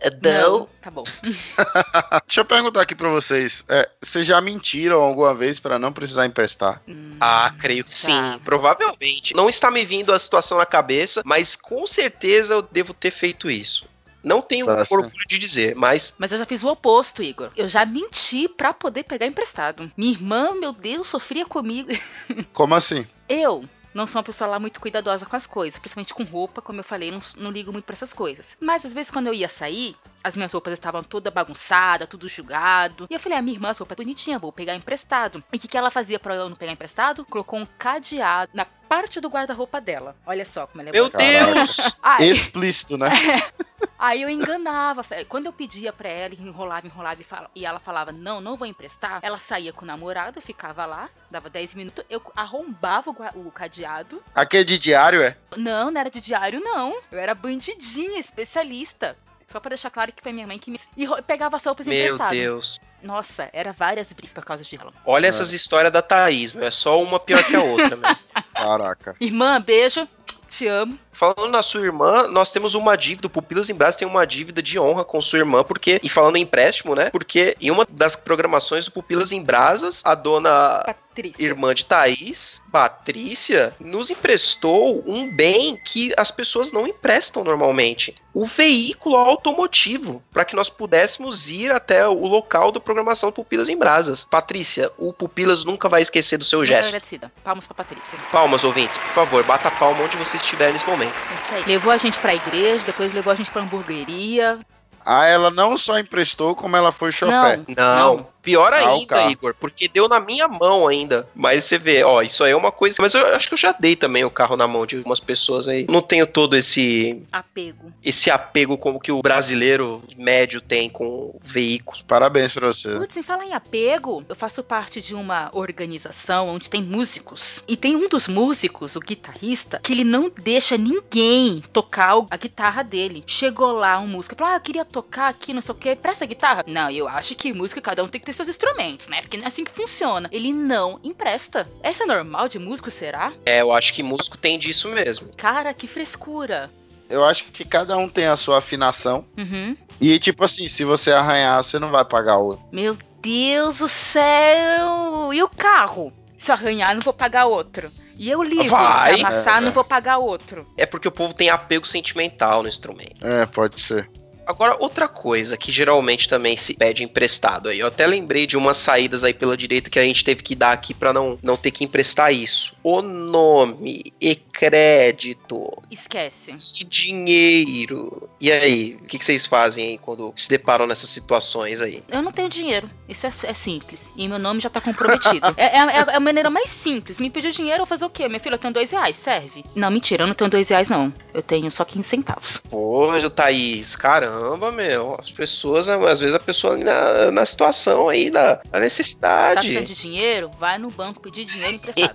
é, 0.00 0.10
não. 0.22 0.68
Tá 0.80 0.90
bom. 0.90 1.04
Deixa 2.26 2.40
eu 2.40 2.44
perguntar 2.44 2.82
aqui 2.82 2.94
pra 2.94 3.08
vocês. 3.08 3.64
É, 3.68 3.88
vocês 4.00 4.24
já 4.26 4.40
mentiram 4.40 5.00
alguma 5.02 5.34
vez 5.34 5.58
pra 5.58 5.78
não 5.78 5.92
precisar 5.92 6.26
emprestar? 6.26 6.80
Ah, 7.20 7.52
creio 7.58 7.84
que 7.84 7.90
Tá. 7.90 7.96
sim, 7.96 8.38
provavelmente. 8.44 9.34
Não 9.34 9.48
está 9.48 9.63
me 9.70 9.84
vindo 9.84 10.12
a 10.12 10.18
situação 10.18 10.58
na 10.58 10.66
cabeça, 10.66 11.22
mas 11.24 11.56
com 11.56 11.86
certeza 11.86 12.54
eu 12.54 12.62
devo 12.62 12.92
ter 12.94 13.10
feito 13.10 13.50
isso. 13.50 13.86
Não 14.22 14.40
tenho 14.40 14.64
Tá 14.64 14.76
certo. 14.84 14.92
orgulho 15.04 15.26
de 15.28 15.38
dizer, 15.38 15.74
mas 15.74 16.14
Mas 16.18 16.32
eu 16.32 16.38
já 16.38 16.46
fiz 16.46 16.64
o 16.64 16.68
oposto, 16.68 17.22
Igor. 17.22 17.50
Eu 17.54 17.68
já 17.68 17.84
menti 17.84 18.48
pra 18.48 18.72
poder 18.72 19.02
pegar 19.04 19.26
emprestado. 19.26 19.92
Minha 19.96 20.12
irmã, 20.12 20.54
meu 20.54 20.72
Deus, 20.72 21.06
sofria 21.06 21.44
comigo. 21.44 21.90
Como 22.54 22.74
assim? 22.74 23.06
Eu 23.28 23.68
não 23.94 24.06
sou 24.06 24.18
uma 24.18 24.24
pessoa 24.24 24.48
lá 24.50 24.58
muito 24.58 24.80
cuidadosa 24.80 25.24
com 25.24 25.36
as 25.36 25.46
coisas, 25.46 25.78
principalmente 25.78 26.12
com 26.12 26.24
roupa, 26.24 26.60
como 26.60 26.80
eu 26.80 26.84
falei, 26.84 27.10
não, 27.10 27.20
não 27.36 27.50
ligo 27.50 27.72
muito 27.72 27.84
pra 27.84 27.94
essas 27.94 28.12
coisas. 28.12 28.56
Mas 28.60 28.84
às 28.84 28.92
vezes 28.92 29.10
quando 29.10 29.28
eu 29.28 29.34
ia 29.34 29.48
sair, 29.48 29.96
as 30.22 30.36
minhas 30.36 30.52
roupas 30.52 30.72
estavam 30.72 31.02
toda 31.02 31.30
bagunçada, 31.30 32.06
tudo 32.06 32.28
jogado. 32.28 33.06
E 33.08 33.14
eu 33.14 33.20
falei, 33.20 33.38
a 33.38 33.42
minha 33.42 33.56
irmã, 33.56 33.68
essa 33.68 33.80
roupa 33.80 33.94
é 33.94 33.96
bonitinha, 33.96 34.38
vou 34.38 34.52
pegar 34.52 34.74
emprestado. 34.74 35.42
E 35.52 35.56
o 35.56 35.60
que, 35.60 35.68
que 35.68 35.76
ela 35.76 35.90
fazia 35.90 36.18
pra 36.18 36.34
eu 36.34 36.48
não 36.48 36.56
pegar 36.56 36.72
emprestado? 36.72 37.24
Colocou 37.24 37.58
um 37.58 37.66
cadeado 37.78 38.50
na 38.52 38.64
parte 38.64 39.20
do 39.20 39.28
guarda-roupa 39.28 39.80
dela. 39.80 40.16
Olha 40.26 40.44
só 40.44 40.66
como 40.66 40.80
ela 40.80 40.90
é 40.90 40.92
meu 40.92 41.10
boa. 41.10 41.18
Deus! 41.18 41.76
Ai, 42.02 42.26
Explícito, 42.26 42.98
né? 42.98 43.10
Aí 44.04 44.20
eu 44.20 44.28
enganava. 44.28 45.02
Quando 45.30 45.46
eu 45.46 45.52
pedia 45.52 45.90
pra 45.94 46.08
ela, 46.10 46.34
enrolava, 46.34 46.86
enrolava 46.86 47.20
e, 47.22 47.24
fala- 47.24 47.50
e 47.54 47.64
ela 47.64 47.78
falava, 47.78 48.12
não, 48.12 48.38
não 48.38 48.54
vou 48.54 48.66
emprestar. 48.66 49.20
Ela 49.22 49.38
saía 49.38 49.72
com 49.72 49.82
o 49.82 49.86
namorado, 49.86 50.42
ficava 50.42 50.84
lá, 50.84 51.08
dava 51.30 51.48
10 51.48 51.74
minutos, 51.74 52.04
eu 52.10 52.20
arrombava 52.36 53.10
o, 53.10 53.46
o 53.46 53.50
cadeado. 53.50 54.22
Aqui 54.34 54.58
é 54.58 54.64
de 54.64 54.78
diário, 54.78 55.22
é? 55.22 55.38
Não, 55.56 55.90
não 55.90 55.98
era 55.98 56.10
de 56.10 56.20
diário, 56.20 56.60
não. 56.60 57.00
Eu 57.10 57.18
era 57.18 57.34
bandidinha, 57.34 58.18
especialista. 58.18 59.16
Só 59.48 59.58
pra 59.58 59.70
deixar 59.70 59.88
claro 59.90 60.12
que 60.12 60.22
foi 60.22 60.32
minha 60.32 60.46
mãe 60.46 60.58
que 60.58 60.70
me. 60.70 60.78
E 60.96 61.06
pegava 61.22 61.56
as 61.56 61.64
roupas 61.64 61.86
Meu 61.86 61.96
emprestadas. 61.96 62.36
Deus. 62.36 62.78
Nossa, 63.02 63.48
era 63.52 63.72
várias 63.72 64.12
brigas 64.12 64.32
por 64.34 64.44
causa 64.44 64.62
de 64.62 64.76
ela. 64.76 64.92
Olha 65.06 65.26
essas 65.28 65.52
histórias 65.52 65.92
da 65.92 66.02
Thaís, 66.02 66.52
meu. 66.52 66.66
É 66.66 66.70
só 66.70 67.00
uma 67.02 67.18
pior 67.20 67.42
que 67.44 67.56
a 67.56 67.62
outra, 67.62 67.96
meu. 67.96 68.16
Caraca. 68.52 69.16
Irmã, 69.20 69.60
beijo. 69.60 70.06
Te 70.48 70.66
amo. 70.68 70.98
Falando 71.14 71.48
na 71.48 71.62
sua 71.62 71.80
irmã, 71.80 72.26
nós 72.28 72.50
temos 72.50 72.74
uma 72.74 72.96
dívida, 72.96 73.28
o 73.28 73.30
Pupilas 73.30 73.70
em 73.70 73.74
Brás 73.74 73.96
tem 73.96 74.06
uma 74.06 74.26
dívida 74.26 74.60
de 74.60 74.78
honra 74.78 75.04
com 75.04 75.22
sua 75.22 75.38
irmã, 75.38 75.62
porque, 75.62 76.00
e 76.02 76.08
falando 76.08 76.36
em 76.36 76.42
empréstimo, 76.42 76.94
né? 76.94 77.10
Porque 77.10 77.56
em 77.60 77.70
uma 77.70 77.86
das 77.88 78.16
programações 78.16 78.84
do 78.84 78.90
Pupilas 78.90 79.32
em 79.32 79.42
Brasas, 79.42 80.02
a 80.04 80.14
dona 80.14 80.82
Patrícia. 80.84 81.44
irmã 81.44 81.74
de 81.74 81.84
Thaís, 81.84 82.60
Patrícia, 82.70 83.74
nos 83.78 84.10
emprestou 84.10 85.02
um 85.06 85.30
bem 85.30 85.76
que 85.76 86.12
as 86.16 86.30
pessoas 86.30 86.72
não 86.72 86.86
emprestam 86.86 87.44
normalmente. 87.44 88.14
O 88.32 88.46
veículo 88.46 89.16
automotivo, 89.16 90.20
para 90.32 90.44
que 90.44 90.56
nós 90.56 90.68
pudéssemos 90.68 91.50
ir 91.50 91.70
até 91.70 92.06
o 92.08 92.26
local 92.26 92.72
da 92.72 92.80
programação 92.80 93.30
do 93.30 93.34
Pupilas 93.34 93.68
em 93.68 93.76
Brasas. 93.76 94.26
Patrícia, 94.28 94.90
o 94.98 95.12
Pupilas 95.12 95.64
nunca 95.64 95.88
vai 95.88 96.02
esquecer 96.02 96.36
do 96.36 96.44
seu 96.44 96.64
gesto. 96.64 96.88
agradecida. 96.88 97.30
Palmas 97.44 97.66
pra 97.66 97.76
Patrícia. 97.76 98.18
Palmas, 98.32 98.64
ouvintes, 98.64 98.98
por 98.98 99.12
favor, 99.12 99.44
bata 99.44 99.68
a 99.68 99.70
palma 99.70 100.02
onde 100.02 100.16
você 100.16 100.36
estiver 100.36 100.72
nesse 100.72 100.86
momento. 100.86 101.03
É 101.06 101.34
isso 101.34 101.54
aí. 101.54 101.64
Levou 101.66 101.92
a 101.92 101.96
gente 101.96 102.18
pra 102.18 102.34
igreja, 102.34 102.84
depois 102.86 103.12
levou 103.12 103.32
a 103.32 103.36
gente 103.36 103.50
pra 103.50 103.62
hamburgueria. 103.62 104.58
Ah, 105.04 105.26
ela 105.26 105.50
não 105.50 105.76
só 105.76 105.98
emprestou, 105.98 106.54
como 106.54 106.76
ela 106.76 106.90
foi 106.90 107.12
chofé. 107.12 107.60
Não, 107.76 108.16
Não, 108.16 108.26
pior 108.44 108.72
Ah, 108.72 108.90
ainda, 108.90 109.06
carro. 109.06 109.30
Igor, 109.30 109.54
porque 109.58 109.88
deu 109.88 110.08
na 110.08 110.20
minha 110.20 110.46
mão 110.46 110.86
ainda. 110.86 111.26
Mas 111.34 111.64
você 111.64 111.78
vê, 111.78 112.04
ó, 112.04 112.22
isso 112.22 112.44
aí 112.44 112.52
é 112.52 112.56
uma 112.56 112.70
coisa. 112.70 112.96
Mas 113.00 113.14
eu 113.14 113.26
acho 113.34 113.48
que 113.48 113.54
eu 113.54 113.58
já 113.58 113.72
dei 113.72 113.96
também 113.96 114.24
o 114.24 114.30
carro 114.30 114.56
na 114.56 114.68
mão 114.68 114.84
de 114.86 114.98
algumas 114.98 115.20
pessoas 115.20 115.66
aí. 115.66 115.86
Não 115.88 116.02
tenho 116.02 116.26
todo 116.26 116.54
esse 116.56 117.22
apego. 117.32 117.92
esse 118.04 118.30
apego 118.30 118.76
como 118.76 119.00
que 119.00 119.10
o 119.10 119.22
brasileiro 119.22 120.02
médio 120.16 120.60
tem 120.60 120.88
com 120.90 121.04
o 121.06 121.40
veículo. 121.42 121.98
Parabéns 122.06 122.52
pra 122.52 122.66
você. 122.66 122.90
Putz, 122.98 123.16
em 123.16 123.22
falar 123.22 123.46
em 123.46 123.54
apego, 123.54 124.24
eu 124.28 124.36
faço 124.36 124.62
parte 124.62 125.00
de 125.00 125.14
uma 125.14 125.50
organização 125.52 126.48
onde 126.48 126.68
tem 126.68 126.82
músicos. 126.82 127.62
E 127.66 127.76
tem 127.76 127.96
um 127.96 128.08
dos 128.08 128.28
músicos, 128.28 128.96
o 128.96 129.00
guitarrista, 129.00 129.80
que 129.82 129.92
ele 129.92 130.04
não 130.04 130.30
deixa 130.30 130.76
ninguém 130.76 131.62
tocar 131.72 132.14
a 132.30 132.36
guitarra 132.36 132.82
dele. 132.82 133.24
Chegou 133.26 133.72
lá 133.72 133.98
um 133.98 134.06
músico 134.06 134.34
e 134.34 134.38
falou: 134.38 134.52
Ah, 134.52 134.56
eu 134.56 134.60
queria 134.60 134.84
tocar 134.84 135.28
aqui, 135.28 135.52
não 135.52 135.62
sei 135.62 135.72
o 135.74 135.78
que, 135.78 135.96
presta 135.96 136.24
a 136.24 136.28
guitarra. 136.28 136.64
Não, 136.66 136.90
eu 136.90 137.08
acho 137.08 137.34
que 137.34 137.52
música 137.52 137.80
cada 137.80 138.02
um 138.04 138.08
tem 138.08 138.20
que 138.20 138.26
ter 138.26 138.32
seus 138.34 138.48
instrumentos, 138.48 139.08
né? 139.08 139.20
Porque 139.20 139.36
não 139.36 139.44
é 139.44 139.48
assim 139.48 139.64
que 139.64 139.70
funciona. 139.70 140.28
Ele 140.32 140.52
não 140.52 140.98
empresta. 141.02 141.66
Essa 141.82 142.04
é 142.04 142.06
normal 142.06 142.48
de 142.48 142.58
músico, 142.58 142.90
será? 142.90 143.32
É, 143.46 143.60
eu 143.62 143.72
acho 143.72 143.92
que 143.94 144.02
músico 144.02 144.36
tem 144.36 144.58
disso 144.58 144.88
mesmo. 144.88 145.28
Cara, 145.36 145.72
que 145.74 145.86
frescura. 145.86 146.70
Eu 147.08 147.24
acho 147.24 147.44
que 147.44 147.64
cada 147.64 147.96
um 147.96 148.08
tem 148.08 148.26
a 148.26 148.36
sua 148.36 148.58
afinação. 148.58 149.24
Uhum. 149.36 149.76
E, 150.00 150.18
tipo 150.18 150.44
assim, 150.44 150.68
se 150.68 150.84
você 150.84 151.12
arranhar, 151.12 151.62
você 151.62 151.78
não 151.78 151.90
vai 151.90 152.04
pagar 152.04 152.38
outro. 152.38 152.64
Meu 152.72 152.96
Deus 153.20 153.78
do 153.78 153.88
céu! 153.88 155.32
E 155.32 155.42
o 155.42 155.48
carro? 155.48 156.12
Se 156.38 156.50
eu 156.50 156.54
arranhar, 156.54 156.94
não 156.94 157.00
vou 157.00 157.12
pagar 157.12 157.46
outro. 157.46 157.90
E 158.16 158.30
eu 158.30 158.42
ligo, 158.42 158.68
Vai. 158.68 159.14
se 159.18 159.20
amassar, 159.24 159.56
É, 159.58 159.60
não 159.60 159.68
é. 159.68 159.72
vou 159.72 159.84
pagar 159.84 160.18
outro. 160.18 160.66
É 160.76 160.86
porque 160.86 161.08
o 161.08 161.12
povo 161.12 161.34
tem 161.34 161.50
apego 161.50 161.86
sentimental 161.86 162.62
no 162.62 162.68
instrumento. 162.68 163.26
É, 163.26 163.44
pode 163.46 163.80
ser. 163.80 164.08
Agora, 164.46 164.76
outra 164.78 165.08
coisa 165.08 165.56
que 165.56 165.72
geralmente 165.72 166.28
também 166.28 166.56
se 166.56 166.74
pede 166.74 167.02
emprestado 167.02 167.68
aí. 167.68 167.78
Eu 167.78 167.86
até 167.86 168.06
lembrei 168.06 168.46
de 168.46 168.56
umas 168.56 168.76
saídas 168.76 169.24
aí 169.24 169.32
pela 169.32 169.56
direita 169.56 169.90
que 169.90 169.98
a 169.98 170.02
gente 170.02 170.24
teve 170.24 170.42
que 170.42 170.54
dar 170.54 170.72
aqui 170.72 170.92
pra 170.92 171.12
não, 171.12 171.38
não 171.42 171.56
ter 171.56 171.70
que 171.70 171.84
emprestar 171.84 172.32
isso. 172.32 172.74
O 172.82 173.00
nome 173.00 174.12
e 174.20 174.36
crédito 174.54 175.82
Esquece. 175.90 176.54
e 176.80 176.84
dinheiro. 176.84 178.28
E 178.40 178.52
aí, 178.52 178.94
o 179.00 179.04
que, 179.04 179.18
que 179.18 179.24
vocês 179.24 179.44
fazem 179.46 179.88
aí 179.88 179.98
quando 179.98 180.32
se 180.36 180.48
deparam 180.48 180.86
nessas 180.86 181.10
situações 181.10 181.80
aí? 181.80 182.02
Eu 182.08 182.22
não 182.22 182.30
tenho 182.32 182.48
dinheiro. 182.48 182.88
Isso 183.08 183.26
é, 183.26 183.32
é 183.42 183.52
simples. 183.52 184.12
E 184.16 184.28
meu 184.28 184.38
nome 184.38 184.60
já 184.60 184.70
tá 184.70 184.80
comprometido. 184.80 185.46
é, 185.58 185.64
é, 185.64 185.78
é 185.78 186.16
a 186.16 186.20
maneira 186.20 186.48
mais 186.48 186.70
simples. 186.70 187.18
Me 187.18 187.28
pediu 187.28 187.50
dinheiro, 187.50 187.82
eu 187.82 187.84
vou 187.84 187.86
fazer 187.86 188.04
o 188.04 188.10
quê? 188.10 188.28
Meu 188.28 188.38
filho, 188.38 188.54
eu 188.54 188.58
tenho 188.58 188.72
dois 188.72 188.90
reais, 188.90 189.16
serve? 189.16 189.64
Não, 189.74 189.90
mentira, 189.90 190.22
eu 190.22 190.26
não 190.28 190.34
tenho 190.34 190.48
dois 190.50 190.68
reais, 190.68 190.88
não. 190.88 191.12
Eu 191.32 191.42
tenho 191.42 191.70
só 191.70 191.84
15 191.84 192.08
centavos. 192.08 192.58
Poxa, 192.70 193.28
Thaís, 193.28 193.96
caramba, 193.96 194.70
meu. 194.70 195.16
As 195.18 195.30
pessoas, 195.30 195.88
às 195.88 196.20
vezes 196.20 196.34
a 196.34 196.40
pessoa 196.40 196.76
na, 196.76 197.30
na 197.32 197.44
situação 197.44 198.08
aí 198.08 198.30
da, 198.30 198.54
da 198.54 198.62
Tá 198.64 198.80
necessidade. 198.80 199.60
precisando 199.60 199.86
de 199.86 199.94
dinheiro? 199.94 200.50
Vai 200.58 200.78
no 200.78 200.90
banco 200.90 201.20
pedir 201.20 201.44
dinheiro 201.44 201.74
emprestado. 201.76 202.14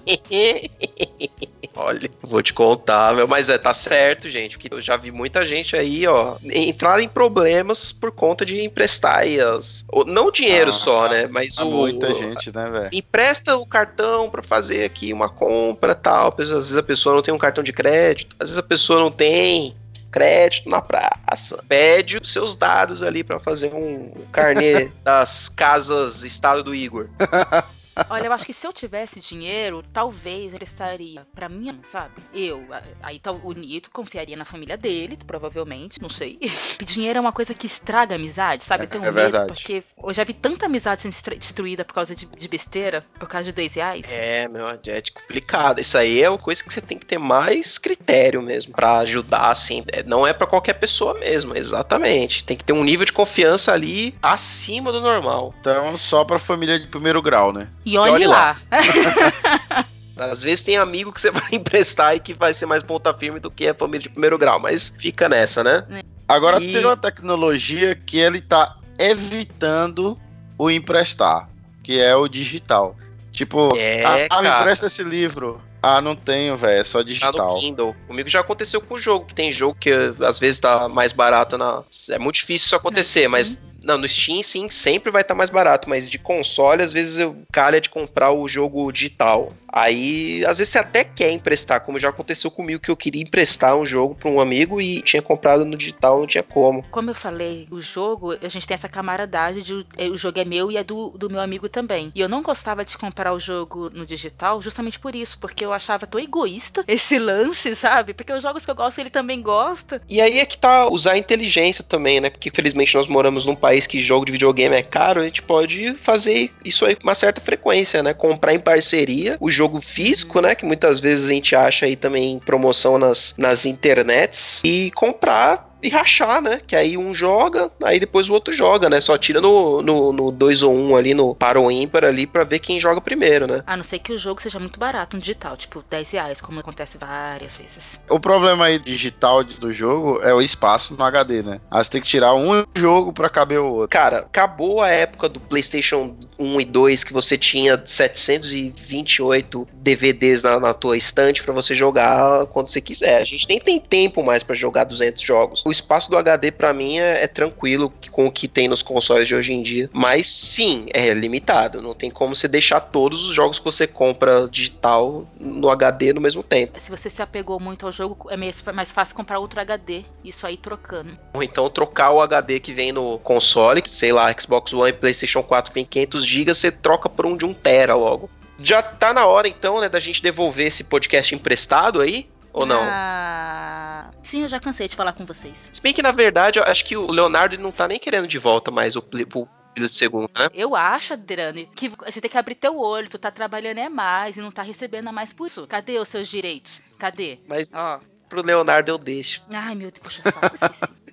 Olha, 1.81 2.09
vou 2.21 2.41
te 2.43 2.53
contar, 2.53 3.15
meu, 3.15 3.27
mas 3.27 3.47
é, 3.49 3.57
tá 3.57 3.73
certo, 3.73 4.27
gente, 4.29 4.57
porque 4.57 4.73
eu 4.73 4.81
já 4.81 4.97
vi 4.97 5.11
muita 5.11 5.45
gente 5.45 5.75
aí, 5.77 6.05
ó, 6.05 6.35
entrar 6.43 6.99
em 7.01 7.07
problemas 7.07 7.91
por 7.93 8.11
conta 8.11 8.45
de 8.45 8.61
emprestar 8.61 9.19
aí 9.19 9.39
as, 9.39 9.85
o- 9.91 10.03
não 10.03 10.29
dinheiro 10.29 10.71
Ah, 10.71 10.73
só, 10.73 11.07
né, 11.09 11.25
mas 11.27 11.55
Há 11.57 11.63
o 11.63 11.69
muita 11.71 12.13
gente, 12.13 12.53
né, 12.53 12.69
velho? 12.69 12.89
empresta 12.91 13.55
o 13.55 13.65
cartão 13.65 14.29
pra 14.29 14.43
fazer 14.43 14.83
aqui 14.83 15.13
uma 15.13 15.29
compra, 15.29 15.95
tal, 15.95 16.35
às 16.37 16.49
vezes 16.49 16.75
a 16.75 16.83
pessoa 16.83 17.15
não 17.15 17.21
tem 17.21 17.33
um 17.33 17.37
cartão 17.37 17.63
de 17.63 17.71
crédito, 17.71 18.35
às 18.39 18.49
vezes 18.49 18.57
a 18.57 18.63
pessoa 18.63 18.99
não 18.99 19.09
tem 19.11 19.73
crédito 20.11 20.67
na 20.67 20.81
praça, 20.81 21.63
pede 21.69 22.17
os 22.21 22.33
seus 22.33 22.55
dados 22.55 23.01
ali 23.03 23.23
pra 23.23 23.39
fazer 23.39 23.73
um 23.73 24.11
carnê 24.33 24.91
das 25.05 25.47
casas 25.47 26.23
estado 26.23 26.61
do 26.63 26.75
Igor. 26.75 27.07
Olha, 28.09 28.27
eu 28.27 28.33
acho 28.33 28.45
que 28.45 28.53
se 28.53 28.65
eu 28.67 28.73
tivesse 28.73 29.19
dinheiro, 29.19 29.83
talvez 29.93 30.53
ele 30.53 30.63
estaria 30.63 31.25
pra 31.33 31.49
mim, 31.49 31.79
sabe? 31.83 32.13
Eu, 32.33 32.65
aí 33.01 33.19
tá 33.19 33.31
o 33.31 33.51
Nito 33.53 33.89
confiaria 33.91 34.35
na 34.37 34.45
família 34.45 34.77
dele, 34.77 35.17
provavelmente, 35.25 36.01
não 36.01 36.09
sei. 36.09 36.39
dinheiro 36.83 37.17
é 37.17 37.21
uma 37.21 37.31
coisa 37.31 37.53
que 37.53 37.65
estraga 37.65 38.15
a 38.15 38.17
amizade, 38.17 38.63
sabe? 38.63 38.83
Eu 38.83 38.87
tenho 38.87 39.03
É 39.05 39.11
medo, 39.11 39.21
verdade. 39.31 39.47
porque 39.47 39.83
eu 40.03 40.13
já 40.13 40.23
vi 40.23 40.33
tanta 40.33 40.65
amizade 40.65 41.01
sendo 41.01 41.37
destruída 41.37 41.83
por 41.85 41.93
causa 41.93 42.15
de, 42.15 42.25
de 42.25 42.47
besteira, 42.47 43.05
por 43.19 43.27
causa 43.27 43.45
de 43.45 43.51
dois 43.53 43.73
reais. 43.73 44.15
É, 44.17 44.47
meu, 44.47 44.67
é 44.67 44.77
complicado. 45.13 45.79
Isso 45.79 45.97
aí 45.97 46.21
é 46.21 46.29
uma 46.29 46.37
coisa 46.37 46.63
que 46.63 46.71
você 46.71 46.81
tem 46.81 46.97
que 46.97 47.05
ter 47.05 47.17
mais 47.17 47.77
critério 47.77 48.41
mesmo 48.41 48.73
pra 48.73 48.99
ajudar, 48.99 49.49
assim. 49.51 49.83
É, 49.91 50.03
Não 50.03 50.25
é 50.25 50.33
pra 50.33 50.47
qualquer 50.47 50.73
pessoa 50.73 51.13
mesmo, 51.19 51.55
exatamente. 51.55 52.45
Tem 52.45 52.55
que 52.57 52.63
ter 52.63 52.73
um 52.73 52.83
nível 52.83 53.05
de 53.05 53.11
confiança 53.13 53.73
ali 53.73 54.15
acima 54.21 54.91
do 54.91 55.01
normal. 55.01 55.53
Então, 55.59 55.95
só 55.97 56.23
pra 56.23 56.39
família 56.39 56.79
de 56.79 56.87
primeiro 56.87 57.21
grau, 57.21 57.51
né? 57.51 57.67
E 57.89 57.97
olhe, 57.97 58.11
olhe 58.11 58.27
lá. 58.27 58.59
Às 60.15 60.41
vezes 60.43 60.61
tem 60.63 60.77
amigo 60.77 61.11
que 61.13 61.21
você 61.21 61.31
vai 61.31 61.47
emprestar 61.51 62.15
e 62.15 62.19
que 62.19 62.33
vai 62.33 62.53
ser 62.53 62.65
mais 62.65 62.83
ponta 62.83 63.13
firme 63.13 63.39
do 63.39 63.49
que 63.49 63.67
a 63.67 63.73
família 63.73 64.01
de 64.01 64.09
primeiro 64.09 64.37
grau, 64.37 64.59
mas 64.59 64.93
fica 64.99 65.29
nessa, 65.29 65.63
né? 65.63 65.85
Agora 66.27 66.61
E- 66.61 66.73
tem 66.73 66.85
uma 66.85 66.97
tecnologia 66.97 67.95
que 67.95 68.17
ele 68.19 68.41
tá 68.41 68.75
evitando 68.99 70.19
o 70.57 70.69
emprestar, 70.69 71.49
que 71.81 71.99
é 71.99 72.15
o 72.15 72.27
digital. 72.27 72.95
Tipo, 73.31 73.75
É, 73.77 74.03
ah, 74.03 74.27
ah, 74.37 74.41
me 74.41 74.49
empresta 74.49 74.87
esse 74.87 75.03
livro. 75.03 75.61
Ah, 75.81 76.01
não 76.01 76.13
tenho, 76.15 76.57
velho, 76.57 76.81
é 76.81 76.83
só 76.83 76.99
Tá 76.99 77.03
digital. 77.05 77.53
no 77.55 77.59
Kindle. 77.61 77.95
Comigo 78.05 78.27
já 78.27 78.41
aconteceu 78.41 78.81
com 78.81 78.95
o 78.95 78.99
jogo, 78.99 79.25
que 79.25 79.33
tem 79.33 79.49
jogo 79.51 79.77
que 79.79 79.89
eh, 79.89 80.13
às 80.25 80.37
vezes 80.37 80.59
tá 80.59 80.89
mais 80.89 81.13
barato 81.13 81.57
na. 81.57 81.83
É 82.09 82.19
muito 82.19 82.35
difícil 82.35 82.65
isso 82.65 82.75
acontecer, 82.75 83.29
mas. 83.29 83.61
Não, 83.89 83.97
no 83.97 84.07
Steam 84.07 84.43
sim, 84.43 84.69
sempre 84.69 85.11
vai 85.11 85.23
estar 85.23 85.33
mais 85.33 85.49
barato, 85.49 85.89
mas 85.89 86.07
de 86.07 86.19
console, 86.19 86.83
às 86.83 86.93
vezes 86.93 87.17
eu 87.17 87.35
calha 87.51 87.81
de 87.81 87.89
comprar 87.89 88.31
o 88.31 88.47
jogo 88.47 88.91
digital. 88.91 89.51
Aí, 89.71 90.43
às 90.45 90.57
vezes 90.57 90.73
você 90.73 90.79
até 90.79 91.03
quer 91.03 91.31
emprestar, 91.31 91.81
como 91.81 91.99
já 91.99 92.09
aconteceu 92.09 92.49
comigo, 92.49 92.81
que 92.81 92.89
eu 92.89 92.97
queria 92.97 93.21
emprestar 93.21 93.75
um 93.75 93.85
jogo 93.85 94.15
pra 94.15 94.29
um 94.29 94.41
amigo 94.41 94.81
e 94.81 95.01
tinha 95.01 95.21
comprado 95.21 95.63
no 95.63 95.77
digital, 95.77 96.19
não 96.19 96.27
tinha 96.27 96.43
como. 96.43 96.83
Como 96.89 97.09
eu 97.09 97.15
falei, 97.15 97.67
o 97.69 97.79
jogo, 97.79 98.33
a 98.33 98.47
gente 98.47 98.67
tem 98.67 98.73
essa 98.73 98.89
camaradagem 98.89 99.61
de 99.61 99.85
é, 99.97 100.07
o 100.07 100.17
jogo 100.17 100.39
é 100.39 100.45
meu 100.45 100.71
e 100.71 100.77
é 100.77 100.83
do, 100.83 101.09
do 101.11 101.29
meu 101.29 101.39
amigo 101.39 101.69
também. 101.69 102.11
E 102.15 102.21
eu 102.21 102.27
não 102.27 102.41
gostava 102.41 102.83
de 102.83 102.97
comprar 102.97 103.33
o 103.33 103.39
jogo 103.39 103.89
no 103.91 104.05
digital 104.05 104.61
justamente 104.61 104.99
por 104.99 105.15
isso, 105.15 105.39
porque 105.39 105.63
eu 105.63 105.71
achava 105.71 106.07
tão 106.07 106.19
egoísta 106.19 106.83
esse 106.87 107.19
lance, 107.19 107.75
sabe? 107.75 108.13
Porque 108.13 108.33
os 108.33 108.41
jogos 108.41 108.65
que 108.65 108.71
eu 108.71 108.75
gosto, 108.75 108.99
ele 108.99 109.09
também 109.09 109.41
gosta. 109.41 110.01
E 110.09 110.19
aí 110.19 110.39
é 110.39 110.45
que 110.45 110.57
tá 110.57 110.87
usar 110.89 111.13
a 111.13 111.17
inteligência 111.17 111.83
também, 111.83 112.19
né? 112.19 112.29
Porque 112.29 112.49
infelizmente 112.49 112.95
nós 112.95 113.07
moramos 113.07 113.45
num 113.45 113.55
país 113.55 113.78
que 113.87 113.99
jogo 113.99 114.25
de 114.25 114.31
videogame 114.31 114.75
é 114.75 114.81
caro, 114.81 115.21
a 115.21 115.23
gente 115.23 115.41
pode 115.41 115.93
fazer 115.95 116.51
isso 116.63 116.85
aí 116.85 116.95
com 116.95 117.03
uma 117.03 117.15
certa 117.15 117.41
frequência, 117.41 118.01
né? 118.01 118.13
Comprar 118.13 118.53
em 118.53 118.59
parceria 118.59 119.37
o 119.39 119.49
jogo 119.49 119.81
físico, 119.81 120.41
né? 120.41 120.55
Que 120.55 120.65
muitas 120.65 120.99
vezes 120.99 121.29
a 121.29 121.33
gente 121.33 121.55
acha 121.55 121.85
aí 121.85 121.95
também 121.95 122.39
promoção 122.39 122.97
nas, 122.97 123.33
nas 123.37 123.65
internets 123.65 124.61
e 124.63 124.91
comprar 124.91 125.68
e 125.81 125.89
rachar, 125.89 126.41
né? 126.41 126.61
Que 126.65 126.75
aí 126.75 126.97
um 126.97 127.13
joga, 127.13 127.71
aí 127.83 127.99
depois 127.99 128.29
o 128.29 128.33
outro 128.33 128.53
joga, 128.53 128.89
né? 128.89 128.99
Só 129.01 129.17
tira 129.17 129.41
no 129.41 129.81
2 129.81 129.85
no, 129.85 130.13
no 130.13 130.31
dois 130.31 130.61
ou 130.61 130.73
1 130.73 130.89
um 130.89 130.95
ali, 130.95 131.13
no 131.13 131.33
par 131.35 131.57
ou 131.57 131.71
ímpar 131.71 132.03
ali, 132.03 132.27
pra 132.27 132.43
ver 132.43 132.59
quem 132.59 132.79
joga 132.79 133.01
primeiro, 133.01 133.47
né? 133.47 133.63
A 133.65 133.75
não 133.75 133.83
ser 133.83 133.99
que 133.99 134.13
o 134.13 134.17
jogo 134.17 134.41
seja 134.41 134.59
muito 134.59 134.79
barato 134.79 135.15
no 135.15 135.21
digital, 135.21 135.55
tipo 135.57 135.83
10 135.89 136.11
reais, 136.11 136.41
como 136.41 136.59
acontece 136.59 136.97
várias 136.97 137.55
vezes. 137.55 137.99
O 138.09 138.19
problema 138.19 138.65
aí 138.65 138.79
digital 138.79 139.43
do 139.43 139.71
jogo 139.71 140.21
é 140.21 140.33
o 140.33 140.41
espaço 140.41 140.95
no 140.95 141.03
HD, 141.03 141.43
né? 141.43 141.61
Aí 141.71 141.83
você 141.83 141.91
tem 141.91 142.01
que 142.01 142.07
tirar 142.07 142.33
um 142.33 142.65
jogo 142.75 143.13
pra 143.13 143.29
caber 143.29 143.59
o 143.59 143.67
outro. 143.67 143.89
Cara, 143.89 144.19
acabou 144.19 144.81
a 144.81 144.89
época 144.89 145.29
do 145.29 145.39
PlayStation 145.39 146.15
1 146.37 146.61
e 146.61 146.65
2 146.65 147.03
que 147.03 147.13
você 147.13 147.37
tinha 147.37 147.81
728 147.85 149.67
DVDs 149.73 150.43
na, 150.43 150.59
na 150.59 150.73
tua 150.73 150.97
estante 150.97 151.43
pra 151.43 151.53
você 151.53 151.75
jogar 151.75 152.45
quando 152.47 152.69
você 152.69 152.81
quiser. 152.81 153.21
A 153.21 153.25
gente 153.25 153.47
nem 153.47 153.59
tem 153.59 153.79
tempo 153.79 154.23
mais 154.23 154.43
pra 154.43 154.55
jogar 154.55 154.83
200 154.83 155.21
jogos. 155.21 155.63
O 155.69 155.71
espaço 155.71 156.09
do 156.09 156.17
HD 156.17 156.49
pra 156.49 156.73
mim 156.73 156.97
é, 156.97 157.23
é 157.23 157.27
tranquilo 157.27 157.93
com 158.11 158.25
o 158.25 158.31
que 158.31 158.47
tem 158.47 158.67
nos 158.67 158.81
consoles 158.81 159.27
de 159.27 159.35
hoje 159.35 159.53
em 159.53 159.61
dia, 159.61 159.87
mas 159.93 160.25
sim, 160.25 160.87
é 160.91 161.13
limitado. 161.13 161.79
Não 161.79 161.93
tem 161.93 162.09
como 162.09 162.35
você 162.35 162.47
deixar 162.47 162.79
todos 162.79 163.29
os 163.29 163.35
jogos 163.35 163.59
que 163.59 163.65
você 163.65 163.85
compra 163.85 164.49
digital 164.49 165.27
no 165.39 165.69
HD 165.69 166.11
no 166.11 166.19
mesmo 166.19 166.41
tempo. 166.41 166.79
Se 166.79 166.89
você 166.89 167.07
se 167.07 167.21
apegou 167.21 167.59
muito 167.59 167.85
ao 167.85 167.91
jogo, 167.91 168.27
é 168.31 168.35
mais 168.73 168.91
fácil 168.91 169.15
comprar 169.15 169.37
outro 169.37 169.59
HD. 169.59 170.05
Isso 170.25 170.47
aí 170.47 170.57
trocando. 170.57 171.15
Ou 171.35 171.43
então 171.43 171.69
trocar 171.69 172.09
o 172.09 172.19
HD 172.19 172.59
que 172.59 172.73
vem 172.73 172.91
no 172.91 173.19
console, 173.19 173.83
sei 173.85 174.11
lá, 174.11 174.33
Xbox 174.35 174.73
One 174.73 174.89
e 174.89 174.93
PlayStation 174.93 175.43
4 175.43 175.71
tem 175.71 175.85
500 175.85 176.25
GB, 176.25 176.53
você 176.55 176.71
troca 176.71 177.07
por 177.07 177.27
um 177.27 177.37
de 177.37 177.45
1 177.45 177.53
tera 177.53 177.93
logo. 177.93 178.27
Já 178.59 178.81
tá 178.81 179.13
na 179.13 179.27
hora 179.27 179.47
então, 179.47 179.79
né, 179.79 179.87
da 179.87 179.99
gente 179.99 180.19
devolver 180.19 180.65
esse 180.65 180.83
podcast 180.83 181.35
emprestado 181.35 182.01
aí? 182.01 182.27
Ou 182.53 182.65
não? 182.65 182.81
Ah, 182.83 184.09
sim, 184.21 184.41
eu 184.41 184.47
já 184.47 184.59
cansei 184.59 184.87
de 184.87 184.95
falar 184.95 185.13
com 185.13 185.25
vocês. 185.25 185.69
Se 185.71 185.81
bem 185.81 185.93
que 185.93 186.01
na 186.01 186.11
verdade 186.11 186.59
eu 186.59 186.63
acho 186.63 186.83
que 186.85 186.97
o 186.97 187.11
Leonardo 187.11 187.57
não 187.57 187.71
tá 187.71 187.87
nem 187.87 187.99
querendo 187.99 188.27
de 188.27 188.37
volta 188.37 188.71
mais 188.71 188.95
o, 188.95 188.99
o 188.99 189.47
de 189.75 189.87
segundo, 189.87 190.29
né? 190.37 190.47
Eu 190.53 190.75
acho, 190.75 191.13
Adriane, 191.13 191.69
que 191.75 191.89
você 191.89 192.19
tem 192.19 192.29
que 192.29 192.37
abrir 192.37 192.55
teu 192.55 192.77
olho, 192.77 193.09
tu 193.09 193.17
tá 193.17 193.31
trabalhando 193.31 193.77
é 193.77 193.89
mais 193.89 194.35
e 194.37 194.41
não 194.41 194.51
tá 194.51 194.61
recebendo 194.61 195.07
a 195.07 195.11
mais 195.11 195.33
por 195.33 195.45
isso. 195.45 195.65
Cadê 195.67 195.99
os 195.99 196.07
seus 196.07 196.27
direitos? 196.27 196.81
Cadê? 196.97 197.39
Mas 197.47 197.71
Ó. 197.73 197.99
pro 198.27 198.43
Leonardo 198.43 198.91
eu 198.91 198.97
deixo. 198.97 199.41
Ai, 199.49 199.75
meu 199.75 199.91
Deus, 199.91 200.03
puxa 200.03 200.23
saco, 200.23 200.53
esqueci. 200.53 200.85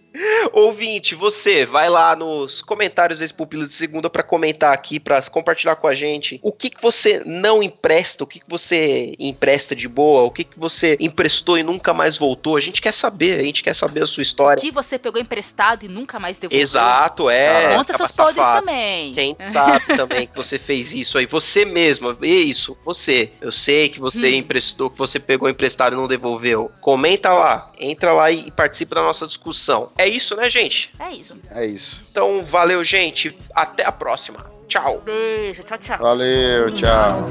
Ouvinte, 0.53 1.15
você 1.15 1.67
vai 1.67 1.89
lá 1.89 2.15
nos 2.17 2.63
comentários 2.63 3.19
desse 3.19 3.35
Pupila 3.35 3.67
de 3.67 3.73
Segunda 3.73 4.09
pra 4.09 4.23
comentar 4.23 4.73
aqui, 4.73 4.99
pra 4.99 5.21
compartilhar 5.23 5.77
com 5.77 5.87
a 5.87 5.95
gente 5.95 6.39
o 6.43 6.53
que, 6.53 6.71
que 6.71 6.81
você 6.83 7.23
não 7.25 7.63
empresta, 7.63 8.25
o 8.25 8.27
que, 8.27 8.41
que 8.41 8.49
você 8.49 9.15
empresta 9.19 9.75
de 9.75 9.89
boa, 9.89 10.23
o 10.23 10.31
que, 10.31 10.45
que 10.45 10.59
você 10.59 10.97
emprestou 11.01 11.59
e 11.59 11.63
nunca 11.63 11.93
mais 11.93 12.17
voltou. 12.17 12.57
A 12.57 12.61
gente 12.61 12.81
quer 12.81 12.93
saber, 12.93 13.41
a 13.41 13.43
gente 13.43 13.63
quer 13.63 13.75
saber 13.75 14.03
a 14.03 14.07
sua 14.07 14.23
história. 14.23 14.61
que 14.61 14.71
você 14.71 14.99
pegou 14.99 15.21
emprestado 15.21 15.85
e 15.85 15.89
nunca 15.89 16.19
mais 16.19 16.39
devolveu. 16.39 16.61
Exato, 16.63 17.29
é. 17.31 17.75
Conta 17.77 17.97
seus 17.97 18.13
podres 18.13 18.47
também. 18.47 19.13
Quem 19.15 19.37
sabe 19.39 19.97
também 19.97 20.27
que 20.27 20.37
você 20.37 20.59
fez 20.59 20.95
isso 20.95 21.19
aí, 21.19 21.27
você 21.27 21.65
mesma, 21.65 22.17
isso, 22.23 22.77
você. 22.85 23.31
Eu 23.41 23.53
sei 23.53 23.89
que 23.89 24.01
você 24.01 24.29
Hum. 24.31 24.37
emprestou, 24.37 24.91
que 24.91 24.99
você 24.99 25.19
pegou 25.19 25.49
emprestado 25.49 25.93
e 25.93 25.97
não 25.97 26.09
devolveu. 26.09 26.71
Comenta 26.81 27.31
lá, 27.31 27.71
entra 27.79 28.13
lá 28.13 28.31
e 28.31 28.51
participa 28.51 28.95
da 28.97 29.03
nossa 29.03 29.27
discussão. 29.27 29.93
É 29.97 30.06
isso, 30.09 30.37
né, 30.37 30.49
gente? 30.51 30.93
É 30.99 31.11
isso. 31.11 31.37
É 31.51 31.67
isso. 31.67 32.03
Então, 32.11 32.45
valeu, 32.45 32.83
gente. 32.85 33.37
Até 33.55 33.85
a 33.85 33.93
próxima. 33.93 34.51
Tchau. 34.69 35.01
Beijo, 35.05 35.63
tchau, 35.63 35.79
tchau. 35.79 35.99
Valeu, 35.99 36.71
tchau. 36.73 37.25